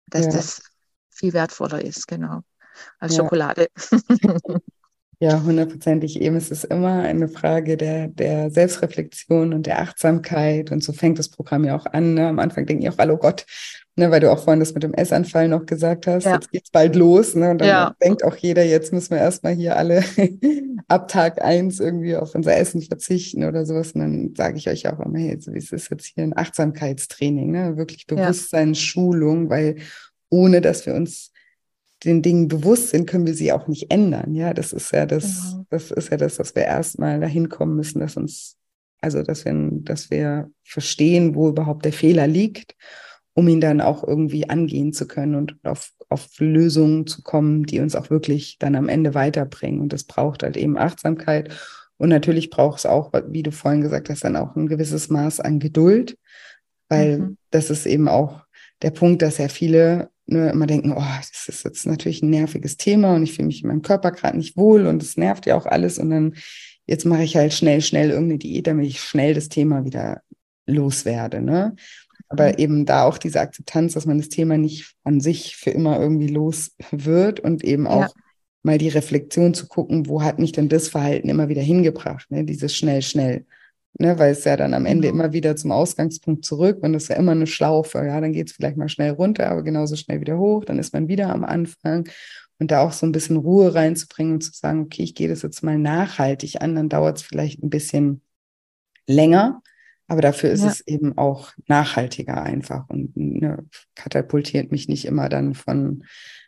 dass 0.09 0.25
ja. 0.25 0.33
das 0.33 0.63
viel 1.11 1.33
wertvoller 1.33 1.81
ist, 1.81 2.09
genau, 2.09 2.41
als 2.99 3.15
ja. 3.15 3.23
Schokolade. 3.23 3.69
Ja, 5.25 5.43
hundertprozentig. 5.43 6.21
Eben 6.21 6.37
ist 6.37 6.53
es 6.53 6.65
immer 6.65 7.01
eine 7.01 7.29
Frage 7.29 7.79
der, 7.79 8.09
der 8.09 8.51
Selbstreflexion 8.51 9.55
und 9.55 9.65
der 9.65 9.81
Achtsamkeit. 9.81 10.71
Und 10.71 10.85
so 10.85 10.93
fängt 10.93 11.19
das 11.19 11.31
Programm 11.31 11.65
ja 11.65 11.75
auch 11.75 11.87
an. 11.87 12.13
Ne? 12.13 12.29
Am 12.29 12.39
Anfang 12.39 12.67
denke 12.67 12.85
ich 12.85 12.91
auch, 12.91 12.99
hallo 12.99 13.17
Gott, 13.17 13.47
ne? 13.97 14.11
weil 14.11 14.21
du 14.21 14.31
auch 14.31 14.45
vorhin 14.45 14.61
das 14.61 14.75
mit 14.75 14.83
dem 14.83 14.93
Essanfall 14.93 15.49
noch 15.49 15.65
gesagt 15.65 16.07
hast. 16.07 16.25
Ja. 16.25 16.35
Jetzt 16.35 16.53
geht's 16.53 16.71
bald 16.71 16.95
los. 16.95 17.35
Ne? 17.35 17.53
Und 17.53 17.63
dann 17.63 17.69
ja. 17.69 17.97
denkt 18.05 18.23
auch 18.23 18.37
jeder, 18.37 18.65
jetzt 18.67 18.93
müssen 18.93 19.13
wir 19.13 19.19
erstmal 19.19 19.55
hier 19.55 19.79
alle 19.79 20.05
ab 20.89 21.09
Tag 21.09 21.43
eins 21.43 21.81
irgendwie 21.81 22.17
auf 22.17 22.35
unser 22.35 22.59
Essen 22.59 22.83
verzichten 22.83 23.45
oder 23.45 23.65
sowas. 23.65 23.93
Und 23.93 24.03
dann 24.03 24.35
sage 24.37 24.59
ich 24.59 24.69
euch 24.69 24.87
auch 24.89 25.01
immer, 25.01 25.19
hey, 25.19 25.39
es 25.39 25.73
ist 25.73 25.91
jetzt 25.91 26.05
hier 26.05 26.25
ein 26.25 26.37
Achtsamkeitstraining, 26.37 27.51
ne? 27.51 27.79
wirklich 27.79 28.07
Bewusstseinsschulung, 28.07 29.49
weil 29.49 29.77
ohne 30.29 30.61
dass 30.61 30.85
wir 30.85 30.95
uns 30.95 31.33
den 32.05 32.23
Dingen 32.23 32.49
bewusst 32.49 32.91
sind, 32.91 33.07
können 33.07 33.27
wir 33.27 33.35
sie 33.35 33.53
auch 33.53 33.67
nicht 33.67 33.91
ändern. 33.91 34.35
Ja, 34.35 34.55
das 34.55 34.73
ist 34.73 34.93
ja 34.93 35.07
das, 35.07 35.53
genau. 35.53 35.67
das 35.71 35.91
ist 35.91 36.11
ja 36.11 36.17
das, 36.17 36.37
dass 36.37 36.55
wir 36.55 36.65
erstmal 36.65 37.21
dahin 37.21 37.49
kommen 37.49 37.77
müssen, 37.77 38.01
dass 38.01 38.17
uns, 38.17 38.57
also 39.01 39.23
dass 39.23 39.45
wir, 39.45 39.55
dass 39.73 40.11
wir 40.11 40.51
verstehen, 40.63 41.35
wo 41.35 41.49
überhaupt 41.49 41.85
der 41.85 41.93
Fehler 41.93 42.27
liegt, 42.27 42.75
um 43.35 43.49
ihn 43.49 43.61
dann 43.61 43.81
auch 43.81 44.07
irgendwie 44.07 44.49
angehen 44.49 44.93
zu 44.93 45.07
können 45.07 45.35
und 45.35 45.57
auf, 45.65 45.93
auf 46.09 46.29
Lösungen 46.39 47.07
zu 47.07 47.23
kommen, 47.23 47.65
die 47.65 47.81
uns 47.81 47.97
auch 47.97 48.11
wirklich 48.11 48.59
dann 48.59 48.77
am 48.77 48.89
Ende 48.89 49.15
weiterbringen. 49.15 49.81
Und 49.81 49.93
das 49.93 50.05
braucht 50.05 50.43
halt 50.43 50.57
eben 50.57 50.79
Achtsamkeit. 50.79 51.53
Und 51.97 52.09
natürlich 52.09 52.51
braucht 52.51 52.79
es 52.79 52.87
auch, 52.87 53.13
wie 53.29 53.43
du 53.43 53.51
vorhin 53.51 53.81
gesagt 53.81 54.11
hast, 54.11 54.25
dann 54.25 54.37
auch 54.37 54.57
ein 54.57 54.69
gewisses 54.69 55.11
Maß 55.11 55.41
an 55.41 55.59
Geduld, 55.59 56.17
weil 56.89 57.19
mhm. 57.19 57.37
das 57.51 57.71
ist 57.71 57.87
eben 57.87 58.09
auch 58.09 58.45
der 58.83 58.91
Punkt, 58.91 59.23
dass 59.23 59.39
ja 59.39 59.49
viele 59.49 60.11
ne, 60.27 60.51
immer 60.51 60.67
denken, 60.67 60.93
oh, 60.93 61.03
das 61.19 61.49
ist 61.49 61.65
jetzt 61.65 61.87
natürlich 61.87 62.23
ein 62.23 62.31
nerviges 62.31 62.77
Thema 62.77 63.15
und 63.15 63.23
ich 63.23 63.35
fühle 63.35 63.47
mich 63.47 63.63
in 63.63 63.69
meinem 63.69 63.83
Körper 63.83 64.13
gerade 64.13 64.37
nicht 64.37 64.57
wohl 64.57 64.87
und 64.87 65.03
es 65.03 65.17
nervt 65.17 65.47
ja 65.47 65.57
auch 65.57 65.67
alles 65.67 65.99
und 65.99 66.11
dann 66.11 66.35
jetzt 66.87 67.05
mache 67.05 67.23
ich 67.23 67.37
halt 67.37 67.53
schnell, 67.55 67.81
schnell 67.81 68.11
irgendeine 68.11 68.39
Diät, 68.39 68.67
damit 68.67 68.87
ich 68.87 69.01
schnell 69.01 69.35
das 69.35 69.49
Thema 69.49 69.85
wieder 69.85 70.21
loswerde. 70.67 71.41
Ne? 71.41 71.77
Aber 72.29 72.49
mhm. 72.49 72.55
eben 72.59 72.87
da 72.87 73.05
auch 73.05 73.19
diese 73.19 73.41
Akzeptanz, 73.41 73.95
dass 73.95 74.07
man 74.07 74.19
das 74.19 74.29
Thema 74.29 74.59
nicht 74.59 74.95
an 75.05 75.21
sich 75.21 75.57
für 75.57 75.71
immer 75.71 75.99
irgendwie 75.99 76.29
los 76.29 76.73
wird 76.91 77.41
und 77.41 77.65
eben 77.65 77.87
auch 77.87 78.03
ja. 78.03 78.11
mal 78.63 78.79
die 78.79 78.89
Reflexion 78.89 79.55
zu 79.55 79.67
gucken, 79.67 80.09
wo 80.09 80.23
hat 80.23 80.39
mich 80.39 80.53
denn 80.53 80.69
das 80.69 80.89
Verhalten 80.89 81.29
immer 81.29 81.49
wieder 81.49 81.63
hingebracht, 81.63 82.31
ne? 82.31 82.45
dieses 82.45 82.77
schnell, 82.77 83.03
schnell 83.03 83.47
ne, 83.99 84.19
weil 84.19 84.33
es 84.33 84.45
ja 84.45 84.57
dann 84.57 84.75
am 84.75 84.87
Ende 84.87 85.09
genau. 85.09 85.23
immer 85.25 85.33
wieder 85.33 85.57
zum 85.57 85.73
Ausgangspunkt 85.73 86.45
zurück 86.45 86.79
und 86.83 86.93
das 86.93 87.05
ist 87.05 87.09
ja 87.11 87.17
immer 87.17 87.33
eine 87.33 87.47
Schlaufe. 87.47 87.99
Ja, 87.99 88.21
dann 88.21 88.33
geht 88.33 88.49
es 88.49 88.57
vielleicht 88.57 88.77
mal 88.77 88.89
schnell 88.89 89.13
runter, 89.13 89.49
aber 89.51 89.63
genauso 89.63 89.97
schnell 89.97 90.21
wieder 90.21 90.39
hoch, 90.39 90.65
dann 90.65 90.79
ist 90.79 90.93
man 90.93 91.09
wieder 91.09 91.31
am 91.33 91.45
Anfang. 91.45 92.09
Und 92.61 92.71
da 92.71 92.83
auch 92.83 92.93
so 92.93 93.05
ein 93.05 93.13
bisschen 93.13 93.37
Ruhe 93.37 93.75
reinzubringen 93.75 94.35
und 94.35 94.41
zu 94.43 94.53
sagen, 94.53 94.83
okay, 94.83 95.03
ich 95.03 95.15
gehe 95.17 95.29
das 95.29 95.43
jetzt 95.43 95.63
mal 95.63 95.77
nachhaltig 95.77 96.63
an, 96.63 96.77
dann 96.77 96.89
dauert 96.89 97.19
es 97.19 97.23
vielleicht 97.25 97.63
ein 97.63 97.71
bisschen 97.71 98.23
länger, 99.09 99.61
aber 100.07 100.23
dafür 100.23 100.51
ist 100.51 100.63
ja. 100.63 100.69
es 100.69 100.81
eben 100.87 101.19
auch 101.19 101.53
nachhaltiger 101.67 102.43
einfach 102.43 102.89
und 102.89 103.17
ne, 103.17 103.65
katapultiert 103.97 104.71
mich 104.71 104.89
nicht 104.89 105.05
immer 105.05 105.29
dann 105.29 105.55
von, 105.55 106.05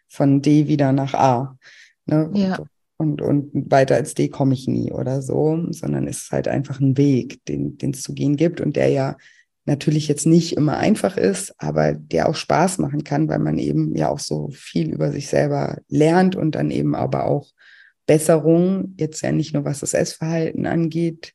von 0.06 0.42
D 0.42 0.68
wieder 0.68 0.92
nach 0.92 1.14
A. 1.14 1.58
Ne? 2.06 2.30
Ja 2.34 2.58
und, 2.98 3.20
und 3.20 3.50
weiter 3.70 3.96
als 3.96 4.14
D 4.14 4.28
komme 4.28 4.54
ich 4.54 4.66
nie 4.66 4.92
oder 4.92 5.22
so, 5.22 5.66
sondern 5.70 6.06
es 6.06 6.22
ist 6.22 6.32
halt 6.32 6.48
einfach 6.48 6.80
ein 6.80 6.96
Weg, 6.96 7.44
den 7.46 7.76
es 7.80 8.02
zu 8.02 8.14
gehen 8.14 8.36
gibt 8.36 8.60
und 8.60 8.76
der 8.76 8.88
ja 8.88 9.16
natürlich 9.66 10.08
jetzt 10.08 10.26
nicht 10.26 10.56
immer 10.56 10.78
einfach 10.78 11.16
ist, 11.16 11.52
aber 11.58 11.92
der 11.92 12.28
auch 12.28 12.36
Spaß 12.36 12.78
machen 12.78 13.04
kann, 13.04 13.28
weil 13.28 13.40
man 13.40 13.58
eben 13.58 13.94
ja 13.96 14.08
auch 14.08 14.20
so 14.20 14.48
viel 14.52 14.92
über 14.92 15.10
sich 15.10 15.28
selber 15.28 15.78
lernt 15.88 16.36
und 16.36 16.54
dann 16.54 16.70
eben 16.70 16.94
aber 16.94 17.26
auch 17.26 17.48
Besserung, 18.06 18.94
jetzt 18.98 19.22
ja 19.22 19.32
nicht 19.32 19.52
nur 19.52 19.64
was 19.64 19.80
das 19.80 19.92
Essverhalten 19.92 20.66
angeht, 20.66 21.32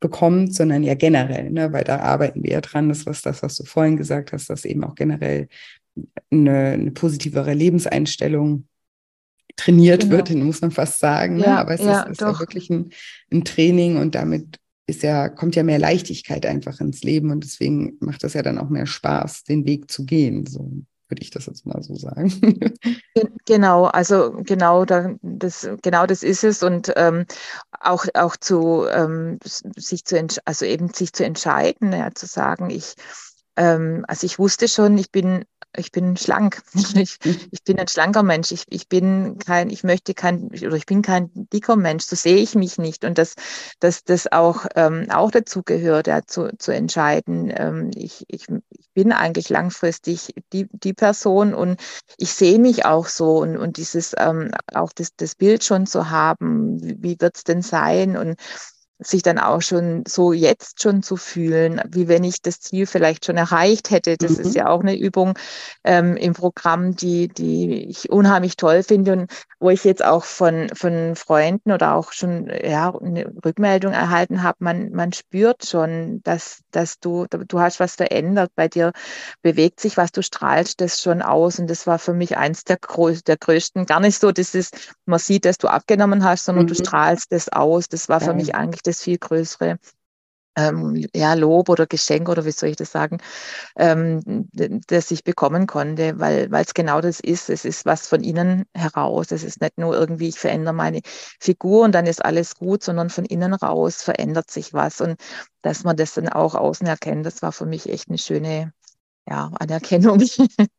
bekommt, 0.00 0.54
sondern 0.54 0.84
ja 0.84 0.94
generell, 0.94 1.50
ne? 1.50 1.72
weil 1.72 1.84
da 1.84 1.98
arbeiten 1.98 2.44
wir 2.44 2.52
ja 2.52 2.60
dran, 2.60 2.88
das 2.88 3.06
was 3.06 3.22
das, 3.22 3.42
was 3.42 3.56
du 3.56 3.64
vorhin 3.64 3.96
gesagt 3.96 4.32
hast, 4.32 4.48
dass 4.48 4.64
eben 4.64 4.84
auch 4.84 4.94
generell 4.94 5.48
eine, 6.30 6.72
eine 6.72 6.90
positivere 6.92 7.54
Lebenseinstellung 7.54 8.67
trainiert 9.58 10.02
genau. 10.02 10.16
wird, 10.16 10.30
muss 10.30 10.62
man 10.62 10.70
fast 10.70 10.98
sagen. 11.00 11.36
Ne? 11.36 11.44
Ja, 11.44 11.54
ne? 11.54 11.58
Aber 11.58 11.74
es 11.74 11.82
ja, 11.82 12.02
ist, 12.02 12.12
ist 12.12 12.20
ja 12.22 12.38
wirklich 12.38 12.70
ein, 12.70 12.90
ein, 13.30 13.44
Training 13.44 13.98
und 13.98 14.14
damit 14.14 14.58
ist 14.86 15.02
ja, 15.02 15.28
kommt 15.28 15.54
ja 15.54 15.62
mehr 15.62 15.78
Leichtigkeit 15.78 16.46
einfach 16.46 16.80
ins 16.80 17.02
Leben 17.02 17.30
und 17.30 17.44
deswegen 17.44 17.98
macht 18.00 18.24
es 18.24 18.32
ja 18.32 18.42
dann 18.42 18.58
auch 18.58 18.70
mehr 18.70 18.86
Spaß, 18.86 19.44
den 19.44 19.66
Weg 19.66 19.90
zu 19.90 20.06
gehen. 20.06 20.46
So 20.46 20.70
würde 21.08 21.22
ich 21.22 21.30
das 21.30 21.46
jetzt 21.46 21.66
mal 21.66 21.82
so 21.82 21.94
sagen. 21.94 22.32
Genau, 23.46 23.86
also 23.86 24.42
genau 24.44 24.84
das, 24.84 25.68
genau 25.82 26.06
das 26.06 26.22
ist 26.22 26.44
es 26.44 26.62
und 26.62 26.92
ähm, 26.96 27.24
auch, 27.80 28.04
auch 28.12 28.36
zu 28.36 28.84
ähm, 28.92 29.38
sich 29.42 30.04
zu 30.04 30.22
also 30.44 30.66
eben 30.66 30.92
sich 30.92 31.14
zu 31.14 31.24
entscheiden, 31.24 31.92
ja, 31.92 32.10
zu 32.14 32.26
sagen, 32.26 32.68
ich 32.68 32.94
ähm, 33.56 34.04
also 34.06 34.26
ich 34.26 34.38
wusste 34.38 34.68
schon, 34.68 34.98
ich 34.98 35.10
bin 35.10 35.44
ich 35.78 35.92
bin 35.92 36.16
schlank. 36.16 36.62
Ich, 36.98 37.18
mhm. 37.24 37.38
ich 37.50 37.62
bin 37.64 37.78
ein 37.78 37.86
schlanker 37.86 38.22
Mensch. 38.22 38.50
Ich, 38.50 38.64
ich 38.70 38.88
bin 38.88 39.38
kein, 39.38 39.70
ich 39.70 39.84
möchte 39.84 40.14
kein, 40.14 40.48
oder 40.48 40.74
ich 40.74 40.86
bin 40.86 41.02
kein 41.02 41.30
dicker 41.34 41.76
Mensch. 41.76 42.04
So 42.04 42.16
sehe 42.16 42.36
ich 42.36 42.54
mich 42.54 42.78
nicht. 42.78 43.04
Und 43.04 43.18
dass 43.18 43.34
das, 43.78 44.04
das 44.04 44.30
auch, 44.32 44.66
ähm, 44.74 45.06
auch 45.10 45.30
dazu 45.30 45.62
gehört, 45.62 46.06
ja, 46.06 46.22
zu, 46.26 46.56
zu 46.58 46.72
entscheiden. 46.72 47.52
Ähm, 47.54 47.90
ich, 47.94 48.24
ich, 48.28 48.46
ich 48.70 48.90
bin 48.94 49.12
eigentlich 49.12 49.48
langfristig 49.48 50.34
die, 50.52 50.66
die 50.72 50.94
Person 50.94 51.54
und 51.54 51.80
ich 52.16 52.32
sehe 52.32 52.58
mich 52.58 52.84
auch 52.84 53.06
so 53.06 53.38
und, 53.38 53.56
und 53.56 53.76
dieses, 53.76 54.14
ähm, 54.18 54.50
auch 54.72 54.92
das, 54.92 55.14
das 55.16 55.34
Bild 55.34 55.62
schon 55.62 55.86
zu 55.86 56.10
haben, 56.10 56.82
wie, 56.82 56.96
wie 57.02 57.20
wird 57.20 57.36
es 57.36 57.44
denn 57.44 57.62
sein? 57.62 58.16
Und 58.16 58.36
sich 59.00 59.22
dann 59.22 59.38
auch 59.38 59.62
schon 59.62 60.02
so 60.06 60.32
jetzt 60.32 60.82
schon 60.82 61.02
zu 61.02 61.16
fühlen, 61.16 61.80
wie 61.88 62.08
wenn 62.08 62.24
ich 62.24 62.42
das 62.42 62.60
Ziel 62.60 62.86
vielleicht 62.86 63.24
schon 63.24 63.36
erreicht 63.36 63.90
hätte. 63.90 64.16
Das 64.16 64.38
mhm. 64.38 64.40
ist 64.40 64.54
ja 64.54 64.68
auch 64.68 64.80
eine 64.80 64.96
Übung 64.96 65.34
ähm, 65.84 66.16
im 66.16 66.32
Programm, 66.32 66.96
die, 66.96 67.28
die 67.28 67.88
ich 67.88 68.10
unheimlich 68.10 68.56
toll 68.56 68.82
finde 68.82 69.12
und 69.12 69.30
wo 69.60 69.70
ich 69.70 69.84
jetzt 69.84 70.04
auch 70.04 70.24
von, 70.24 70.68
von 70.74 71.14
Freunden 71.14 71.72
oder 71.72 71.94
auch 71.94 72.12
schon 72.12 72.50
ja, 72.62 72.92
eine 72.94 73.26
Rückmeldung 73.44 73.92
erhalten 73.92 74.42
habe. 74.42 74.58
Man, 74.60 74.90
man 74.90 75.12
spürt 75.12 75.64
schon, 75.64 76.20
dass, 76.24 76.60
dass 76.70 76.98
du, 76.98 77.26
du 77.28 77.60
hast 77.60 77.80
was 77.80 77.94
verändert. 77.94 78.50
Bei 78.56 78.68
dir 78.68 78.92
bewegt 79.42 79.80
sich 79.80 79.96
was, 79.96 80.10
du 80.10 80.22
strahlst 80.22 80.80
das 80.80 81.00
schon 81.00 81.22
aus. 81.22 81.58
Und 81.58 81.68
das 81.70 81.86
war 81.86 81.98
für 81.98 82.14
mich 82.14 82.36
eins 82.36 82.64
der, 82.64 82.78
der 83.26 83.36
größten, 83.36 83.86
gar 83.86 84.00
nicht 84.00 84.18
so, 84.18 84.32
dass 84.32 84.54
es, 84.54 84.70
man 85.06 85.18
sieht, 85.18 85.44
dass 85.44 85.58
du 85.58 85.68
abgenommen 85.68 86.24
hast, 86.24 86.44
sondern 86.44 86.64
mhm. 86.64 86.68
du 86.68 86.74
strahlst 86.74 87.30
das 87.30 87.48
aus. 87.48 87.88
Das 87.88 88.08
war 88.08 88.20
für 88.20 88.26
ja. 88.26 88.34
mich 88.34 88.54
eigentlich 88.54 88.82
das 88.88 89.02
viel 89.02 89.18
größere 89.18 89.78
ähm, 90.58 91.06
ja, 91.14 91.34
Lob 91.34 91.68
oder 91.68 91.86
Geschenk 91.86 92.28
oder 92.28 92.44
wie 92.44 92.50
soll 92.50 92.70
ich 92.70 92.76
das 92.76 92.90
sagen, 92.90 93.18
ähm, 93.76 94.48
das 94.88 95.10
ich 95.10 95.22
bekommen 95.22 95.66
konnte, 95.66 96.18
weil 96.18 96.52
es 96.52 96.74
genau 96.74 97.00
das 97.00 97.20
ist. 97.20 97.48
Es 97.48 97.64
ist 97.64 97.86
was 97.86 98.08
von 98.08 98.22
innen 98.22 98.64
heraus. 98.74 99.30
Es 99.30 99.44
ist 99.44 99.60
nicht 99.60 99.78
nur 99.78 99.94
irgendwie, 99.94 100.28
ich 100.28 100.38
verändere 100.38 100.74
meine 100.74 101.00
Figur 101.40 101.84
und 101.84 101.94
dann 101.94 102.06
ist 102.06 102.24
alles 102.24 102.56
gut, 102.56 102.82
sondern 102.82 103.10
von 103.10 103.24
innen 103.24 103.54
raus 103.54 104.02
verändert 104.02 104.50
sich 104.50 104.74
was. 104.74 105.00
Und 105.00 105.20
dass 105.62 105.84
man 105.84 105.96
das 105.96 106.14
dann 106.14 106.28
auch 106.28 106.54
außen 106.54 106.86
erkennt, 106.86 107.24
das 107.24 107.40
war 107.42 107.52
für 107.52 107.66
mich 107.66 107.88
echt 107.88 108.08
eine 108.08 108.18
schöne 108.18 108.72
ja, 109.28 109.50
Anerkennung. 109.60 110.22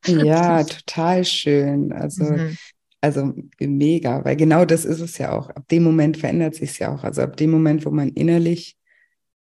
Ja, 0.05 0.63
total 0.65 1.23
schön. 1.23 1.93
Also 1.93 2.25
mhm. 2.25 2.57
Also 3.01 3.33
mega, 3.59 4.25
weil 4.25 4.35
genau 4.35 4.65
das 4.65 4.83
ist 4.83 4.99
es 4.99 5.17
ja 5.17 5.31
auch. 5.31 5.49
Ab 5.49 5.67
dem 5.69 5.83
Moment 5.83 6.17
verändert 6.17 6.55
sich 6.55 6.71
es 6.71 6.79
ja 6.79 6.93
auch. 6.93 7.03
Also 7.03 7.21
ab 7.21 7.37
dem 7.37 7.49
Moment, 7.51 7.85
wo 7.85 7.91
man 7.91 8.09
innerlich 8.09 8.77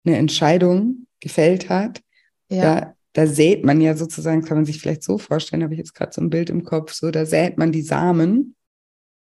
eine 0.06 0.18
Entscheidung 0.18 1.08
gefällt 1.20 1.70
hat, 1.70 2.02
ja. 2.50 2.62
da, 2.62 2.96
da 3.14 3.28
sät 3.28 3.66
man 3.66 3.82
ja 3.82 3.96
sozusagen, 3.96 4.44
kann 4.44 4.58
man 4.58 4.66
sich 4.66 4.80
vielleicht 4.80 5.04
so 5.04 5.18
vorstellen, 5.18 5.64
habe 5.64 5.74
ich 5.74 5.80
jetzt 5.80 5.96
gerade 5.96 6.12
so 6.14 6.22
ein 6.22 6.30
Bild 6.30 6.50
im 6.52 6.64
Kopf, 6.64 6.94
so 6.94 7.10
da 7.10 7.26
sät 7.26 7.58
man 7.58 7.72
die 7.72 7.82
Samen 7.82 8.56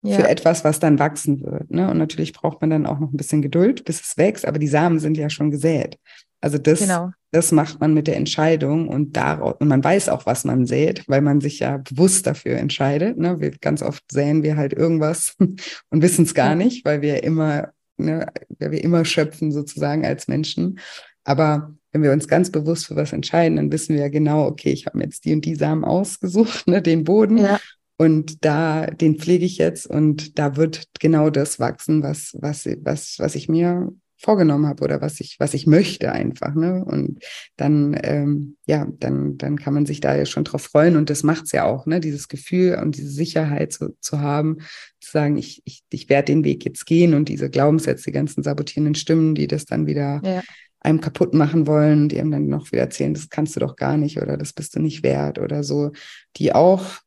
ja. 0.02 0.16
für 0.16 0.28
etwas, 0.28 0.64
was 0.64 0.80
dann 0.80 0.98
wachsen 0.98 1.40
wird. 1.42 1.70
Ne? 1.70 1.88
Und 1.88 1.98
natürlich 1.98 2.32
braucht 2.32 2.60
man 2.60 2.70
dann 2.70 2.86
auch 2.86 2.98
noch 2.98 3.12
ein 3.12 3.16
bisschen 3.16 3.40
Geduld, 3.40 3.84
bis 3.84 4.00
es 4.00 4.16
wächst, 4.16 4.46
aber 4.46 4.58
die 4.58 4.68
Samen 4.68 4.98
sind 4.98 5.16
ja 5.16 5.30
schon 5.30 5.50
gesät. 5.50 5.98
Also 6.40 6.58
das, 6.58 6.80
genau. 6.80 7.10
Das 7.34 7.50
macht 7.50 7.80
man 7.80 7.94
mit 7.94 8.06
der 8.06 8.16
Entscheidung 8.16 8.86
und 8.86 9.16
daraus, 9.16 9.56
und 9.58 9.66
man 9.66 9.82
weiß 9.82 10.08
auch, 10.08 10.24
was 10.24 10.44
man 10.44 10.66
sät, 10.66 11.02
weil 11.08 11.20
man 11.20 11.40
sich 11.40 11.58
ja 11.58 11.78
bewusst 11.78 12.28
dafür 12.28 12.58
entscheidet. 12.58 13.18
Ne? 13.18 13.40
Wir, 13.40 13.50
ganz 13.50 13.82
oft 13.82 14.04
säen 14.08 14.44
wir 14.44 14.56
halt 14.56 14.72
irgendwas 14.72 15.34
und 15.40 15.66
wissen 15.90 16.26
es 16.26 16.34
gar 16.34 16.54
nicht, 16.54 16.84
weil 16.84 17.02
wir 17.02 17.24
immer, 17.24 17.72
ne, 17.96 18.28
weil 18.60 18.70
wir 18.70 18.84
immer 18.84 19.04
schöpfen 19.04 19.50
sozusagen 19.50 20.06
als 20.06 20.28
Menschen. 20.28 20.78
Aber 21.24 21.74
wenn 21.90 22.04
wir 22.04 22.12
uns 22.12 22.28
ganz 22.28 22.50
bewusst 22.50 22.86
für 22.86 22.94
was 22.94 23.12
entscheiden, 23.12 23.56
dann 23.56 23.72
wissen 23.72 23.96
wir 23.96 24.02
ja 24.02 24.08
genau, 24.08 24.46
okay, 24.46 24.70
ich 24.70 24.86
habe 24.86 24.98
mir 24.98 25.04
jetzt 25.04 25.24
die 25.24 25.32
und 25.32 25.44
die 25.44 25.56
Samen 25.56 25.84
ausgesucht, 25.84 26.64
ne, 26.68 26.82
den 26.82 27.02
Boden. 27.02 27.38
Ja. 27.38 27.58
Und 27.96 28.44
da, 28.44 28.86
den 28.86 29.18
pflege 29.18 29.44
ich 29.44 29.58
jetzt 29.58 29.88
und 29.88 30.38
da 30.38 30.54
wird 30.54 30.84
genau 31.00 31.30
das 31.30 31.58
wachsen, 31.58 32.04
was, 32.04 32.36
was, 32.40 32.64
was, 32.82 33.16
was 33.18 33.34
ich 33.34 33.48
mir 33.48 33.92
vorgenommen 34.24 34.66
habe 34.66 34.82
oder 34.82 35.00
was 35.02 35.20
ich, 35.20 35.36
was 35.38 35.52
ich 35.52 35.66
möchte 35.66 36.10
einfach. 36.10 36.54
Ne? 36.54 36.82
Und 36.84 37.22
dann, 37.56 37.96
ähm, 38.02 38.56
ja, 38.66 38.86
dann, 38.98 39.36
dann 39.36 39.58
kann 39.58 39.74
man 39.74 39.84
sich 39.84 40.00
da 40.00 40.16
ja 40.16 40.24
schon 40.24 40.44
drauf 40.44 40.62
freuen 40.62 40.96
und 40.96 41.10
das 41.10 41.22
macht 41.22 41.44
es 41.44 41.52
ja 41.52 41.64
auch, 41.64 41.84
ne? 41.84 42.00
dieses 42.00 42.28
Gefühl 42.28 42.78
und 42.82 42.96
diese 42.96 43.10
Sicherheit 43.10 43.72
zu, 43.72 43.94
zu 44.00 44.20
haben, 44.20 44.58
zu 45.00 45.12
sagen, 45.12 45.36
ich, 45.36 45.62
ich, 45.66 45.82
ich 45.90 46.08
werde 46.08 46.32
den 46.32 46.44
Weg 46.44 46.64
jetzt 46.64 46.86
gehen 46.86 47.12
und 47.12 47.28
diese 47.28 47.50
Glaubenssätze, 47.50 48.06
die 48.06 48.12
ganzen 48.12 48.42
sabotierenden 48.42 48.94
Stimmen, 48.94 49.34
die 49.34 49.46
das 49.46 49.66
dann 49.66 49.86
wieder 49.86 50.22
ja. 50.24 50.42
einem 50.80 51.02
kaputt 51.02 51.34
machen 51.34 51.66
wollen, 51.66 52.08
die 52.08 52.18
einem 52.18 52.30
dann 52.30 52.46
noch 52.46 52.72
wieder 52.72 52.82
erzählen, 52.82 53.12
das 53.12 53.28
kannst 53.28 53.54
du 53.56 53.60
doch 53.60 53.76
gar 53.76 53.98
nicht 53.98 54.20
oder 54.20 54.38
das 54.38 54.54
bist 54.54 54.74
du 54.74 54.80
nicht 54.80 55.02
wert 55.02 55.38
oder 55.38 55.62
so, 55.62 55.92
die 56.36 56.54
auch 56.54 57.03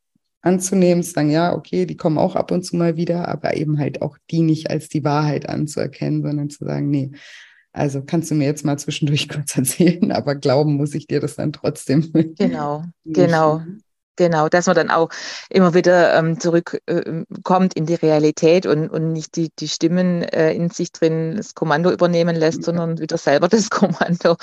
anzunehmen, 0.48 1.04
zu 1.04 1.12
sagen, 1.12 1.30
ja, 1.30 1.54
okay, 1.54 1.86
die 1.86 1.98
kommen 1.98 2.18
auch 2.18 2.36
ab 2.36 2.52
und 2.52 2.64
zu 2.64 2.76
mal 2.76 2.96
wieder, 2.96 3.28
aber 3.28 3.56
eben 3.58 3.78
halt 3.80 4.02
auch 4.02 4.18
die 4.32 4.42
nicht 4.42 4.70
als 4.70 4.90
die 4.90 5.04
Wahrheit 5.04 5.48
anzuerkennen, 5.48 6.24
sondern 6.24 6.50
zu 6.50 6.66
sagen, 6.66 6.90
nee, 6.90 7.12
also 7.74 8.02
kannst 8.04 8.32
du 8.32 8.36
mir 8.36 8.46
jetzt 8.46 8.66
mal 8.66 8.78
zwischendurch 8.78 9.30
kurz 9.30 9.58
erzählen, 9.58 10.12
aber 10.12 10.36
glauben 10.36 10.76
muss 10.76 10.96
ich 10.96 11.08
dir 11.08 11.20
das 11.20 11.36
dann 11.36 11.54
trotzdem. 11.54 12.12
Genau, 12.38 12.84
genau. 13.06 13.62
Genau, 14.18 14.50
dass 14.50 14.66
man 14.66 14.76
dann 14.76 14.90
auch 14.90 15.10
immer 15.50 15.76
wieder 15.76 16.18
ähm, 16.18 16.40
zurückkommt 16.40 17.76
äh, 17.76 17.80
in 17.80 17.86
die 17.86 17.96
Realität 17.96 18.66
und, 18.66 18.90
und 18.90 19.14
nicht 19.14 19.36
die, 19.36 19.52
die 19.58 19.68
Stimmen 19.68 20.24
äh, 20.24 20.54
in 20.54 20.72
sich 20.72 20.92
drin 20.92 21.36
das 21.38 21.54
Kommando 21.54 21.92
übernehmen 21.92 22.36
lässt, 22.36 22.60
ja. 22.60 22.64
sondern 22.64 23.00
wieder 23.00 23.18
selber 23.18 23.48
das 23.48 23.70
Kommando 23.70 24.36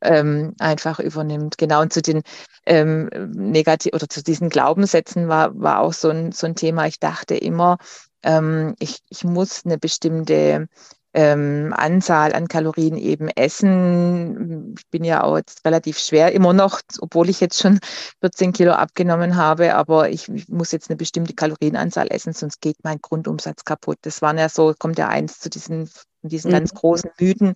ähm, 0.00 0.54
einfach 0.58 0.98
übernimmt. 0.98 1.58
Genau, 1.58 1.82
und 1.82 1.92
zu 1.92 2.00
den 2.00 2.22
ähm, 2.64 3.10
negativ 3.34 3.92
oder 3.92 4.08
zu 4.08 4.22
diesen 4.22 4.48
Glaubenssätzen 4.48 5.28
war, 5.28 5.58
war 5.60 5.80
auch 5.80 5.92
so 5.92 6.08
ein, 6.08 6.32
so 6.32 6.46
ein 6.46 6.54
Thema. 6.54 6.86
Ich 6.86 6.98
dachte 6.98 7.36
immer, 7.36 7.76
ähm, 8.22 8.74
ich, 8.78 9.00
ich 9.10 9.24
muss 9.24 9.66
eine 9.66 9.76
bestimmte 9.76 10.68
ähm, 11.14 11.74
Anzahl 11.76 12.32
an 12.34 12.48
Kalorien 12.48 12.96
eben 12.96 13.28
essen. 13.28 14.74
Ich 14.78 14.86
bin 14.88 15.04
ja 15.04 15.22
auch 15.22 15.36
jetzt 15.36 15.64
relativ 15.64 15.98
schwer 15.98 16.32
immer 16.32 16.52
noch, 16.52 16.80
obwohl 17.00 17.28
ich 17.28 17.40
jetzt 17.40 17.58
schon 17.60 17.80
14 18.20 18.52
Kilo 18.52 18.72
abgenommen 18.72 19.36
habe, 19.36 19.74
aber 19.74 20.10
ich, 20.10 20.28
ich 20.28 20.48
muss 20.48 20.72
jetzt 20.72 20.90
eine 20.90 20.96
bestimmte 20.96 21.34
Kalorienanzahl 21.34 22.08
essen, 22.10 22.32
sonst 22.32 22.60
geht 22.60 22.76
mein 22.82 23.00
Grundumsatz 23.00 23.64
kaputt. 23.64 23.98
Das 24.02 24.22
waren 24.22 24.38
ja 24.38 24.48
so, 24.48 24.74
kommt 24.78 24.98
ja 24.98 25.08
eins 25.08 25.40
zu 25.40 25.48
diesen 25.48 25.88
diesen 26.22 26.50
mhm. 26.50 26.54
ganz 26.54 26.74
großen 26.74 27.10
Mythen. 27.20 27.54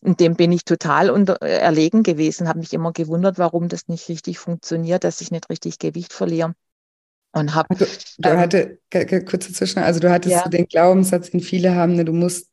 Und 0.00 0.20
dem 0.20 0.34
bin 0.34 0.52
ich 0.52 0.64
total 0.64 1.10
unter, 1.10 1.40
äh, 1.42 1.58
erlegen 1.58 2.02
gewesen, 2.02 2.48
habe 2.48 2.58
mich 2.58 2.72
immer 2.72 2.92
gewundert, 2.92 3.38
warum 3.38 3.68
das 3.68 3.88
nicht 3.88 4.08
richtig 4.08 4.38
funktioniert, 4.38 5.04
dass 5.04 5.20
ich 5.20 5.30
nicht 5.30 5.48
richtig 5.48 5.78
Gewicht 5.78 6.12
verliere. 6.12 6.54
Und 7.32 7.54
habe. 7.54 7.70
Also, 7.70 7.86
du 8.18 8.28
ähm, 8.28 8.38
hatte, 8.38 8.78
kurze 9.24 9.52
Zwischen, 9.52 9.78
also 9.78 10.00
du 10.00 10.10
hattest 10.10 10.34
ja. 10.34 10.48
den 10.48 10.66
Glaubenssatz, 10.66 11.30
den 11.30 11.40
viele 11.40 11.76
haben, 11.76 11.94
ne, 11.94 12.04
du 12.04 12.12
musst 12.12 12.50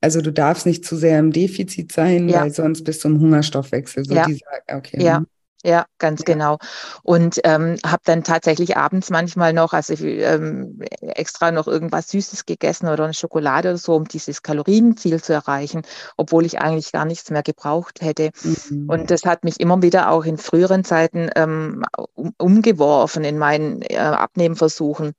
also 0.00 0.20
du 0.20 0.32
darfst 0.32 0.66
nicht 0.66 0.84
zu 0.84 0.96
sehr 0.96 1.18
im 1.18 1.32
Defizit 1.32 1.92
sein, 1.92 2.28
ja. 2.28 2.40
weil 2.40 2.50
sonst 2.50 2.84
bist 2.84 3.04
du 3.04 3.08
im 3.08 3.20
Hungerstoffwechsel. 3.20 4.04
So 4.04 4.14
ja. 4.14 4.26
Dieser, 4.26 4.46
okay. 4.72 5.02
ja. 5.02 5.20
Mhm. 5.20 5.26
Ja, 5.64 5.86
ganz 5.98 6.20
ja. 6.20 6.34
genau. 6.34 6.58
Und 7.02 7.40
ähm, 7.42 7.78
habe 7.84 8.02
dann 8.04 8.22
tatsächlich 8.22 8.76
abends 8.76 9.10
manchmal 9.10 9.52
noch, 9.52 9.72
also 9.72 9.92
ähm, 10.04 10.78
extra 11.00 11.50
noch 11.50 11.66
irgendwas 11.66 12.10
Süßes 12.10 12.46
gegessen 12.46 12.88
oder 12.88 13.04
eine 13.04 13.14
Schokolade 13.14 13.70
oder 13.70 13.78
so, 13.78 13.96
um 13.96 14.04
dieses 14.06 14.42
Kalorienziel 14.42 15.20
zu 15.20 15.32
erreichen, 15.32 15.82
obwohl 16.16 16.46
ich 16.46 16.60
eigentlich 16.60 16.92
gar 16.92 17.04
nichts 17.04 17.30
mehr 17.30 17.42
gebraucht 17.42 18.00
hätte. 18.02 18.30
Mhm. 18.44 18.88
Und 18.88 19.10
das 19.10 19.24
hat 19.24 19.42
mich 19.42 19.58
immer 19.58 19.82
wieder 19.82 20.10
auch 20.10 20.24
in 20.24 20.38
früheren 20.38 20.84
Zeiten 20.84 21.28
ähm, 21.34 21.82
um, 22.14 22.32
umgeworfen 22.38 23.24
in 23.24 23.36
meinen 23.36 23.82
äh, 23.82 23.96
Abnehmversuchen. 23.96 25.12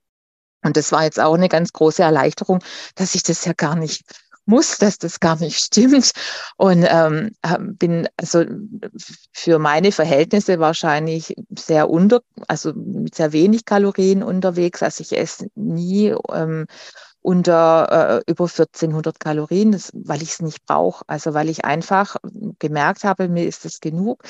Und 0.63 0.77
das 0.77 0.91
war 0.93 1.03
jetzt 1.03 1.19
auch 1.19 1.35
eine 1.35 1.49
ganz 1.49 1.73
große 1.73 2.01
Erleichterung, 2.01 2.59
dass 2.95 3.15
ich 3.15 3.23
das 3.23 3.43
ja 3.43 3.53
gar 3.53 3.75
nicht 3.75 4.03
muss, 4.49 4.77
dass 4.77 4.97
das 4.97 5.19
gar 5.19 5.37
nicht 5.37 5.59
stimmt. 5.63 6.11
Und 6.57 6.85
ähm, 6.87 7.31
bin 7.77 8.09
also 8.17 8.43
für 9.31 9.59
meine 9.59 9.91
Verhältnisse 9.91 10.59
wahrscheinlich 10.59 11.35
sehr 11.57 11.89
unter, 11.89 12.21
also 12.47 12.73
mit 12.73 13.15
sehr 13.15 13.31
wenig 13.31 13.65
Kalorien 13.65 14.23
unterwegs. 14.23 14.83
Also 14.83 15.01
ich 15.01 15.17
esse 15.17 15.47
nie 15.55 16.13
ähm, 16.33 16.65
unter 17.21 18.21
äh, 18.27 18.31
über 18.31 18.45
1400 18.45 19.19
Kalorien, 19.19 19.71
das, 19.71 19.91
weil 19.93 20.21
ich 20.21 20.31
es 20.31 20.41
nicht 20.41 20.65
brauche. 20.65 21.03
Also 21.07 21.33
weil 21.33 21.49
ich 21.49 21.65
einfach 21.65 22.15
gemerkt 22.59 23.03
habe, 23.03 23.27
mir 23.27 23.45
ist 23.45 23.65
das 23.65 23.79
genug. 23.79 24.23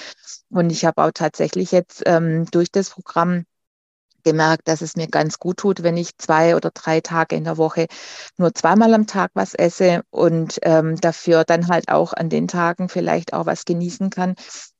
Und 0.49 0.71
ich 0.71 0.85
habe 0.85 1.03
auch 1.03 1.11
tatsächlich 1.13 1.71
jetzt 1.71 2.03
ähm, 2.05 2.45
durch 2.51 2.71
das 2.71 2.89
Programm 2.89 3.45
gemerkt, 4.23 4.67
dass 4.67 4.81
es 4.81 4.95
mir 4.95 5.07
ganz 5.07 5.39
gut 5.39 5.57
tut, 5.57 5.83
wenn 5.83 5.97
ich 5.97 6.17
zwei 6.17 6.55
oder 6.55 6.71
drei 6.71 7.01
Tage 7.01 7.35
in 7.35 7.43
der 7.43 7.57
Woche 7.57 7.87
nur 8.37 8.53
zweimal 8.53 8.93
am 8.93 9.07
Tag 9.07 9.31
was 9.33 9.53
esse 9.53 10.01
und 10.09 10.59
ähm, 10.63 10.95
dafür 10.97 11.43
dann 11.43 11.67
halt 11.67 11.89
auch 11.89 12.13
an 12.13 12.29
den 12.29 12.47
Tagen 12.47 12.89
vielleicht 12.89 13.33
auch 13.33 13.45
was 13.45 13.65
genießen 13.65 14.09
kann, 14.09 14.35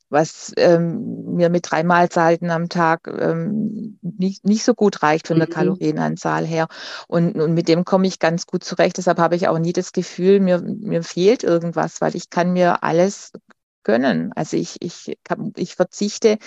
was 0.10 0.52
ähm, 0.58 1.36
mir 1.36 1.50
mit 1.50 1.70
drei 1.70 1.84
Mahlzeiten 1.84 2.50
am 2.50 2.68
Tag 2.68 3.08
ähm, 3.08 4.00
nicht, 4.02 4.44
nicht 4.44 4.64
so 4.64 4.74
gut 4.74 5.04
reicht 5.04 5.28
von 5.28 5.38
der 5.38 5.48
mhm. 5.48 5.54
Kalorienanzahl 5.54 6.46
her. 6.46 6.68
Und, 7.08 7.40
und 7.40 7.54
mit 7.54 7.68
dem 7.68 7.86
komme 7.86 8.08
ich 8.08 8.20
ganz 8.20 8.48
gut 8.48 8.64
zurecht. 8.64 8.98
Deshalb 8.98 9.20
habe 9.20 9.36
ich 9.36 9.48
auch 9.48 9.60
nie 9.60 9.74
das 9.74 9.92
Gefühl, 9.92 10.40
mir, 10.40 10.62
mir 10.62 11.04
fehlt 11.04 11.44
irgendwas, 11.44 12.02
weil 12.02 12.16
ich 12.16 12.30
kann 12.30 12.54
mir 12.54 12.84
alles 12.84 13.32
gönnen. 13.84 14.32
Also 14.36 14.58
ich, 14.58 14.78
ich, 14.82 15.18
ich 15.56 15.76
verzichte 15.76 16.38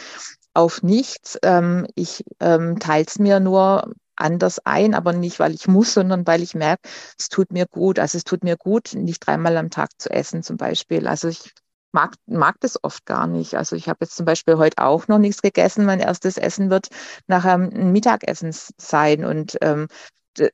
auf 0.55 0.83
nichts. 0.83 1.39
Ähm, 1.43 1.87
ich 1.95 2.25
ähm, 2.41 2.79
teile 2.79 3.05
es 3.07 3.19
mir 3.19 3.41
nur 3.41 3.93
anders 4.17 4.61
ein, 4.65 4.95
aber 4.95 5.13
nicht, 5.13 5.41
weil 5.41 5.55
ich 5.55 5.69
muss, 5.69 5.95
sondern 5.95 6.27
weil 6.27 6.43
ich 6.43 6.55
merke, 6.55 6.89
es 7.19 7.29
tut 7.29 7.53
mir 7.53 7.67
gut. 7.67 7.99
Also 7.99 8.19
es 8.19 8.25
tut 8.25 8.45
mir 8.45 8.57
gut, 8.57 8.95
nicht 8.95 9.27
dreimal 9.27 9.57
am 9.57 9.71
Tag 9.71 9.91
zu 9.99 10.11
essen 10.11 10.43
zum 10.43 10.57
Beispiel. 10.57 11.07
Also 11.07 11.29
ich 11.29 11.53
mag, 11.93 12.15
mag 12.27 12.57
das 12.61 12.83
oft 12.83 13.05
gar 13.07 13.27
nicht. 13.27 13.55
Also 13.55 13.77
ich 13.77 13.89
habe 13.89 13.99
jetzt 14.03 14.17
zum 14.17 14.27
Beispiel 14.27 14.57
heute 14.57 14.79
auch 14.79 15.09
noch 15.09 15.19
nichts 15.19 15.43
gegessen. 15.43 15.85
Mein 15.85 16.01
erstes 16.01 16.37
Essen 16.37 16.71
wird 16.71 16.89
nachher 17.27 17.55
ein 17.55 17.93
Mittagessen 17.93 18.55
sein 18.79 19.25
und 19.25 19.57
ähm, 19.61 19.89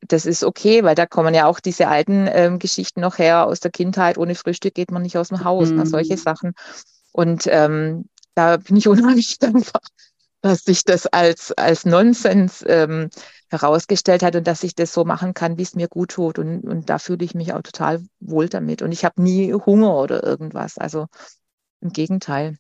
das 0.01 0.27
ist 0.27 0.43
okay, 0.43 0.83
weil 0.83 0.97
da 0.97 1.07
kommen 1.07 1.35
ja 1.35 1.47
auch 1.47 1.61
diese 1.61 1.87
alten 1.87 2.29
ähm, 2.33 2.59
Geschichten 2.59 3.01
noch 3.01 3.19
her 3.19 3.47
aus 3.47 3.61
der 3.61 3.71
Kindheit. 3.71 4.19
Ohne 4.19 4.35
Frühstück 4.35 4.75
geht 4.75 4.91
man 4.91 5.03
nicht 5.03 5.17
aus 5.17 5.29
dem 5.29 5.45
Haus, 5.45 5.71
mhm. 5.71 5.87
solche 5.87 6.17
Sachen. 6.17 6.55
Und 7.13 7.47
ähm, 7.47 8.09
da 8.39 8.57
bin 8.57 8.77
ich 8.77 8.89
unheimlich 8.89 9.39
dankbar, 9.39 9.83
dass 10.41 10.65
sich 10.65 10.85
das 10.85 11.07
als, 11.07 11.53
als 11.53 11.85
Nonsens 11.85 12.65
ähm, 12.67 13.11
herausgestellt 13.51 14.23
hat 14.23 14.37
und 14.37 14.47
dass 14.47 14.63
ich 14.63 14.75
das 14.75 14.93
so 14.93 15.05
machen 15.05 15.35
kann, 15.35 15.59
wie 15.59 15.63
es 15.63 15.75
mir 15.75 15.89
gut 15.89 16.13
tut. 16.13 16.39
Und, 16.39 16.61
und 16.61 16.89
da 16.89 16.99
fühle 16.99 17.25
ich 17.25 17.35
mich 17.35 17.53
auch 17.53 17.63
total 17.63 18.03
wohl 18.21 18.49
damit. 18.49 18.83
Und 18.83 18.93
ich 18.93 19.05
habe 19.05 19.21
nie 19.21 19.53
Hunger 19.53 19.99
oder 19.99 20.23
irgendwas. 20.23 20.79
Also 20.79 21.07
im 21.81 21.91
Gegenteil. 21.91 22.57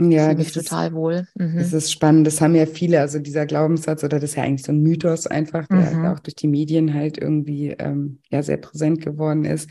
Ja, 0.00 0.32
das 0.32 0.48
ist 0.48 0.54
total 0.54 0.92
wohl. 0.92 1.26
Mhm. 1.34 1.56
Das 1.58 1.72
ist 1.72 1.90
spannend. 1.90 2.24
Das 2.24 2.40
haben 2.40 2.54
ja 2.54 2.66
viele, 2.66 3.00
also 3.00 3.18
dieser 3.18 3.46
Glaubenssatz 3.46 4.04
oder 4.04 4.20
das 4.20 4.30
ist 4.30 4.36
ja 4.36 4.44
eigentlich 4.44 4.62
so 4.62 4.70
ein 4.70 4.80
Mythos 4.80 5.26
einfach, 5.26 5.66
der 5.66 5.90
mhm. 5.90 6.06
auch 6.06 6.20
durch 6.20 6.36
die 6.36 6.46
Medien 6.46 6.94
halt 6.94 7.18
irgendwie 7.18 7.70
ähm, 7.70 8.20
ja 8.30 8.44
sehr 8.44 8.58
präsent 8.58 9.00
geworden 9.00 9.44
ist, 9.44 9.68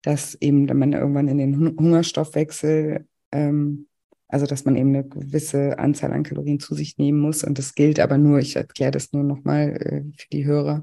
dass 0.00 0.36
eben, 0.36 0.70
wenn 0.70 0.78
man 0.78 0.94
irgendwann 0.94 1.28
in 1.28 1.36
den 1.36 1.58
Hungerstoffwechsel 1.58 3.06
ähm, 3.30 3.87
also, 4.28 4.44
dass 4.44 4.66
man 4.66 4.76
eben 4.76 4.94
eine 4.94 5.08
gewisse 5.08 5.78
Anzahl 5.78 6.12
an 6.12 6.22
Kalorien 6.22 6.60
zu 6.60 6.74
sich 6.74 6.98
nehmen 6.98 7.18
muss. 7.18 7.44
Und 7.44 7.58
das 7.58 7.74
gilt 7.74 7.98
aber 7.98 8.18
nur, 8.18 8.38
ich 8.38 8.56
erkläre 8.56 8.90
das 8.90 9.12
nur 9.12 9.24
nochmal 9.24 9.70
äh, 9.80 10.02
für 10.16 10.28
die 10.30 10.44
Hörer. 10.44 10.82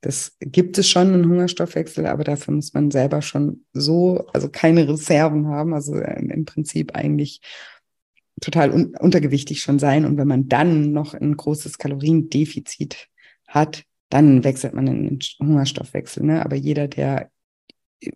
Das 0.00 0.36
gibt 0.40 0.78
es 0.78 0.88
schon, 0.88 1.12
einen 1.12 1.28
Hungerstoffwechsel, 1.28 2.06
aber 2.06 2.24
dafür 2.24 2.54
muss 2.54 2.72
man 2.72 2.90
selber 2.90 3.20
schon 3.20 3.64
so, 3.72 4.26
also 4.32 4.48
keine 4.48 4.88
Reserven 4.88 5.48
haben, 5.48 5.74
also 5.74 5.94
äh, 5.96 6.18
im 6.20 6.46
Prinzip 6.46 6.94
eigentlich 6.94 7.40
total 8.40 8.70
un 8.70 8.94
untergewichtig 8.96 9.60
schon 9.60 9.78
sein. 9.78 10.06
Und 10.06 10.16
wenn 10.16 10.28
man 10.28 10.48
dann 10.48 10.92
noch 10.92 11.12
ein 11.12 11.36
großes 11.36 11.76
Kaloriendefizit 11.76 13.08
hat, 13.46 13.84
dann 14.08 14.42
wechselt 14.44 14.72
man 14.72 14.86
in 14.86 15.04
den 15.04 15.18
Hungerstoffwechsel. 15.40 16.24
Ne? 16.24 16.44
Aber 16.44 16.56
jeder, 16.56 16.88
der 16.88 17.30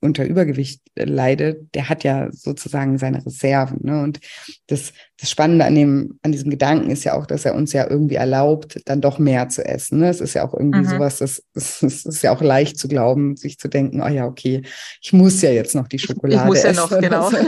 unter 0.00 0.24
Übergewicht 0.24 0.82
leidet, 0.94 1.74
der 1.74 1.88
hat 1.88 2.04
ja 2.04 2.28
sozusagen 2.32 2.98
seine 2.98 3.24
Reserven. 3.24 3.78
Ne? 3.82 4.02
Und 4.02 4.20
das, 4.66 4.92
das 5.18 5.30
Spannende 5.30 5.64
an, 5.64 5.74
dem, 5.74 6.18
an 6.22 6.32
diesem 6.32 6.50
Gedanken 6.50 6.90
ist 6.90 7.04
ja 7.04 7.14
auch, 7.14 7.26
dass 7.26 7.44
er 7.44 7.54
uns 7.54 7.72
ja 7.72 7.88
irgendwie 7.88 8.16
erlaubt, 8.16 8.80
dann 8.84 9.00
doch 9.00 9.18
mehr 9.18 9.48
zu 9.48 9.64
essen. 9.64 10.00
Ne? 10.00 10.08
Es 10.10 10.20
ist 10.20 10.34
ja 10.34 10.46
auch 10.46 10.54
irgendwie 10.54 10.80
mhm. 10.80 10.88
sowas, 10.88 11.18
das, 11.18 11.42
das, 11.54 11.80
das, 11.80 12.04
ist 12.04 12.22
ja 12.22 12.32
auch 12.32 12.42
leicht 12.42 12.78
zu 12.78 12.88
glauben, 12.88 13.36
sich 13.36 13.58
zu 13.58 13.68
denken, 13.68 14.02
oh 14.02 14.08
ja, 14.08 14.26
okay, 14.26 14.62
ich 15.00 15.12
muss 15.12 15.40
ja 15.40 15.50
jetzt 15.50 15.74
noch 15.74 15.88
die 15.88 15.98
Schokolade 15.98 16.42
ich 16.42 16.46
muss 16.46 16.62
ja 16.62 16.70
essen. 16.70 16.80
Noch, 16.80 17.00
genau. 17.00 17.30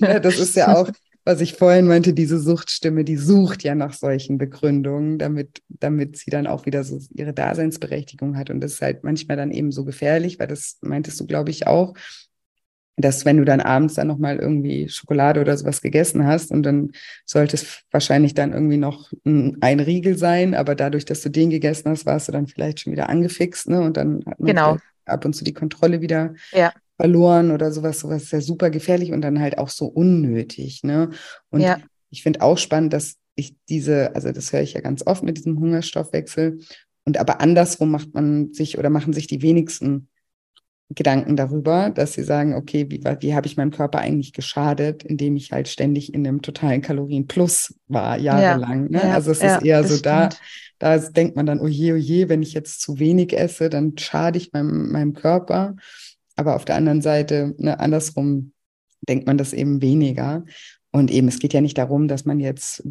Ne? 0.00 0.20
das 0.20 0.38
ist 0.38 0.54
ja 0.56 0.76
auch, 0.76 0.90
was 1.28 1.42
ich 1.42 1.56
vorhin 1.56 1.86
meinte, 1.86 2.14
diese 2.14 2.38
Suchtstimme, 2.38 3.04
die 3.04 3.18
sucht 3.18 3.62
ja 3.62 3.74
nach 3.74 3.92
solchen 3.92 4.38
Begründungen, 4.38 5.18
damit, 5.18 5.60
damit 5.68 6.16
sie 6.16 6.30
dann 6.30 6.46
auch 6.46 6.64
wieder 6.64 6.84
so 6.84 6.98
ihre 7.14 7.34
Daseinsberechtigung 7.34 8.38
hat. 8.38 8.48
Und 8.48 8.60
das 8.62 8.72
ist 8.72 8.80
halt 8.80 9.04
manchmal 9.04 9.36
dann 9.36 9.50
eben 9.50 9.70
so 9.70 9.84
gefährlich, 9.84 10.38
weil 10.38 10.46
das 10.46 10.78
meintest 10.80 11.20
du, 11.20 11.26
glaube 11.26 11.50
ich, 11.50 11.66
auch, 11.66 11.92
dass 12.96 13.26
wenn 13.26 13.36
du 13.36 13.44
dann 13.44 13.60
abends 13.60 13.92
dann 13.92 14.06
nochmal 14.06 14.38
irgendwie 14.38 14.88
Schokolade 14.88 15.42
oder 15.42 15.54
sowas 15.54 15.82
gegessen 15.82 16.26
hast 16.26 16.50
und 16.50 16.62
dann 16.62 16.92
sollte 17.26 17.56
es 17.56 17.82
wahrscheinlich 17.90 18.32
dann 18.32 18.54
irgendwie 18.54 18.78
noch 18.78 19.12
ein 19.26 19.80
Riegel 19.80 20.16
sein, 20.16 20.54
aber 20.54 20.74
dadurch, 20.74 21.04
dass 21.04 21.20
du 21.20 21.28
den 21.28 21.50
gegessen 21.50 21.90
hast, 21.90 22.06
warst 22.06 22.28
du 22.28 22.32
dann 22.32 22.46
vielleicht 22.46 22.80
schon 22.80 22.94
wieder 22.94 23.10
angefixt, 23.10 23.68
ne? 23.68 23.82
Und 23.82 23.98
dann 23.98 24.24
hat 24.24 24.40
man 24.40 24.46
genau. 24.46 24.78
ab 25.04 25.26
und 25.26 25.34
zu 25.34 25.44
die 25.44 25.52
Kontrolle 25.52 26.00
wieder 26.00 26.32
ja 26.52 26.72
verloren 26.98 27.52
oder 27.52 27.72
sowas, 27.72 28.00
sowas 28.00 28.24
ist 28.24 28.32
ja 28.32 28.40
super 28.40 28.70
gefährlich 28.70 29.12
und 29.12 29.22
dann 29.22 29.40
halt 29.40 29.58
auch 29.58 29.68
so 29.68 29.86
unnötig. 29.86 30.82
Ne? 30.82 31.10
Und 31.50 31.60
ja. 31.60 31.78
ich 32.10 32.22
finde 32.22 32.42
auch 32.42 32.58
spannend, 32.58 32.92
dass 32.92 33.14
ich 33.36 33.56
diese, 33.68 34.14
also 34.14 34.32
das 34.32 34.52
höre 34.52 34.62
ich 34.62 34.74
ja 34.74 34.80
ganz 34.80 35.06
oft 35.06 35.22
mit 35.22 35.38
diesem 35.38 35.60
Hungerstoffwechsel. 35.60 36.58
Und 37.04 37.18
aber 37.18 37.40
andersrum 37.40 37.90
macht 37.90 38.12
man 38.14 38.52
sich 38.52 38.78
oder 38.78 38.90
machen 38.90 39.12
sich 39.12 39.28
die 39.28 39.42
wenigsten 39.42 40.08
Gedanken 40.90 41.36
darüber, 41.36 41.90
dass 41.90 42.14
sie 42.14 42.24
sagen, 42.24 42.54
okay, 42.54 42.86
wie, 42.88 43.04
wie 43.20 43.34
habe 43.34 43.46
ich 43.46 43.56
meinem 43.58 43.70
Körper 43.70 43.98
eigentlich 43.98 44.32
geschadet, 44.32 45.04
indem 45.04 45.36
ich 45.36 45.52
halt 45.52 45.68
ständig 45.68 46.14
in 46.14 46.26
einem 46.26 46.40
totalen 46.40 46.80
Kalorienplus 46.80 47.74
war, 47.88 48.18
jahrelang. 48.18 48.90
Ja, 48.90 48.98
ne? 49.02 49.08
ja, 49.08 49.14
also 49.14 49.30
es 49.30 49.42
ja, 49.42 49.56
ist 49.56 49.64
eher 49.64 49.84
so 49.84 50.00
da, 50.00 50.30
da 50.78 50.98
denkt 50.98 51.36
man 51.36 51.44
dann, 51.44 51.60
oh 51.60 51.66
je, 51.66 51.92
oh 51.92 51.96
je, 51.96 52.30
wenn 52.30 52.42
ich 52.42 52.54
jetzt 52.54 52.80
zu 52.80 52.98
wenig 52.98 53.38
esse, 53.38 53.68
dann 53.68 53.98
schade 53.98 54.38
ich 54.38 54.52
meinem, 54.52 54.90
meinem 54.90 55.12
Körper. 55.12 55.76
Aber 56.38 56.54
auf 56.54 56.64
der 56.64 56.76
anderen 56.76 57.02
Seite, 57.02 57.54
ne, 57.58 57.80
andersrum 57.80 58.52
denkt 59.08 59.26
man 59.26 59.38
das 59.38 59.52
eben 59.52 59.82
weniger. 59.82 60.44
Und 60.92 61.10
eben, 61.10 61.26
es 61.26 61.40
geht 61.40 61.52
ja 61.52 61.60
nicht 61.60 61.76
darum, 61.76 62.06
dass 62.06 62.24
man 62.24 62.38
jetzt, 62.38 62.86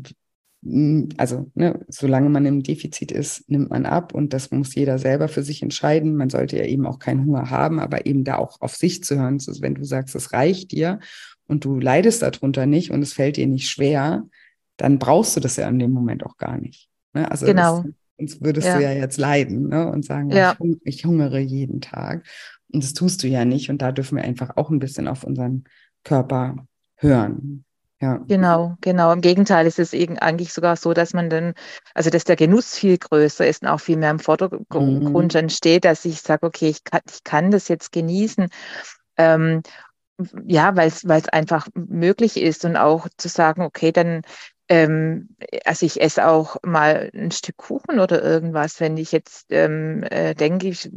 also 1.16 1.50
ne, 1.56 1.80
solange 1.88 2.30
man 2.30 2.46
im 2.46 2.62
Defizit 2.62 3.14
ist, 3.14 3.50
nimmt 3.50 3.70
man 3.70 3.86
ab 3.86 4.14
und 4.14 4.34
das 4.34 4.52
muss 4.52 4.76
jeder 4.76 5.00
selber 5.00 5.30
für 5.30 5.44
sich 5.44 5.64
entscheiden. 5.64 6.18
Man 6.18 6.30
sollte 6.30 6.58
ja 6.58 6.66
eben 6.66 6.86
auch 6.86 7.00
keinen 7.00 7.26
Hunger 7.26 7.50
haben, 7.50 7.80
aber 7.80 8.06
eben 8.06 8.26
da 8.26 8.38
auch 8.38 8.60
auf 8.60 8.76
sich 8.76 9.02
zu 9.02 9.16
hören. 9.18 9.36
Also 9.36 9.62
wenn 9.62 9.76
du 9.76 9.86
sagst, 9.86 10.14
es 10.14 10.34
reicht 10.34 10.72
dir 10.72 11.00
und 11.48 11.64
du 11.64 11.80
leidest 11.80 12.24
darunter 12.24 12.66
nicht 12.66 12.92
und 12.92 13.02
es 13.02 13.14
fällt 13.14 13.38
dir 13.38 13.48
nicht 13.48 13.70
schwer, 13.70 14.28
dann 14.76 15.00
brauchst 15.00 15.38
du 15.38 15.40
das 15.40 15.56
ja 15.56 15.70
in 15.70 15.80
dem 15.80 15.92
Moment 15.92 16.26
auch 16.26 16.36
gar 16.36 16.58
nicht. 16.58 16.90
Ne? 17.14 17.32
Also 17.32 17.46
genau. 17.46 17.84
Das, 17.84 17.94
sonst 18.18 18.44
würdest 18.44 18.68
ja. 18.68 18.78
du 18.78 18.84
ja 18.84 18.92
jetzt 18.92 19.18
leiden 19.18 19.70
ne? 19.70 19.90
und 19.90 20.04
sagen, 20.04 20.32
ja. 20.32 20.58
ich, 20.60 20.78
ich 20.84 21.06
hungere 21.06 21.40
jeden 21.40 21.80
Tag. 21.80 22.26
Und 22.72 22.84
das 22.84 22.94
tust 22.94 23.24
du 23.24 23.28
ja 23.28 23.46
nicht. 23.46 23.70
Und 23.70 23.82
da 23.82 23.92
dürfen 23.92 24.18
wir 24.18 24.24
einfach 24.24 24.58
auch 24.58 24.70
ein 24.70 24.80
bisschen 24.80 25.08
auf 25.08 25.24
unseren 25.24 25.64
Körper 26.04 26.68
hören. 26.96 27.64
Ja. 28.00 28.18
Genau, 28.28 28.76
genau. 28.82 29.12
Im 29.12 29.22
Gegenteil 29.22 29.66
ist 29.66 29.80
es 29.80 29.94
eben 29.94 30.20
eigentlich 30.20 30.54
sogar 30.54 30.76
so, 30.76 30.94
dass 30.94 31.14
man 31.14 31.32
dann, 31.32 31.54
also 31.96 32.12
dass 32.12 32.26
der 32.26 32.36
Genuss 32.36 32.78
viel 32.78 32.98
größer 32.98 33.48
ist 33.48 33.64
und 33.64 33.70
auch 33.70 33.80
viel 33.80 33.98
mehr 33.98 34.12
im 34.12 34.20
Vordergrund 34.20 35.04
mhm. 35.04 35.30
dann 35.30 35.50
steht, 35.50 35.84
dass 35.84 36.06
ich 36.06 36.22
sage, 36.22 36.46
okay, 36.46 36.70
ich 36.70 36.84
kann, 36.84 37.02
ich 37.10 37.24
kann 37.24 37.50
das 37.50 37.68
jetzt 37.70 37.92
genießen. 37.92 38.50
Ähm, 39.18 39.64
ja, 40.46 40.76
weil 40.76 40.88
es 40.90 41.30
einfach 41.30 41.68
möglich 41.74 42.38
ist 42.38 42.66
und 42.66 42.76
auch 42.76 43.08
zu 43.18 43.30
sagen, 43.30 43.62
okay, 43.62 43.92
dann 43.92 44.22
ähm, 44.70 45.30
also 45.66 45.86
ich 45.86 46.02
esse 46.02 46.28
auch 46.28 46.58
mal 46.64 47.10
ein 47.14 47.32
Stück 47.32 47.58
Kuchen 47.58 48.00
oder 48.00 48.22
irgendwas, 48.22 48.80
wenn 48.80 48.98
ich 48.98 49.12
jetzt 49.12 49.48
ähm, 49.50 50.04
äh, 50.04 50.36
denke, 50.36 50.68
ich, 50.68 50.90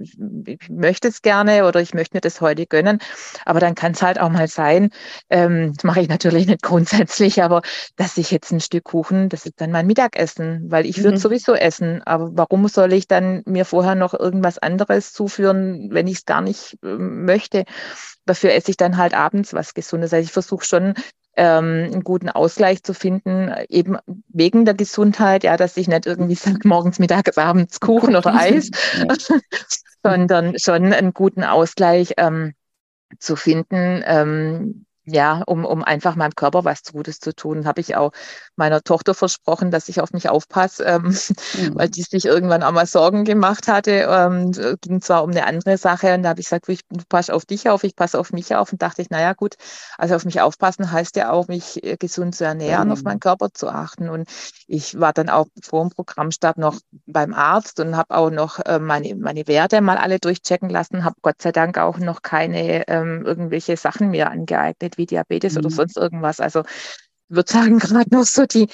ich, 0.46 0.68
möchte 0.68 1.08
es 1.08 1.22
gerne 1.22 1.66
oder 1.66 1.80
ich 1.80 1.94
möchte 1.94 2.16
mir 2.16 2.20
das 2.20 2.40
heute 2.40 2.66
gönnen. 2.66 2.98
Aber 3.44 3.60
dann 3.60 3.74
kann 3.74 3.92
es 3.92 4.02
halt 4.02 4.20
auch 4.20 4.30
mal 4.30 4.48
sein, 4.48 4.90
ähm, 5.28 5.72
das 5.74 5.84
mache 5.84 6.00
ich 6.00 6.08
natürlich 6.08 6.46
nicht 6.46 6.62
grundsätzlich, 6.62 7.42
aber 7.42 7.62
dass 7.96 8.16
ich 8.16 8.30
jetzt 8.30 8.50
ein 8.50 8.60
Stück 8.60 8.84
Kuchen, 8.84 9.28
das 9.28 9.46
ist 9.46 9.60
dann 9.60 9.70
mein 9.70 9.86
Mittagessen, 9.86 10.70
weil 10.70 10.86
ich 10.86 10.98
würde 10.98 11.16
mhm. 11.16 11.20
sowieso 11.20 11.54
essen. 11.54 12.02
Aber 12.02 12.30
warum 12.32 12.66
soll 12.68 12.92
ich 12.92 13.06
dann 13.06 13.42
mir 13.46 13.64
vorher 13.64 13.94
noch 13.94 14.14
irgendwas 14.14 14.58
anderes 14.58 15.12
zuführen, 15.12 15.90
wenn 15.92 16.08
ich 16.08 16.18
es 16.18 16.24
gar 16.24 16.40
nicht 16.40 16.76
äh, 16.82 16.96
möchte? 16.96 17.64
Dafür 18.26 18.52
esse 18.52 18.70
ich 18.70 18.76
dann 18.76 18.96
halt 18.96 19.14
abends 19.14 19.54
was 19.54 19.74
Gesundes. 19.74 20.12
Also 20.12 20.24
ich 20.24 20.32
versuche 20.32 20.64
schon 20.64 20.94
ähm, 21.36 21.90
einen 21.92 22.04
guten 22.04 22.28
Ausgleich 22.28 22.82
zu 22.82 22.94
finden, 22.94 23.52
eben 23.68 23.96
wegen 24.28 24.64
der 24.64 24.74
Gesundheit, 24.74 25.44
ja, 25.44 25.56
dass 25.56 25.76
ich 25.76 25.88
nicht 25.88 26.06
irgendwie 26.06 26.34
sage, 26.36 26.66
morgens, 26.66 26.98
mittags, 26.98 27.38
abends 27.38 27.80
Kuchen 27.80 28.16
oder 28.16 28.34
Eis, 28.38 28.70
sondern 30.02 30.58
schon 30.58 30.92
einen 30.92 31.14
guten 31.14 31.44
Ausgleich 31.44 32.14
ähm, 32.16 32.54
zu 33.18 33.36
finden, 33.36 34.02
ähm, 34.04 34.86
ja, 35.05 35.42
um, 35.46 35.64
um 35.64 35.82
einfach 35.82 36.14
meinem 36.14 36.34
Körper 36.34 36.64
was 36.64 36.82
Gutes 36.92 37.18
zu 37.20 37.34
tun, 37.34 37.66
habe 37.66 37.80
ich 37.80 37.96
auch 37.96 38.12
meiner 38.57 38.82
Tochter 38.82 39.14
versprochen, 39.14 39.70
dass 39.70 39.88
ich 39.88 40.01
auf 40.01 40.12
mich 40.12 40.28
aufpasse, 40.28 40.84
ähm, 40.84 41.05
mhm. 41.55 41.74
weil 41.74 41.88
die 41.88 42.03
sich 42.03 42.26
irgendwann 42.26 42.62
auch 42.62 42.72
mal 42.72 42.86
Sorgen 42.86 43.24
gemacht 43.24 43.68
hatte. 43.68 44.07
Ähm, 44.09 44.53
ging 44.80 45.01
zwar 45.01 45.24
um 45.24 45.30
eine 45.30 45.46
andere 45.46 45.78
Sache 45.78 46.14
und 46.14 46.22
da 46.22 46.30
habe 46.30 46.40
ich 46.40 46.46
gesagt, 46.46 46.68
ich, 46.68 46.80
du 46.88 47.03
passt 47.09 47.30
auf 47.30 47.46
dich 47.46 47.68
auf, 47.68 47.84
ich 47.84 47.96
passe 47.96 48.18
auf 48.18 48.32
mich 48.32 48.55
auf 48.55 48.72
und 48.72 48.82
dachte 48.82 49.03
ich, 49.03 49.11
naja 49.11 49.32
gut, 49.32 49.55
also 49.96 50.14
auf 50.14 50.24
mich 50.24 50.40
aufpassen 50.40 50.92
heißt 50.92 51.16
ja 51.16 51.30
auch, 51.30 51.48
mich 51.48 51.82
äh, 51.82 51.96
gesund 51.96 52.34
zu 52.34 52.44
ernähren, 52.44 52.88
mhm. 52.88 52.92
auf 52.92 53.03
meinen 53.03 53.20
Körper 53.20 53.48
zu 53.53 53.68
achten. 53.68 54.09
Und 54.09 54.28
ich 54.66 55.01
war 55.01 55.12
dann 55.12 55.30
auch 55.30 55.46
vor 55.62 55.82
dem 55.82 55.90
Programmstart 55.90 56.59
noch 56.59 56.78
beim 57.07 57.32
Arzt 57.32 57.80
und 57.80 57.96
habe 57.96 58.14
auch 58.14 58.30
noch 58.30 58.59
äh, 58.61 58.78
meine, 58.78 59.16
meine 59.16 59.46
Werte 59.48 59.80
mal 59.80 59.96
alle 59.96 60.18
durchchecken 60.18 60.68
lassen, 60.68 61.05
habe 61.05 61.16
Gott 61.22 61.40
sei 61.40 61.53
Dank 61.53 61.78
auch 61.78 61.98
noch 61.98 62.22
keine 62.22 62.86
ähm, 62.88 63.24
irgendwelche 63.24 63.76
Sachen 63.76 64.11
mir 64.11 64.30
angeeignet, 64.30 64.89
wie 64.99 65.07
Diabetes 65.07 65.55
mhm. 65.55 65.59
oder 65.61 65.70
sonst 65.70 65.97
irgendwas. 65.97 66.41
Also 66.41 66.62
würde 67.30 67.51
sagen, 67.51 67.78
gerade 67.78 68.14
noch 68.14 68.24
so 68.24 68.45
die, 68.45 68.68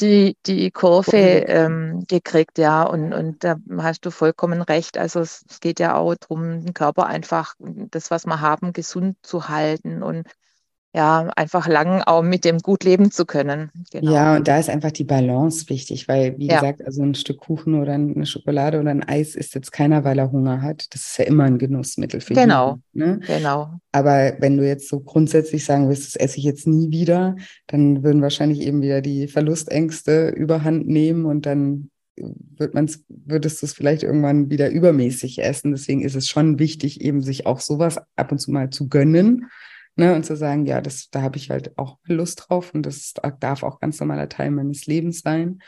die, 0.00 0.36
die 0.46 0.70
Kurve 0.70 1.16
ähm, 1.16 2.04
gekriegt, 2.08 2.58
ja. 2.58 2.82
Und, 2.82 3.12
und 3.12 3.42
da 3.42 3.56
hast 3.78 4.04
du 4.04 4.10
vollkommen 4.10 4.62
recht. 4.62 4.98
Also 4.98 5.20
es, 5.20 5.44
es 5.48 5.60
geht 5.60 5.80
ja 5.80 5.96
auch 5.96 6.14
darum, 6.14 6.64
den 6.64 6.74
Körper 6.74 7.06
einfach, 7.06 7.54
das, 7.58 8.10
was 8.10 8.26
wir 8.26 8.40
haben, 8.40 8.72
gesund 8.72 9.16
zu 9.22 9.48
halten 9.48 10.02
und 10.02 10.26
ja, 10.94 11.30
einfach 11.36 11.68
lang 11.68 12.02
auch 12.02 12.22
mit 12.22 12.44
dem 12.44 12.58
gut 12.58 12.84
leben 12.84 13.10
zu 13.10 13.24
können. 13.24 13.70
Genau. 13.90 14.12
Ja, 14.12 14.36
und 14.36 14.46
da 14.46 14.58
ist 14.58 14.68
einfach 14.68 14.90
die 14.90 15.04
Balance 15.04 15.70
wichtig, 15.70 16.06
weil, 16.06 16.36
wie 16.38 16.48
ja. 16.48 16.60
gesagt, 16.60 16.84
also 16.84 17.02
ein 17.02 17.14
Stück 17.14 17.38
Kuchen 17.38 17.80
oder 17.80 17.94
eine 17.94 18.26
Schokolade 18.26 18.78
oder 18.78 18.90
ein 18.90 19.02
Eis 19.02 19.34
isst 19.34 19.54
jetzt 19.54 19.72
keiner, 19.72 20.04
weil 20.04 20.18
er 20.18 20.30
Hunger 20.30 20.60
hat. 20.60 20.86
Das 20.90 21.06
ist 21.06 21.18
ja 21.18 21.24
immer 21.24 21.44
ein 21.44 21.58
Genussmittel 21.58 22.20
für 22.20 22.34
genau. 22.34 22.78
jeden. 22.92 23.08
Ne? 23.08 23.20
Genau. 23.26 23.80
Aber 23.92 24.34
wenn 24.38 24.58
du 24.58 24.66
jetzt 24.66 24.88
so 24.88 25.00
grundsätzlich 25.00 25.64
sagen 25.64 25.88
willst, 25.88 26.14
das 26.14 26.16
esse 26.16 26.38
ich 26.38 26.44
jetzt 26.44 26.66
nie 26.66 26.90
wieder, 26.90 27.36
dann 27.68 28.02
würden 28.02 28.20
wahrscheinlich 28.20 28.60
eben 28.60 28.82
wieder 28.82 29.00
die 29.00 29.28
Verlustängste 29.28 30.28
überhand 30.28 30.88
nehmen 30.88 31.24
und 31.24 31.46
dann 31.46 31.88
wird 32.16 32.74
man's, 32.74 33.02
würdest 33.08 33.62
du 33.62 33.66
es 33.66 33.72
vielleicht 33.72 34.02
irgendwann 34.02 34.50
wieder 34.50 34.68
übermäßig 34.68 35.42
essen. 35.42 35.70
Deswegen 35.70 36.02
ist 36.02 36.14
es 36.14 36.28
schon 36.28 36.58
wichtig, 36.58 37.00
eben 37.00 37.22
sich 37.22 37.46
auch 37.46 37.60
sowas 37.60 37.98
ab 38.16 38.30
und 38.30 38.38
zu 38.38 38.50
mal 38.50 38.68
zu 38.68 38.90
gönnen 38.90 39.46
Ne, 39.94 40.14
und 40.14 40.24
zu 40.24 40.36
sagen, 40.36 40.64
ja, 40.64 40.80
das, 40.80 41.10
da 41.10 41.20
habe 41.20 41.36
ich 41.36 41.50
halt 41.50 41.76
auch 41.76 41.98
Lust 42.04 42.46
drauf 42.48 42.72
und 42.72 42.86
das 42.86 43.12
darf 43.40 43.62
auch 43.62 43.78
ganz 43.78 44.00
normaler 44.00 44.28
Teil 44.28 44.50
meines 44.50 44.86
Lebens 44.86 45.20
sein. 45.20 45.58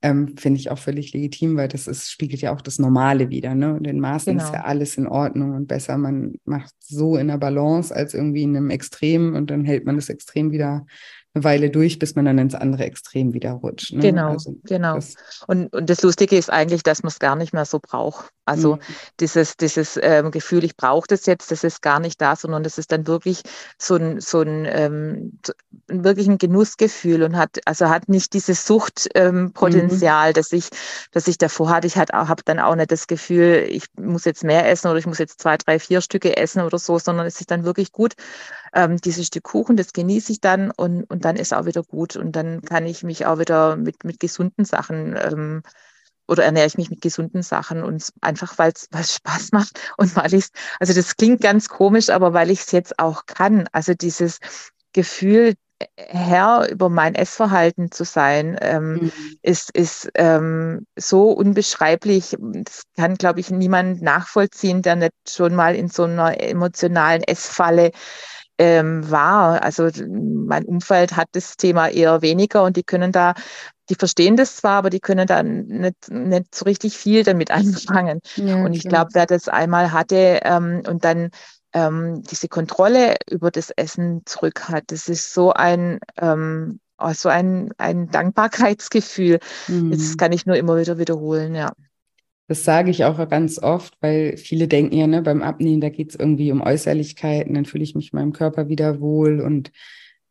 Ähm, 0.00 0.36
Finde 0.36 0.60
ich 0.60 0.70
auch 0.70 0.78
völlig 0.78 1.12
legitim, 1.12 1.56
weil 1.56 1.66
das 1.66 1.88
ist, 1.88 2.10
spiegelt 2.10 2.40
ja 2.40 2.54
auch 2.54 2.60
das 2.60 2.78
Normale 2.78 3.30
wieder. 3.30 3.54
Ne? 3.54 3.74
Und 3.74 3.86
in 3.86 3.98
Maßen 3.98 4.34
genau. 4.34 4.44
ist 4.44 4.54
ja 4.54 4.62
alles 4.62 4.96
in 4.96 5.08
Ordnung 5.08 5.56
und 5.56 5.66
besser. 5.66 5.98
Man 5.98 6.34
macht 6.44 6.74
so 6.78 7.16
in 7.16 7.28
der 7.28 7.38
Balance 7.38 7.92
als 7.92 8.14
irgendwie 8.14 8.42
in 8.42 8.56
einem 8.56 8.70
Extrem 8.70 9.34
und 9.34 9.50
dann 9.50 9.64
hält 9.64 9.86
man 9.86 9.96
das 9.96 10.08
Extrem 10.08 10.52
wieder 10.52 10.86
eine 11.34 11.44
Weile 11.44 11.70
durch, 11.70 11.98
bis 11.98 12.14
man 12.14 12.24
dann 12.24 12.38
ins 12.38 12.54
andere 12.54 12.84
Extrem 12.84 13.32
wieder 13.32 13.52
rutscht. 13.52 13.92
Ne? 13.92 14.00
Genau, 14.00 14.30
also 14.30 14.56
genau. 14.64 14.98
Und, 15.48 15.72
und 15.72 15.90
das 15.90 16.02
Lustige 16.02 16.36
ist 16.36 16.50
eigentlich, 16.50 16.84
dass 16.84 17.02
man 17.02 17.08
es 17.08 17.18
gar 17.18 17.34
nicht 17.34 17.52
mehr 17.52 17.64
so 17.64 17.80
braucht. 17.80 18.30
Also 18.44 18.76
mhm. 18.76 18.80
dieses, 19.20 19.56
dieses 19.56 19.98
ähm, 20.00 20.30
Gefühl, 20.30 20.64
ich 20.64 20.76
brauche 20.76 21.06
das 21.08 21.26
jetzt, 21.26 21.50
das 21.50 21.64
ist 21.64 21.82
gar 21.82 21.98
nicht 21.98 22.20
da, 22.20 22.36
sondern 22.36 22.62
das 22.62 22.78
ist 22.78 22.92
dann 22.92 23.06
wirklich 23.06 23.42
so 23.78 23.96
ein, 23.96 24.20
so 24.20 24.42
ein, 24.42 24.66
ähm, 24.68 25.38
wirklich 25.88 26.28
ein 26.28 26.38
Genussgefühl 26.38 27.22
und 27.22 27.36
hat, 27.36 27.58
also 27.64 27.88
hat 27.88 28.08
nicht 28.08 28.32
dieses 28.34 28.66
Suchtpotenzial, 28.66 30.26
ähm, 30.26 30.30
mhm. 30.30 30.34
das 30.34 30.52
ich, 30.52 30.68
das 31.10 31.26
ich 31.26 31.38
davor 31.38 31.70
hatte. 31.70 31.86
Ich 31.86 31.96
habe 31.96 32.42
dann 32.44 32.60
auch 32.60 32.76
nicht 32.76 32.92
das 32.92 33.06
Gefühl, 33.08 33.66
ich 33.68 33.86
muss 33.98 34.24
jetzt 34.24 34.44
mehr 34.44 34.70
essen 34.70 34.88
oder 34.88 34.98
ich 34.98 35.06
muss 35.06 35.18
jetzt 35.18 35.40
zwei, 35.40 35.56
drei, 35.56 35.80
vier 35.80 36.00
Stücke 36.00 36.36
essen 36.36 36.62
oder 36.62 36.78
so, 36.78 36.98
sondern 36.98 37.26
es 37.26 37.40
ist 37.40 37.50
dann 37.50 37.64
wirklich 37.64 37.90
gut. 37.92 38.12
Ähm, 38.74 38.96
dieses 38.96 39.26
Stück 39.26 39.44
Kuchen, 39.44 39.76
das 39.76 39.92
genieße 39.92 40.32
ich 40.32 40.40
dann 40.40 40.70
und, 40.70 41.04
und 41.04 41.24
dann 41.24 41.36
ist 41.36 41.54
auch 41.54 41.64
wieder 41.66 41.82
gut 41.82 42.16
und 42.16 42.32
dann 42.32 42.62
kann 42.62 42.86
ich 42.86 43.04
mich 43.04 43.24
auch 43.26 43.38
wieder 43.38 43.76
mit, 43.76 44.04
mit 44.04 44.18
gesunden 44.18 44.64
Sachen 44.64 45.16
ähm, 45.16 45.62
oder 46.26 46.44
ernähre 46.44 46.66
ich 46.66 46.76
mich 46.76 46.90
mit 46.90 47.00
gesunden 47.00 47.42
Sachen 47.42 47.82
und 47.82 48.10
einfach, 48.20 48.58
weil 48.58 48.72
es 48.72 49.14
Spaß 49.14 49.52
macht 49.52 49.78
und 49.96 50.16
weil 50.16 50.34
ich 50.34 50.46
also 50.80 50.92
das 50.92 51.16
klingt 51.16 51.40
ganz 51.40 51.68
komisch, 51.68 52.10
aber 52.10 52.32
weil 52.32 52.50
ich 52.50 52.60
es 52.60 52.72
jetzt 52.72 52.98
auch 52.98 53.26
kann. 53.26 53.68
Also 53.72 53.94
dieses 53.94 54.38
Gefühl, 54.92 55.54
Herr 55.96 56.68
über 56.70 56.88
mein 56.88 57.14
Essverhalten 57.14 57.90
zu 57.90 58.04
sein, 58.04 58.56
ähm, 58.60 58.94
mhm. 58.94 59.12
ist, 59.42 59.70
ist 59.72 60.08
ähm, 60.14 60.86
so 60.96 61.32
unbeschreiblich. 61.32 62.36
Das 62.40 62.84
kann, 62.96 63.16
glaube 63.16 63.40
ich, 63.40 63.50
niemand 63.50 64.00
nachvollziehen, 64.02 64.82
der 64.82 64.96
nicht 64.96 65.12
schon 65.28 65.54
mal 65.54 65.74
in 65.74 65.88
so 65.88 66.04
einer 66.04 66.40
emotionalen 66.40 67.22
Essfalle 67.22 67.90
ähm, 68.58 69.10
war. 69.10 69.62
Also 69.62 69.88
mein 70.06 70.64
Umfeld 70.64 71.16
hat 71.16 71.28
das 71.32 71.56
Thema 71.56 71.88
eher 71.88 72.22
weniger 72.22 72.64
und 72.64 72.76
die 72.76 72.82
können 72.82 73.12
da, 73.12 73.34
die 73.88 73.94
verstehen 73.94 74.36
das 74.36 74.56
zwar, 74.56 74.78
aber 74.78 74.90
die 74.90 75.00
können 75.00 75.26
da 75.26 75.42
nicht, 75.42 76.10
nicht 76.10 76.54
so 76.54 76.64
richtig 76.64 76.96
viel 76.96 77.24
damit 77.24 77.50
anfangen. 77.50 78.20
Ja, 78.36 78.56
und 78.56 78.74
ich 78.74 78.84
glaube, 78.84 79.10
wer 79.14 79.26
das 79.26 79.48
einmal 79.48 79.92
hatte 79.92 80.40
ähm, 80.42 80.82
und 80.86 81.04
dann 81.04 81.30
ähm, 81.72 82.22
diese 82.22 82.48
Kontrolle 82.48 83.16
über 83.28 83.50
das 83.50 83.70
Essen 83.70 84.22
zurück 84.26 84.68
hat, 84.68 84.84
das 84.88 85.08
ist 85.08 85.34
so 85.34 85.52
ein 85.52 85.98
ähm, 86.18 86.80
also 86.96 87.28
ein, 87.28 87.72
ein 87.76 88.08
Dankbarkeitsgefühl. 88.10 89.40
Mhm. 89.66 89.90
Das 89.90 90.16
kann 90.16 90.32
ich 90.32 90.46
nur 90.46 90.56
immer 90.56 90.78
wieder 90.78 90.98
wiederholen, 90.98 91.54
ja. 91.54 91.72
Das 92.46 92.64
sage 92.64 92.90
ich 92.90 93.04
auch 93.04 93.28
ganz 93.28 93.58
oft, 93.58 93.96
weil 94.00 94.36
viele 94.36 94.68
denken 94.68 94.96
ja, 94.96 95.06
ne, 95.06 95.22
beim 95.22 95.42
Abnehmen, 95.42 95.80
da 95.80 95.88
geht 95.88 96.10
es 96.10 96.16
irgendwie 96.16 96.52
um 96.52 96.60
Äußerlichkeiten, 96.60 97.54
dann 97.54 97.64
fühle 97.64 97.84
ich 97.84 97.94
mich 97.94 98.12
in 98.12 98.18
meinem 98.18 98.32
Körper 98.32 98.68
wieder 98.68 99.00
wohl 99.00 99.40
und 99.40 99.72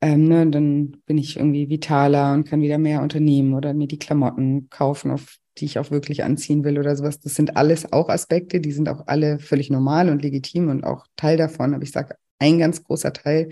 ähm, 0.02 0.28
ne, 0.28 0.46
dann 0.48 0.98
bin 1.06 1.18
ich 1.18 1.38
irgendwie 1.38 1.70
vitaler 1.70 2.34
und 2.34 2.44
kann 2.46 2.62
wieder 2.62 2.78
mehr 2.78 3.02
unternehmen 3.02 3.54
oder 3.56 3.74
mir 3.74 3.88
die 3.88 3.98
Klamotten 4.00 4.70
kaufen, 4.70 5.12
auf 5.12 5.38
die 5.58 5.66
ich 5.66 5.80
auch 5.80 5.92
wirklich 5.92 6.24
anziehen 6.24 6.64
will 6.64 6.78
oder 6.78 6.96
sowas. 6.96 7.20
Das 7.20 7.36
sind 7.36 7.58
alles 7.58 7.92
auch 7.94 8.10
Aspekte, 8.10 8.60
die 8.60 8.72
sind 8.72 8.90
auch 8.90 9.08
alle 9.08 9.40
völlig 9.40 9.70
normal 9.70 10.10
und 10.10 10.22
legitim 10.22 10.70
und 10.70 10.84
auch 10.84 11.08
Teil 11.16 11.38
davon. 11.38 11.74
Aber 11.74 11.84
ich 11.84 11.92
sage, 11.92 12.16
ein 12.40 12.60
ganz 12.60 12.84
großer 12.84 13.14
Teil, 13.14 13.50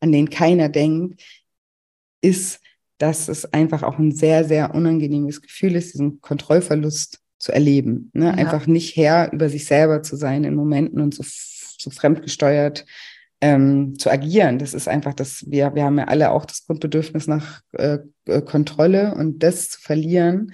an 0.00 0.12
den 0.12 0.30
keiner 0.30 0.68
denkt, 0.68 1.22
ist, 2.22 2.60
dass 2.98 3.28
es 3.28 3.52
einfach 3.52 3.82
auch 3.82 3.98
ein 3.98 4.12
sehr, 4.12 4.44
sehr 4.44 4.74
unangenehmes 4.74 5.42
Gefühl 5.42 5.76
ist, 5.76 5.94
diesen 5.94 6.20
Kontrollverlust 6.20 7.20
zu 7.40 7.52
erleben. 7.52 8.10
Ne? 8.12 8.26
Ja. 8.26 8.32
Einfach 8.32 8.66
nicht 8.68 8.94
Herr 8.96 9.32
über 9.32 9.48
sich 9.48 9.64
selber 9.64 10.02
zu 10.02 10.14
sein 10.14 10.44
in 10.44 10.54
Momenten 10.54 11.00
und 11.00 11.14
so, 11.14 11.24
so 11.24 11.90
fremdgesteuert 11.90 12.84
ähm, 13.40 13.98
zu 13.98 14.10
agieren. 14.10 14.58
Das 14.58 14.74
ist 14.74 14.86
einfach 14.86 15.14
das, 15.14 15.50
wir, 15.50 15.74
wir 15.74 15.84
haben 15.84 15.98
ja 15.98 16.04
alle 16.04 16.30
auch 16.30 16.44
das 16.44 16.66
Grundbedürfnis 16.66 17.26
nach 17.26 17.62
äh, 17.72 17.98
äh, 18.26 18.42
Kontrolle 18.42 19.14
und 19.14 19.42
das 19.42 19.70
zu 19.70 19.80
verlieren 19.80 20.52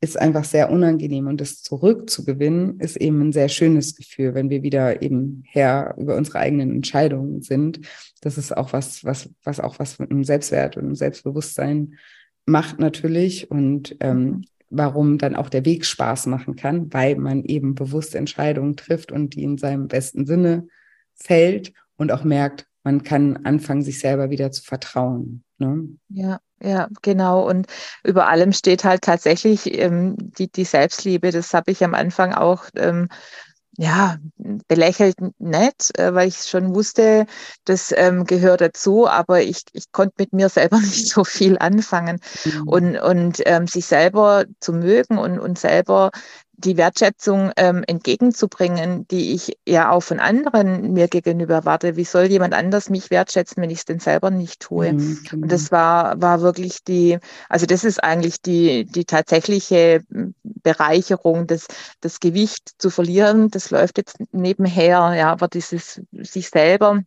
ist 0.00 0.18
einfach 0.18 0.44
sehr 0.44 0.70
unangenehm 0.70 1.28
und 1.28 1.40
das 1.40 1.62
zurückzugewinnen 1.62 2.80
ist 2.80 2.96
eben 2.96 3.20
ein 3.20 3.32
sehr 3.32 3.48
schönes 3.48 3.94
Gefühl, 3.94 4.34
wenn 4.34 4.50
wir 4.50 4.64
wieder 4.64 5.00
eben 5.00 5.44
Herr 5.46 5.94
über 5.96 6.16
unsere 6.16 6.40
eigenen 6.40 6.74
Entscheidungen 6.74 7.40
sind. 7.42 7.80
Das 8.20 8.36
ist 8.36 8.56
auch 8.56 8.72
was, 8.72 9.04
was, 9.04 9.30
was 9.44 9.60
auch 9.60 9.78
was 9.78 10.00
mit 10.00 10.10
einem 10.10 10.24
Selbstwert 10.24 10.76
und 10.76 10.86
einem 10.86 10.96
Selbstbewusstsein 10.96 11.98
macht 12.46 12.80
natürlich 12.80 13.48
und 13.48 13.96
ähm, 14.00 14.24
mhm 14.24 14.44
warum 14.72 15.18
dann 15.18 15.36
auch 15.36 15.48
der 15.48 15.64
Weg 15.64 15.84
Spaß 15.84 16.26
machen 16.26 16.56
kann, 16.56 16.92
weil 16.92 17.16
man 17.16 17.44
eben 17.44 17.74
bewusste 17.74 18.18
Entscheidungen 18.18 18.76
trifft 18.76 19.12
und 19.12 19.34
die 19.34 19.44
in 19.44 19.58
seinem 19.58 19.86
besten 19.86 20.26
Sinne 20.26 20.66
fällt 21.14 21.72
und 21.96 22.10
auch 22.10 22.24
merkt, 22.24 22.66
man 22.82 23.02
kann 23.02 23.44
anfangen, 23.44 23.82
sich 23.82 24.00
selber 24.00 24.30
wieder 24.30 24.50
zu 24.50 24.62
vertrauen. 24.62 25.44
Ne? 25.58 25.88
Ja, 26.08 26.40
ja, 26.60 26.88
genau. 27.02 27.48
Und 27.48 27.66
über 28.02 28.28
allem 28.28 28.52
steht 28.52 28.84
halt 28.84 29.02
tatsächlich 29.02 29.78
ähm, 29.78 30.16
die, 30.18 30.50
die 30.50 30.64
Selbstliebe. 30.64 31.30
Das 31.30 31.54
habe 31.54 31.70
ich 31.70 31.84
am 31.84 31.94
Anfang 31.94 32.32
auch 32.32 32.64
ähm, 32.74 33.08
ja, 33.78 34.16
belächelt 34.68 35.16
nett, 35.38 35.90
äh, 35.98 36.12
weil 36.14 36.28
ich 36.28 36.42
schon 36.42 36.74
wusste, 36.74 37.26
das 37.64 37.92
ähm, 37.96 38.24
gehört 38.26 38.60
dazu, 38.60 39.08
aber 39.08 39.42
ich, 39.42 39.64
ich 39.72 39.92
konnte 39.92 40.14
mit 40.18 40.32
mir 40.32 40.48
selber 40.50 40.78
nicht 40.78 41.08
so 41.08 41.24
viel 41.24 41.58
anfangen. 41.58 42.20
Mhm. 42.44 42.68
Und, 42.68 42.96
und 42.98 43.42
ähm, 43.46 43.66
sich 43.66 43.86
selber 43.86 44.44
zu 44.60 44.72
mögen 44.72 45.18
und, 45.18 45.38
und 45.38 45.58
selber 45.58 46.10
die 46.54 46.76
Wertschätzung 46.76 47.50
ähm, 47.56 47.82
entgegenzubringen, 47.86 49.06
die 49.08 49.32
ich 49.32 49.56
ja 49.66 49.90
auch 49.90 50.02
von 50.02 50.20
anderen 50.20 50.92
mir 50.92 51.08
gegenüber 51.08 51.54
erwarte. 51.54 51.96
Wie 51.96 52.04
soll 52.04 52.26
jemand 52.26 52.54
anders 52.54 52.90
mich 52.90 53.10
wertschätzen, 53.10 53.62
wenn 53.62 53.70
ich 53.70 53.78
es 53.78 53.84
denn 53.84 54.00
selber 54.00 54.30
nicht 54.30 54.60
tue? 54.60 54.92
Mhm, 54.92 55.20
genau. 55.28 55.42
Und 55.42 55.52
das 55.52 55.72
war, 55.72 56.20
war 56.20 56.40
wirklich 56.42 56.84
die, 56.84 57.18
also 57.48 57.66
das 57.66 57.84
ist 57.84 58.02
eigentlich 58.02 58.42
die, 58.42 58.84
die 58.84 59.04
tatsächliche 59.04 60.02
Bereicherung, 60.42 61.46
das, 61.46 61.66
das 62.00 62.20
Gewicht 62.20 62.70
zu 62.78 62.90
verlieren. 62.90 63.50
Das 63.50 63.70
läuft 63.70 63.98
jetzt 63.98 64.18
nebenher, 64.32 65.14
ja, 65.16 65.32
aber 65.32 65.48
dieses 65.48 66.00
sich 66.12 66.50
selber 66.50 67.02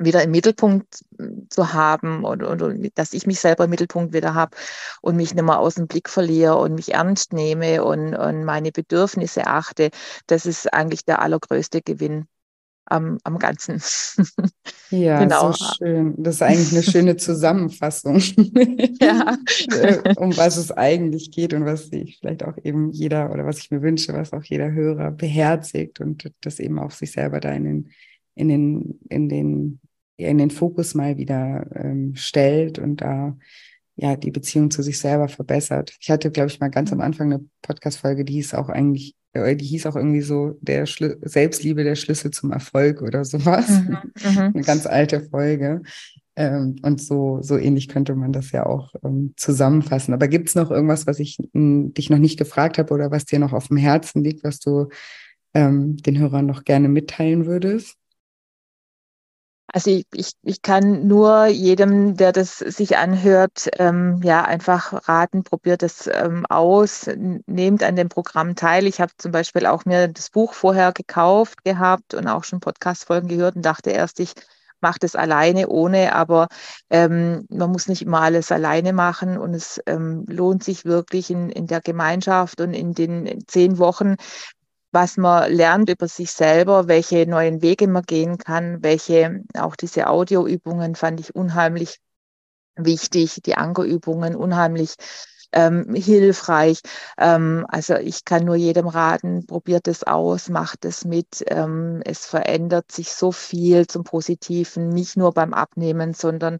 wieder 0.00 0.22
im 0.22 0.30
Mittelpunkt 0.30 1.04
zu 1.50 1.72
haben 1.72 2.24
oder, 2.24 2.50
oder 2.50 2.74
dass 2.94 3.12
ich 3.12 3.26
mich 3.26 3.40
selber 3.40 3.64
im 3.64 3.70
Mittelpunkt 3.70 4.12
wieder 4.12 4.34
habe 4.34 4.56
und 5.02 5.16
mich 5.16 5.34
nicht 5.34 5.44
mehr 5.44 5.58
aus 5.58 5.74
dem 5.74 5.86
Blick 5.86 6.08
verliere 6.08 6.56
und 6.56 6.74
mich 6.74 6.94
ernst 6.94 7.32
nehme 7.32 7.84
und, 7.84 8.14
und 8.14 8.44
meine 8.44 8.72
Bedürfnisse 8.72 9.46
achte, 9.46 9.90
das 10.26 10.46
ist 10.46 10.72
eigentlich 10.72 11.04
der 11.04 11.22
allergrößte 11.22 11.82
Gewinn. 11.82 12.26
am, 12.86 13.18
am 13.24 13.38
Ganzen. 13.38 13.80
Ja, 14.92 15.20
genau. 15.20 15.52
so 15.52 15.66
schön. 15.76 16.14
Das 16.18 16.34
ist 16.34 16.42
eigentlich 16.42 16.72
eine 16.72 16.82
schöne 16.82 17.16
Zusammenfassung, 17.16 18.18
ja. 19.00 19.38
Äh, 19.80 20.16
um 20.16 20.36
was 20.36 20.56
es 20.56 20.72
eigentlich 20.72 21.30
geht 21.30 21.54
und 21.54 21.64
was 21.64 21.86
sich 21.90 22.18
vielleicht 22.18 22.42
auch 22.42 22.56
eben 22.64 22.90
jeder 22.90 23.30
oder 23.30 23.46
was 23.46 23.58
ich 23.58 23.70
mir 23.70 23.82
wünsche, 23.82 24.12
was 24.14 24.32
auch 24.32 24.42
jeder 24.42 24.72
Hörer 24.72 25.12
beherzigt 25.12 26.00
und 26.00 26.32
das 26.40 26.58
eben 26.58 26.80
auch 26.80 26.90
sich 26.90 27.12
selber 27.12 27.38
da 27.38 27.52
in 27.52 27.64
den, 27.64 27.90
in 28.34 28.48
den, 28.48 29.00
in 29.08 29.28
den, 29.28 29.80
in 30.28 30.38
den 30.38 30.50
Fokus 30.50 30.94
mal 30.94 31.16
wieder 31.16 31.66
ähm, 31.74 32.14
stellt 32.16 32.78
und 32.78 33.00
da 33.00 33.36
ja 33.96 34.16
die 34.16 34.30
Beziehung 34.30 34.70
zu 34.70 34.82
sich 34.82 34.98
selber 34.98 35.28
verbessert. 35.28 35.96
Ich 36.00 36.10
hatte, 36.10 36.30
glaube 36.30 36.48
ich, 36.48 36.60
mal 36.60 36.70
ganz 36.70 36.92
am. 36.92 37.00
Anfang 37.00 37.32
eine 37.32 37.44
Podcast-Folge, 37.62 38.24
die 38.24 38.34
hieß 38.34 38.54
auch 38.54 38.68
eigentlich 38.68 39.14
äh, 39.32 39.56
die 39.56 39.64
hieß 39.64 39.86
auch 39.86 39.96
irgendwie 39.96 40.22
so, 40.22 40.58
der 40.60 40.86
Schli 40.86 41.14
Selbstliebe 41.22 41.84
der 41.84 41.94
Schlüssel 41.94 42.30
zum 42.30 42.52
Erfolg 42.52 43.02
oder 43.02 43.24
sowas. 43.24 43.68
Mhm, 43.68 43.98
mhm. 44.24 44.38
Eine 44.54 44.62
ganz 44.62 44.86
alte 44.86 45.20
Folge. 45.20 45.82
Ähm, 46.36 46.76
und 46.82 47.00
so, 47.00 47.40
so 47.42 47.58
ähnlich 47.58 47.88
könnte 47.88 48.14
man 48.14 48.32
das 48.32 48.52
ja 48.52 48.66
auch 48.66 48.94
ähm, 49.04 49.34
zusammenfassen. 49.36 50.14
Aber 50.14 50.28
gibt 50.28 50.48
es 50.48 50.54
noch 50.54 50.70
irgendwas, 50.70 51.06
was 51.06 51.18
ich 51.20 51.38
m, 51.54 51.92
dich 51.94 52.10
noch 52.10 52.18
nicht 52.18 52.38
gefragt 52.38 52.78
habe 52.78 52.94
oder 52.94 53.10
was 53.10 53.24
dir 53.24 53.38
noch 53.38 53.52
auf 53.52 53.68
dem 53.68 53.76
Herzen 53.76 54.24
liegt, 54.24 54.44
was 54.44 54.58
du 54.58 54.88
ähm, 55.54 55.96
den 55.96 56.18
Hörern 56.18 56.46
noch 56.46 56.64
gerne 56.64 56.88
mitteilen 56.88 57.46
würdest? 57.46 57.96
Also 59.72 59.90
ich, 59.90 60.06
ich, 60.12 60.32
ich 60.42 60.62
kann 60.62 61.06
nur 61.06 61.46
jedem, 61.46 62.16
der 62.16 62.32
das 62.32 62.58
sich 62.58 62.96
anhört, 62.96 63.68
ähm, 63.78 64.20
ja 64.24 64.44
einfach 64.44 65.08
raten, 65.08 65.44
probiert 65.44 65.82
es 65.84 66.08
ähm, 66.12 66.44
aus, 66.46 67.08
nehmt 67.46 67.84
an 67.84 67.94
dem 67.94 68.08
Programm 68.08 68.56
teil. 68.56 68.86
Ich 68.86 69.00
habe 69.00 69.12
zum 69.16 69.30
Beispiel 69.30 69.66
auch 69.66 69.84
mir 69.84 70.08
das 70.08 70.30
Buch 70.30 70.54
vorher 70.54 70.92
gekauft 70.92 71.62
gehabt 71.64 72.14
und 72.14 72.26
auch 72.26 72.42
schon 72.44 72.58
Podcast-Folgen 72.60 73.28
gehört 73.28 73.54
und 73.54 73.62
dachte 73.64 73.90
erst, 73.90 74.18
ich 74.18 74.32
mache 74.80 74.98
das 74.98 75.14
alleine, 75.14 75.68
ohne, 75.68 76.14
aber 76.14 76.48
ähm, 76.88 77.46
man 77.50 77.70
muss 77.70 77.86
nicht 77.86 78.02
immer 78.02 78.22
alles 78.22 78.50
alleine 78.50 78.92
machen 78.92 79.38
und 79.38 79.54
es 79.54 79.80
ähm, 79.86 80.24
lohnt 80.26 80.64
sich 80.64 80.84
wirklich 80.84 81.30
in, 81.30 81.50
in 81.50 81.66
der 81.66 81.80
Gemeinschaft 81.80 82.60
und 82.60 82.72
in 82.74 82.94
den 82.94 83.44
zehn 83.46 83.78
Wochen 83.78 84.16
was 84.92 85.16
man 85.16 85.52
lernt 85.52 85.88
über 85.90 86.08
sich 86.08 86.32
selber, 86.32 86.88
welche 86.88 87.26
neuen 87.26 87.62
Wege 87.62 87.86
man 87.88 88.02
gehen 88.02 88.38
kann, 88.38 88.82
welche 88.82 89.42
auch 89.58 89.76
diese 89.76 90.08
Audioübungen 90.08 90.94
fand 90.96 91.20
ich 91.20 91.34
unheimlich 91.34 91.98
wichtig, 92.76 93.40
die 93.44 93.56
Ankerübungen 93.56 94.36
unheimlich 94.36 94.94
ähm, 95.52 95.94
hilfreich. 95.94 96.80
Ähm, 97.18 97.66
also 97.68 97.94
ich 97.94 98.24
kann 98.24 98.44
nur 98.44 98.56
jedem 98.56 98.86
raten, 98.86 99.46
probiert 99.46 99.88
es 99.88 100.04
aus, 100.04 100.48
macht 100.48 100.84
es 100.84 101.04
mit. 101.04 101.44
Ähm, 101.46 102.02
es 102.04 102.26
verändert 102.26 102.92
sich 102.92 103.12
so 103.12 103.32
viel 103.32 103.86
zum 103.86 104.04
Positiven, 104.04 104.88
nicht 104.90 105.16
nur 105.16 105.32
beim 105.32 105.54
Abnehmen, 105.54 106.14
sondern 106.14 106.58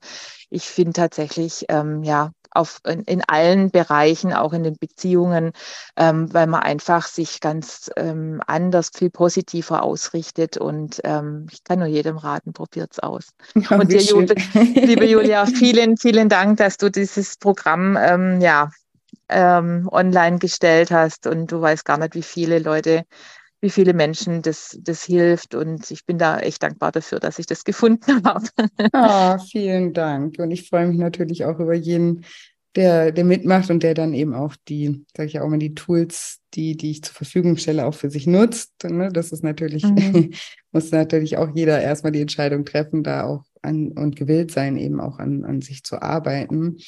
ich 0.50 0.64
finde 0.64 0.92
tatsächlich, 0.92 1.64
ähm, 1.68 2.02
ja, 2.02 2.32
auf, 2.52 2.80
in, 2.84 3.02
in, 3.04 3.22
allen 3.26 3.70
Bereichen, 3.70 4.32
auch 4.32 4.52
in 4.52 4.64
den 4.64 4.76
Beziehungen, 4.76 5.52
ähm, 5.96 6.32
weil 6.34 6.46
man 6.48 6.62
einfach 6.62 7.06
sich 7.06 7.40
ganz 7.40 7.90
ähm, 7.96 8.40
anders, 8.46 8.90
viel 8.94 9.10
positiver 9.10 9.82
ausrichtet. 9.82 10.56
Und 10.56 11.00
ähm, 11.04 11.46
ich 11.52 11.62
kann 11.62 11.78
nur 11.78 11.88
jedem 11.88 12.16
raten, 12.16 12.52
probiert 12.52 12.92
es 12.92 12.98
aus. 12.98 13.30
Ja, 13.54 13.78
und 13.78 13.92
dir, 13.92 14.00
Jule, 14.00 14.34
liebe 14.54 15.06
Julia, 15.06 15.46
vielen, 15.58 15.96
vielen 15.96 16.28
Dank, 16.28 16.56
dass 16.58 16.76
du 16.76 16.90
dieses 16.90 17.36
Programm 17.36 17.96
ähm, 18.00 18.40
ja, 18.40 18.70
ähm, 19.28 19.88
online 19.90 20.38
gestellt 20.38 20.90
hast. 20.90 21.26
Und 21.26 21.52
du 21.52 21.60
weißt 21.60 21.84
gar 21.84 21.98
nicht, 21.98 22.14
wie 22.14 22.22
viele 22.22 22.58
Leute 22.58 23.04
wie 23.60 23.70
viele 23.70 23.92
Menschen 23.92 24.42
das, 24.42 24.78
das 24.82 25.04
hilft. 25.04 25.54
Und 25.54 25.90
ich 25.90 26.06
bin 26.06 26.18
da 26.18 26.38
echt 26.38 26.62
dankbar 26.62 26.92
dafür, 26.92 27.20
dass 27.20 27.38
ich 27.38 27.46
das 27.46 27.64
gefunden 27.64 28.22
habe. 28.24 28.46
Ah, 28.92 29.38
vielen 29.38 29.92
Dank. 29.92 30.38
Und 30.38 30.50
ich 30.50 30.68
freue 30.68 30.86
mich 30.86 30.98
natürlich 30.98 31.44
auch 31.44 31.58
über 31.58 31.74
jeden, 31.74 32.24
der, 32.76 33.10
der 33.10 33.24
mitmacht 33.24 33.70
und 33.70 33.82
der 33.82 33.94
dann 33.94 34.14
eben 34.14 34.34
auch 34.34 34.54
die, 34.68 35.04
sage 35.16 35.28
ich 35.28 35.40
auch 35.40 35.48
mal, 35.48 35.58
die 35.58 35.74
Tools, 35.74 36.38
die, 36.54 36.76
die 36.76 36.92
ich 36.92 37.02
zur 37.02 37.14
Verfügung 37.14 37.56
stelle, 37.56 37.84
auch 37.84 37.94
für 37.94 38.10
sich 38.10 38.26
nutzt. 38.26 38.72
Ne? 38.84 39.10
Das 39.12 39.32
ist 39.32 39.42
natürlich, 39.42 39.84
mhm. 39.84 40.30
muss 40.72 40.90
natürlich 40.92 41.36
auch 41.36 41.48
jeder 41.54 41.80
erstmal 41.80 42.12
die 42.12 42.20
Entscheidung 42.20 42.64
treffen, 42.64 43.02
da 43.02 43.24
auch 43.24 43.44
an 43.62 43.92
und 43.92 44.16
gewillt 44.16 44.52
sein, 44.52 44.76
eben 44.76 45.00
auch 45.00 45.18
an, 45.18 45.44
an 45.44 45.60
sich 45.60 45.82
zu 45.82 46.00
arbeiten. 46.00 46.78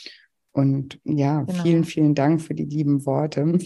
Und 0.55 1.01
ja, 1.05 1.45
genau. 1.45 1.63
vielen, 1.63 1.85
vielen 1.85 2.15
Dank 2.15 2.43
für 2.43 2.55
die 2.55 2.67
lieben 2.67 3.07
Worte. 3.07 3.43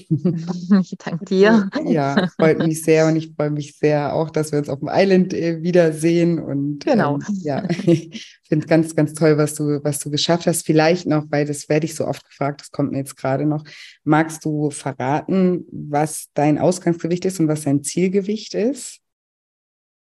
Ich 0.81 0.95
danke 0.99 1.25
dir. 1.29 1.69
Ja, 1.85 2.29
freut 2.37 2.59
mich 2.59 2.83
sehr 2.83 3.07
und 3.07 3.17
ich 3.17 3.33
freue 3.35 3.51
mich 3.51 3.77
sehr 3.77 4.15
auch, 4.15 4.31
dass 4.31 4.53
wir 4.53 4.59
uns 4.59 4.69
auf 4.69 4.79
dem 4.79 4.89
Island 4.91 5.35
äh, 5.35 5.63
wiedersehen. 5.63 6.39
Und 6.39 6.85
genau. 6.85 7.17
Ähm, 7.17 7.23
ja, 7.43 7.65
ich 7.87 8.41
finde 8.47 8.65
es 8.65 8.69
ganz, 8.69 8.95
ganz 8.95 9.15
toll, 9.15 9.37
was 9.37 9.55
du, 9.55 9.81
was 9.83 9.99
du 9.99 10.11
geschafft 10.11 10.47
hast. 10.47 10.65
Vielleicht 10.65 11.07
noch, 11.07 11.25
weil 11.31 11.45
das 11.45 11.69
werde 11.69 11.87
ich 11.87 11.97
so 11.97 12.07
oft 12.07 12.25
gefragt, 12.25 12.61
das 12.61 12.71
kommt 12.71 12.93
mir 12.93 12.99
jetzt 12.99 13.17
gerade 13.17 13.47
noch. 13.47 13.65
Magst 14.05 14.45
du 14.45 14.71
verraten, 14.71 15.67
was 15.73 16.29
dein 16.35 16.59
Ausgangsgewicht 16.59 17.25
ist 17.25 17.41
und 17.41 17.49
was 17.49 17.63
dein 17.63 17.83
Zielgewicht 17.83 18.55
ist? 18.55 19.01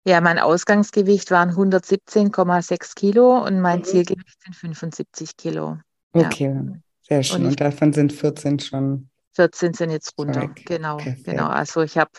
Ja, 0.06 0.20
mein 0.22 0.40
Ausgangsgewicht 0.40 1.32
waren 1.32 1.52
117,6 1.52 2.96
Kilo 2.96 3.46
und 3.46 3.62
mein 3.62 3.80
mhm. 3.80 3.84
Zielgewicht 3.86 4.42
sind 4.44 4.56
75 4.56 5.38
Kilo. 5.38 5.78
Okay, 6.14 6.46
ja. 6.46 6.78
sehr 7.02 7.24
schön. 7.24 7.42
Und, 7.42 7.48
und, 7.48 7.60
davon 7.60 7.94
sind 7.94 8.14
14 8.14 8.60
schon. 8.60 9.10
14 9.36 9.74
sind 9.74 9.92
jetzt 9.92 10.18
runter. 10.18 10.42
Weg. 10.42 10.66
Genau, 10.66 10.98
Perfekt. 10.98 11.26
genau. 11.26 11.48
Also 11.48 11.82
ich 11.82 11.98
habe 11.98 12.12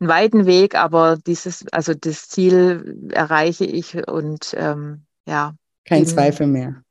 einen 0.00 0.08
weiten 0.08 0.46
Weg, 0.46 0.74
aber 0.74 1.16
dieses, 1.16 1.64
also 1.72 1.94
das 1.94 2.28
Ziel 2.28 3.10
erreiche 3.12 3.64
ich 3.64 4.06
und 4.08 4.54
ähm, 4.56 5.06
ja. 5.26 5.54
Kein 5.84 6.00
bin, 6.00 6.08
Zweifel 6.08 6.46
mehr. 6.46 6.82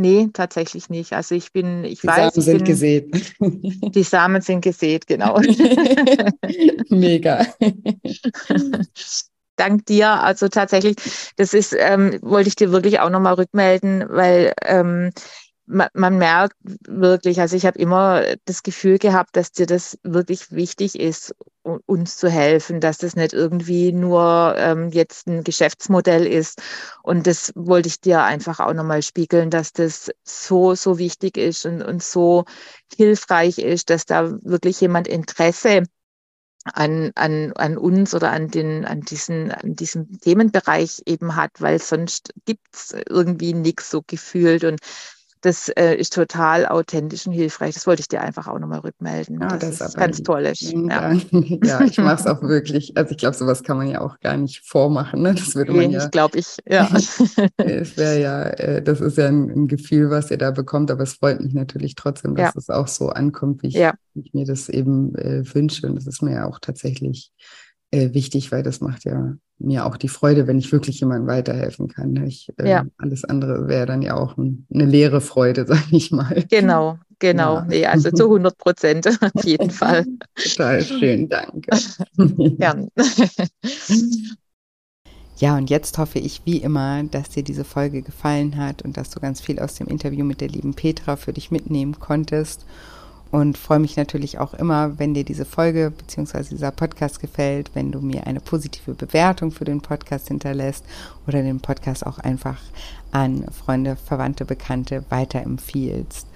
Nee, 0.00 0.28
tatsächlich 0.32 0.90
nicht. 0.90 1.12
Also 1.12 1.34
ich 1.34 1.52
bin, 1.52 1.84
ich 1.84 2.02
die 2.02 2.06
weiß. 2.06 2.32
Die 2.34 2.40
Samen 2.40 2.44
sind 2.44 2.58
bin, 2.58 2.64
gesät. 2.64 3.34
Die 3.94 4.02
Samen 4.04 4.42
sind 4.42 4.60
gesät, 4.60 5.08
genau. 5.08 5.40
Mega. 6.88 7.44
Dank 9.56 9.86
dir. 9.86 10.22
Also 10.22 10.46
tatsächlich, 10.46 10.94
das 11.36 11.52
ist, 11.52 11.74
ähm, 11.76 12.16
wollte 12.22 12.48
ich 12.48 12.54
dir 12.54 12.70
wirklich 12.70 13.00
auch 13.00 13.10
nochmal 13.10 13.34
rückmelden, 13.34 14.04
weil 14.08 14.52
ähm, 14.64 15.10
man, 15.68 15.88
man 15.92 16.18
merkt 16.18 16.56
wirklich, 16.86 17.40
also 17.40 17.56
ich 17.56 17.66
habe 17.66 17.78
immer 17.78 18.22
das 18.46 18.62
Gefühl 18.62 18.98
gehabt, 18.98 19.36
dass 19.36 19.52
dir 19.52 19.66
das 19.66 19.98
wirklich 20.02 20.50
wichtig 20.50 20.98
ist, 20.98 21.34
uns 21.62 22.16
zu 22.16 22.30
helfen, 22.30 22.80
dass 22.80 22.98
das 22.98 23.14
nicht 23.14 23.34
irgendwie 23.34 23.92
nur 23.92 24.54
ähm, 24.56 24.90
jetzt 24.90 25.26
ein 25.26 25.44
Geschäftsmodell 25.44 26.26
ist. 26.26 26.62
Und 27.02 27.26
das 27.26 27.52
wollte 27.54 27.88
ich 27.88 28.00
dir 28.00 28.22
einfach 28.22 28.60
auch 28.60 28.72
nochmal 28.72 29.02
spiegeln, 29.02 29.50
dass 29.50 29.72
das 29.72 30.10
so, 30.24 30.74
so 30.74 30.98
wichtig 30.98 31.36
ist 31.36 31.66
und, 31.66 31.82
und 31.82 32.02
so 32.02 32.44
hilfreich 32.96 33.58
ist, 33.58 33.90
dass 33.90 34.06
da 34.06 34.30
wirklich 34.42 34.80
jemand 34.80 35.06
Interesse 35.06 35.82
an, 36.64 37.12
an, 37.14 37.52
an 37.52 37.76
uns 37.76 38.14
oder 38.14 38.30
an, 38.30 38.48
den, 38.48 38.84
an, 38.84 39.02
diesen, 39.02 39.52
an 39.52 39.74
diesem 39.74 40.18
Themenbereich 40.20 41.02
eben 41.06 41.36
hat, 41.36 41.60
weil 41.60 41.78
sonst 41.78 42.32
gibt's 42.46 42.94
irgendwie 43.08 43.52
nichts 43.52 43.90
so 43.90 44.02
gefühlt. 44.06 44.64
Und 44.64 44.80
das 45.40 45.68
äh, 45.68 45.94
ist 45.94 46.14
total 46.14 46.66
authentisch 46.66 47.26
und 47.26 47.32
hilfreich. 47.32 47.74
Das 47.74 47.86
wollte 47.86 48.00
ich 48.00 48.08
dir 48.08 48.20
einfach 48.20 48.48
auch 48.48 48.58
nochmal 48.58 48.80
rückmelden. 48.80 49.40
Ja, 49.40 49.56
das, 49.56 49.78
das 49.78 49.88
ist 49.90 49.96
ganz 49.96 50.22
toll. 50.22 50.52
Ja. 50.60 51.12
ja, 51.62 51.80
ich 51.82 51.98
mache 51.98 52.20
es 52.20 52.26
auch 52.26 52.42
wirklich. 52.42 52.96
Also 52.96 53.12
ich 53.12 53.18
glaube, 53.18 53.36
sowas 53.36 53.62
kann 53.62 53.76
man 53.76 53.88
ja 53.88 54.00
auch 54.00 54.18
gar 54.20 54.36
nicht 54.36 54.62
vormachen. 54.66 55.22
Ne? 55.22 55.34
Das 55.34 55.54
würde 55.54 55.72
man 55.72 55.90
ja. 55.90 56.04
Ich 56.04 56.10
glaube 56.10 56.38
ich, 56.38 56.56
ja. 56.68 56.88
es 57.56 57.96
wäre 57.96 58.20
ja, 58.20 58.42
äh, 58.44 58.82
das 58.82 59.00
ist 59.00 59.18
ja 59.18 59.26
ein, 59.26 59.50
ein, 59.50 59.68
Gefühl, 59.68 60.10
was 60.10 60.30
ihr 60.30 60.38
da 60.38 60.50
bekommt, 60.50 60.90
aber 60.90 61.02
es 61.02 61.14
freut 61.14 61.40
mich 61.40 61.54
natürlich 61.54 61.94
trotzdem, 61.94 62.34
dass 62.34 62.54
ja. 62.54 62.58
es 62.58 62.70
auch 62.70 62.88
so 62.88 63.10
ankommt, 63.10 63.62
wie 63.62 63.68
ich, 63.68 63.74
ja. 63.74 63.94
ich 64.14 64.32
mir 64.34 64.46
das 64.46 64.68
eben 64.68 65.14
äh, 65.16 65.42
wünsche. 65.54 65.86
Und 65.86 65.96
das 65.96 66.06
ist 66.06 66.22
mir 66.22 66.34
ja 66.34 66.46
auch 66.46 66.58
tatsächlich 66.58 67.32
äh, 67.90 68.12
wichtig, 68.12 68.52
weil 68.52 68.62
das 68.62 68.80
macht 68.80 69.04
ja 69.04 69.34
mir 69.58 69.86
auch 69.86 69.96
die 69.96 70.08
Freude, 70.08 70.46
wenn 70.46 70.58
ich 70.58 70.70
wirklich 70.72 71.00
jemandem 71.00 71.26
weiterhelfen 71.26 71.88
kann. 71.88 72.12
Ne? 72.12 72.26
Ich, 72.26 72.52
äh, 72.58 72.68
ja. 72.68 72.86
Alles 72.96 73.24
andere 73.24 73.66
wäre 73.68 73.86
dann 73.86 74.02
ja 74.02 74.14
auch 74.14 74.36
ein, 74.36 74.66
eine 74.72 74.84
leere 74.84 75.20
Freude, 75.20 75.66
sage 75.66 75.84
ich 75.90 76.10
mal. 76.10 76.44
Genau, 76.50 76.98
genau. 77.18 77.56
Ja. 77.56 77.64
Nee, 77.64 77.86
also 77.86 78.10
zu 78.10 78.24
100 78.24 78.56
Prozent 78.56 79.06
auf 79.34 79.44
jeden 79.44 79.70
Fall. 79.70 80.04
Total 80.34 80.82
schön, 80.82 81.28
danke. 81.28 81.76
Gern. 82.58 82.88
Ja, 85.38 85.56
und 85.56 85.70
jetzt 85.70 85.98
hoffe 85.98 86.18
ich 86.18 86.42
wie 86.44 86.58
immer, 86.58 87.04
dass 87.04 87.30
dir 87.30 87.44
diese 87.44 87.64
Folge 87.64 88.02
gefallen 88.02 88.56
hat 88.56 88.82
und 88.82 88.96
dass 88.96 89.10
du 89.10 89.20
ganz 89.20 89.40
viel 89.40 89.60
aus 89.60 89.74
dem 89.74 89.86
Interview 89.86 90.24
mit 90.24 90.40
der 90.40 90.48
lieben 90.48 90.74
Petra 90.74 91.16
für 91.16 91.32
dich 91.32 91.50
mitnehmen 91.50 91.98
konntest 91.98 92.66
und 93.30 93.58
freue 93.58 93.78
mich 93.78 93.96
natürlich 93.96 94.38
auch 94.38 94.54
immer, 94.54 94.98
wenn 94.98 95.12
dir 95.12 95.24
diese 95.24 95.44
Folge 95.44 95.92
bzw. 95.96 96.44
dieser 96.50 96.70
Podcast 96.70 97.20
gefällt, 97.20 97.70
wenn 97.74 97.92
du 97.92 98.00
mir 98.00 98.26
eine 98.26 98.40
positive 98.40 98.94
Bewertung 98.94 99.50
für 99.50 99.64
den 99.64 99.82
Podcast 99.82 100.28
hinterlässt 100.28 100.84
oder 101.26 101.42
den 101.42 101.60
Podcast 101.60 102.06
auch 102.06 102.18
einfach 102.18 102.58
an 103.10 103.44
Freunde, 103.52 103.96
Verwandte, 103.96 104.44
Bekannte 104.44 105.04
weiterempfiehlst. 105.10 106.26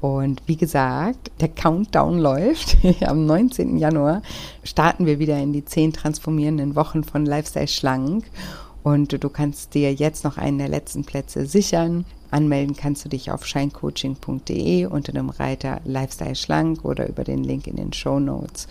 Und 0.00 0.42
wie 0.46 0.56
gesagt, 0.56 1.30
der 1.40 1.48
Countdown 1.48 2.18
läuft. 2.18 2.76
Am 3.00 3.24
19. 3.24 3.78
Januar 3.78 4.22
starten 4.62 5.06
wir 5.06 5.18
wieder 5.18 5.38
in 5.38 5.52
die 5.52 5.64
zehn 5.64 5.92
transformierenden 5.92 6.76
Wochen 6.76 7.02
von 7.02 7.24
Lifestyle 7.24 7.68
Schlank. 7.68 8.24
Und 8.82 9.24
du 9.24 9.28
kannst 9.30 9.74
dir 9.74 9.92
jetzt 9.92 10.22
noch 10.22 10.36
einen 10.36 10.58
der 10.58 10.68
letzten 10.68 11.04
Plätze 11.04 11.46
sichern. 11.46 12.04
Anmelden 12.30 12.76
kannst 12.76 13.04
du 13.04 13.08
dich 13.08 13.30
auf 13.30 13.46
shinecoaching.de 13.46 14.86
unter 14.86 15.12
dem 15.12 15.30
Reiter 15.30 15.80
Lifestyle 15.84 16.34
Schlank 16.34 16.84
oder 16.84 17.08
über 17.08 17.24
den 17.24 17.44
Link 17.44 17.66
in 17.66 17.76
den 17.76 17.92
Show 17.92 18.20
Notes. 18.20 18.68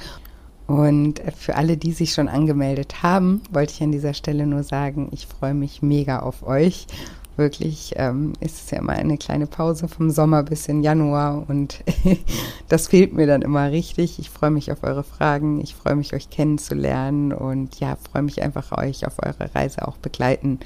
Und 0.68 1.22
für 1.38 1.56
alle, 1.56 1.78
die 1.78 1.92
sich 1.92 2.14
schon 2.14 2.28
angemeldet 2.28 3.04
haben, 3.04 3.42
wollte 3.52 3.74
ich 3.74 3.84
an 3.84 3.92
dieser 3.92 4.16
Stelle 4.16 4.48
nur 4.48 4.64
sagen, 4.64 5.10
ich 5.12 5.28
freue 5.28 5.54
mich 5.54 5.82
mega 5.82 6.20
auf 6.20 6.46
euch 6.46 6.88
wirklich 7.38 7.94
ähm, 7.98 8.34
ist 8.40 8.64
es 8.64 8.72
ja 8.72 8.80
immer 8.80 8.94
eine 8.94 9.18
kleine 9.18 9.48
Pause 9.48 9.88
vom 9.88 10.10
Sommer 10.10 10.44
bis 10.44 10.68
in 10.68 10.84
Januar 10.84 11.44
und 11.48 11.84
das 12.70 12.88
fehlt 12.88 13.14
mir 13.14 13.28
dann 13.28 13.42
immer 13.42 13.72
richtig. 13.72 14.20
Ich 14.20 14.30
freue 14.30 14.52
mich 14.52 14.72
auf 14.72 14.84
eure 14.84 15.04
Fragen, 15.04 15.60
ich 15.62 15.76
freue 15.76 15.96
mich, 15.96 16.14
euch 16.14 16.30
kennenzulernen 16.30 17.34
und 17.34 17.80
ja, 17.80 17.98
freue 18.12 18.24
mich 18.24 18.42
einfach, 18.42 18.72
euch 18.78 19.06
auf 19.06 19.18
eurer 19.24 19.54
Reise 19.54 19.88
auch 19.88 19.98
begleiten 19.98 20.60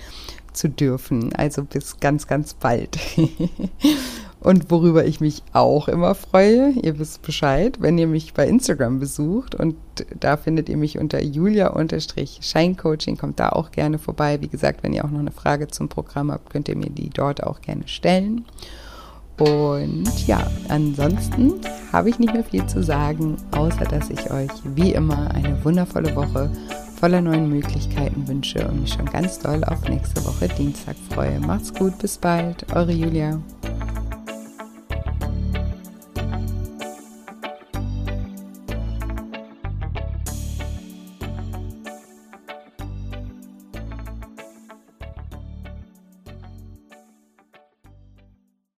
zu 0.59 0.69
dürfen. 0.69 1.33
Also 1.33 1.63
bis 1.63 1.99
ganz, 1.99 2.27
ganz 2.27 2.53
bald. 2.53 2.99
Und 4.41 4.71
worüber 4.71 5.05
ich 5.05 5.19
mich 5.19 5.43
auch 5.51 5.89
immer 5.89 6.15
freue, 6.15 6.69
ihr 6.69 6.97
wisst 6.97 7.21
Bescheid, 7.23 7.77
wenn 7.81 7.97
ihr 7.97 8.07
mich 8.07 8.33
bei 8.33 8.47
Instagram 8.47 8.99
besucht 8.99 9.53
und 9.53 9.75
da 10.17 10.37
findet 10.37 10.69
ihr 10.69 10.77
mich 10.77 10.97
unter 10.97 11.21
julia-scheincoaching, 11.21 13.17
kommt 13.17 13.41
da 13.41 13.49
auch 13.49 13.71
gerne 13.71 13.99
vorbei. 13.99 14.39
Wie 14.39 14.47
gesagt, 14.47 14.81
wenn 14.81 14.93
ihr 14.93 15.03
auch 15.03 15.11
noch 15.11 15.19
eine 15.19 15.33
Frage 15.33 15.67
zum 15.67 15.89
Programm 15.89 16.31
habt, 16.31 16.51
könnt 16.51 16.69
ihr 16.69 16.77
mir 16.77 16.89
die 16.89 17.09
dort 17.09 17.43
auch 17.43 17.59
gerne 17.59 17.85
stellen. 17.89 18.45
Und 19.37 20.25
ja, 20.25 20.49
ansonsten 20.69 21.55
habe 21.91 22.09
ich 22.09 22.17
nicht 22.17 22.33
mehr 22.33 22.45
viel 22.45 22.65
zu 22.65 22.81
sagen, 22.81 23.35
außer 23.51 23.83
dass 23.85 24.09
ich 24.09 24.31
euch 24.31 24.51
wie 24.63 24.93
immer 24.93 25.31
eine 25.31 25.61
wundervolle 25.65 26.15
Woche 26.15 26.49
voller 26.99 27.21
neuen 27.21 27.49
Möglichkeiten 27.49 28.27
wünsche 28.27 28.67
und 28.67 28.81
mich 28.81 28.93
schon 28.93 29.05
ganz 29.05 29.39
doll 29.39 29.63
auf 29.63 29.87
nächste 29.87 30.23
Woche 30.25 30.49
Dienstag 30.49 30.95
freue. 31.09 31.39
Macht's 31.39 31.73
gut, 31.73 31.97
bis 31.99 32.17
bald, 32.17 32.65
eure 32.75 32.91
Julia. 32.91 33.39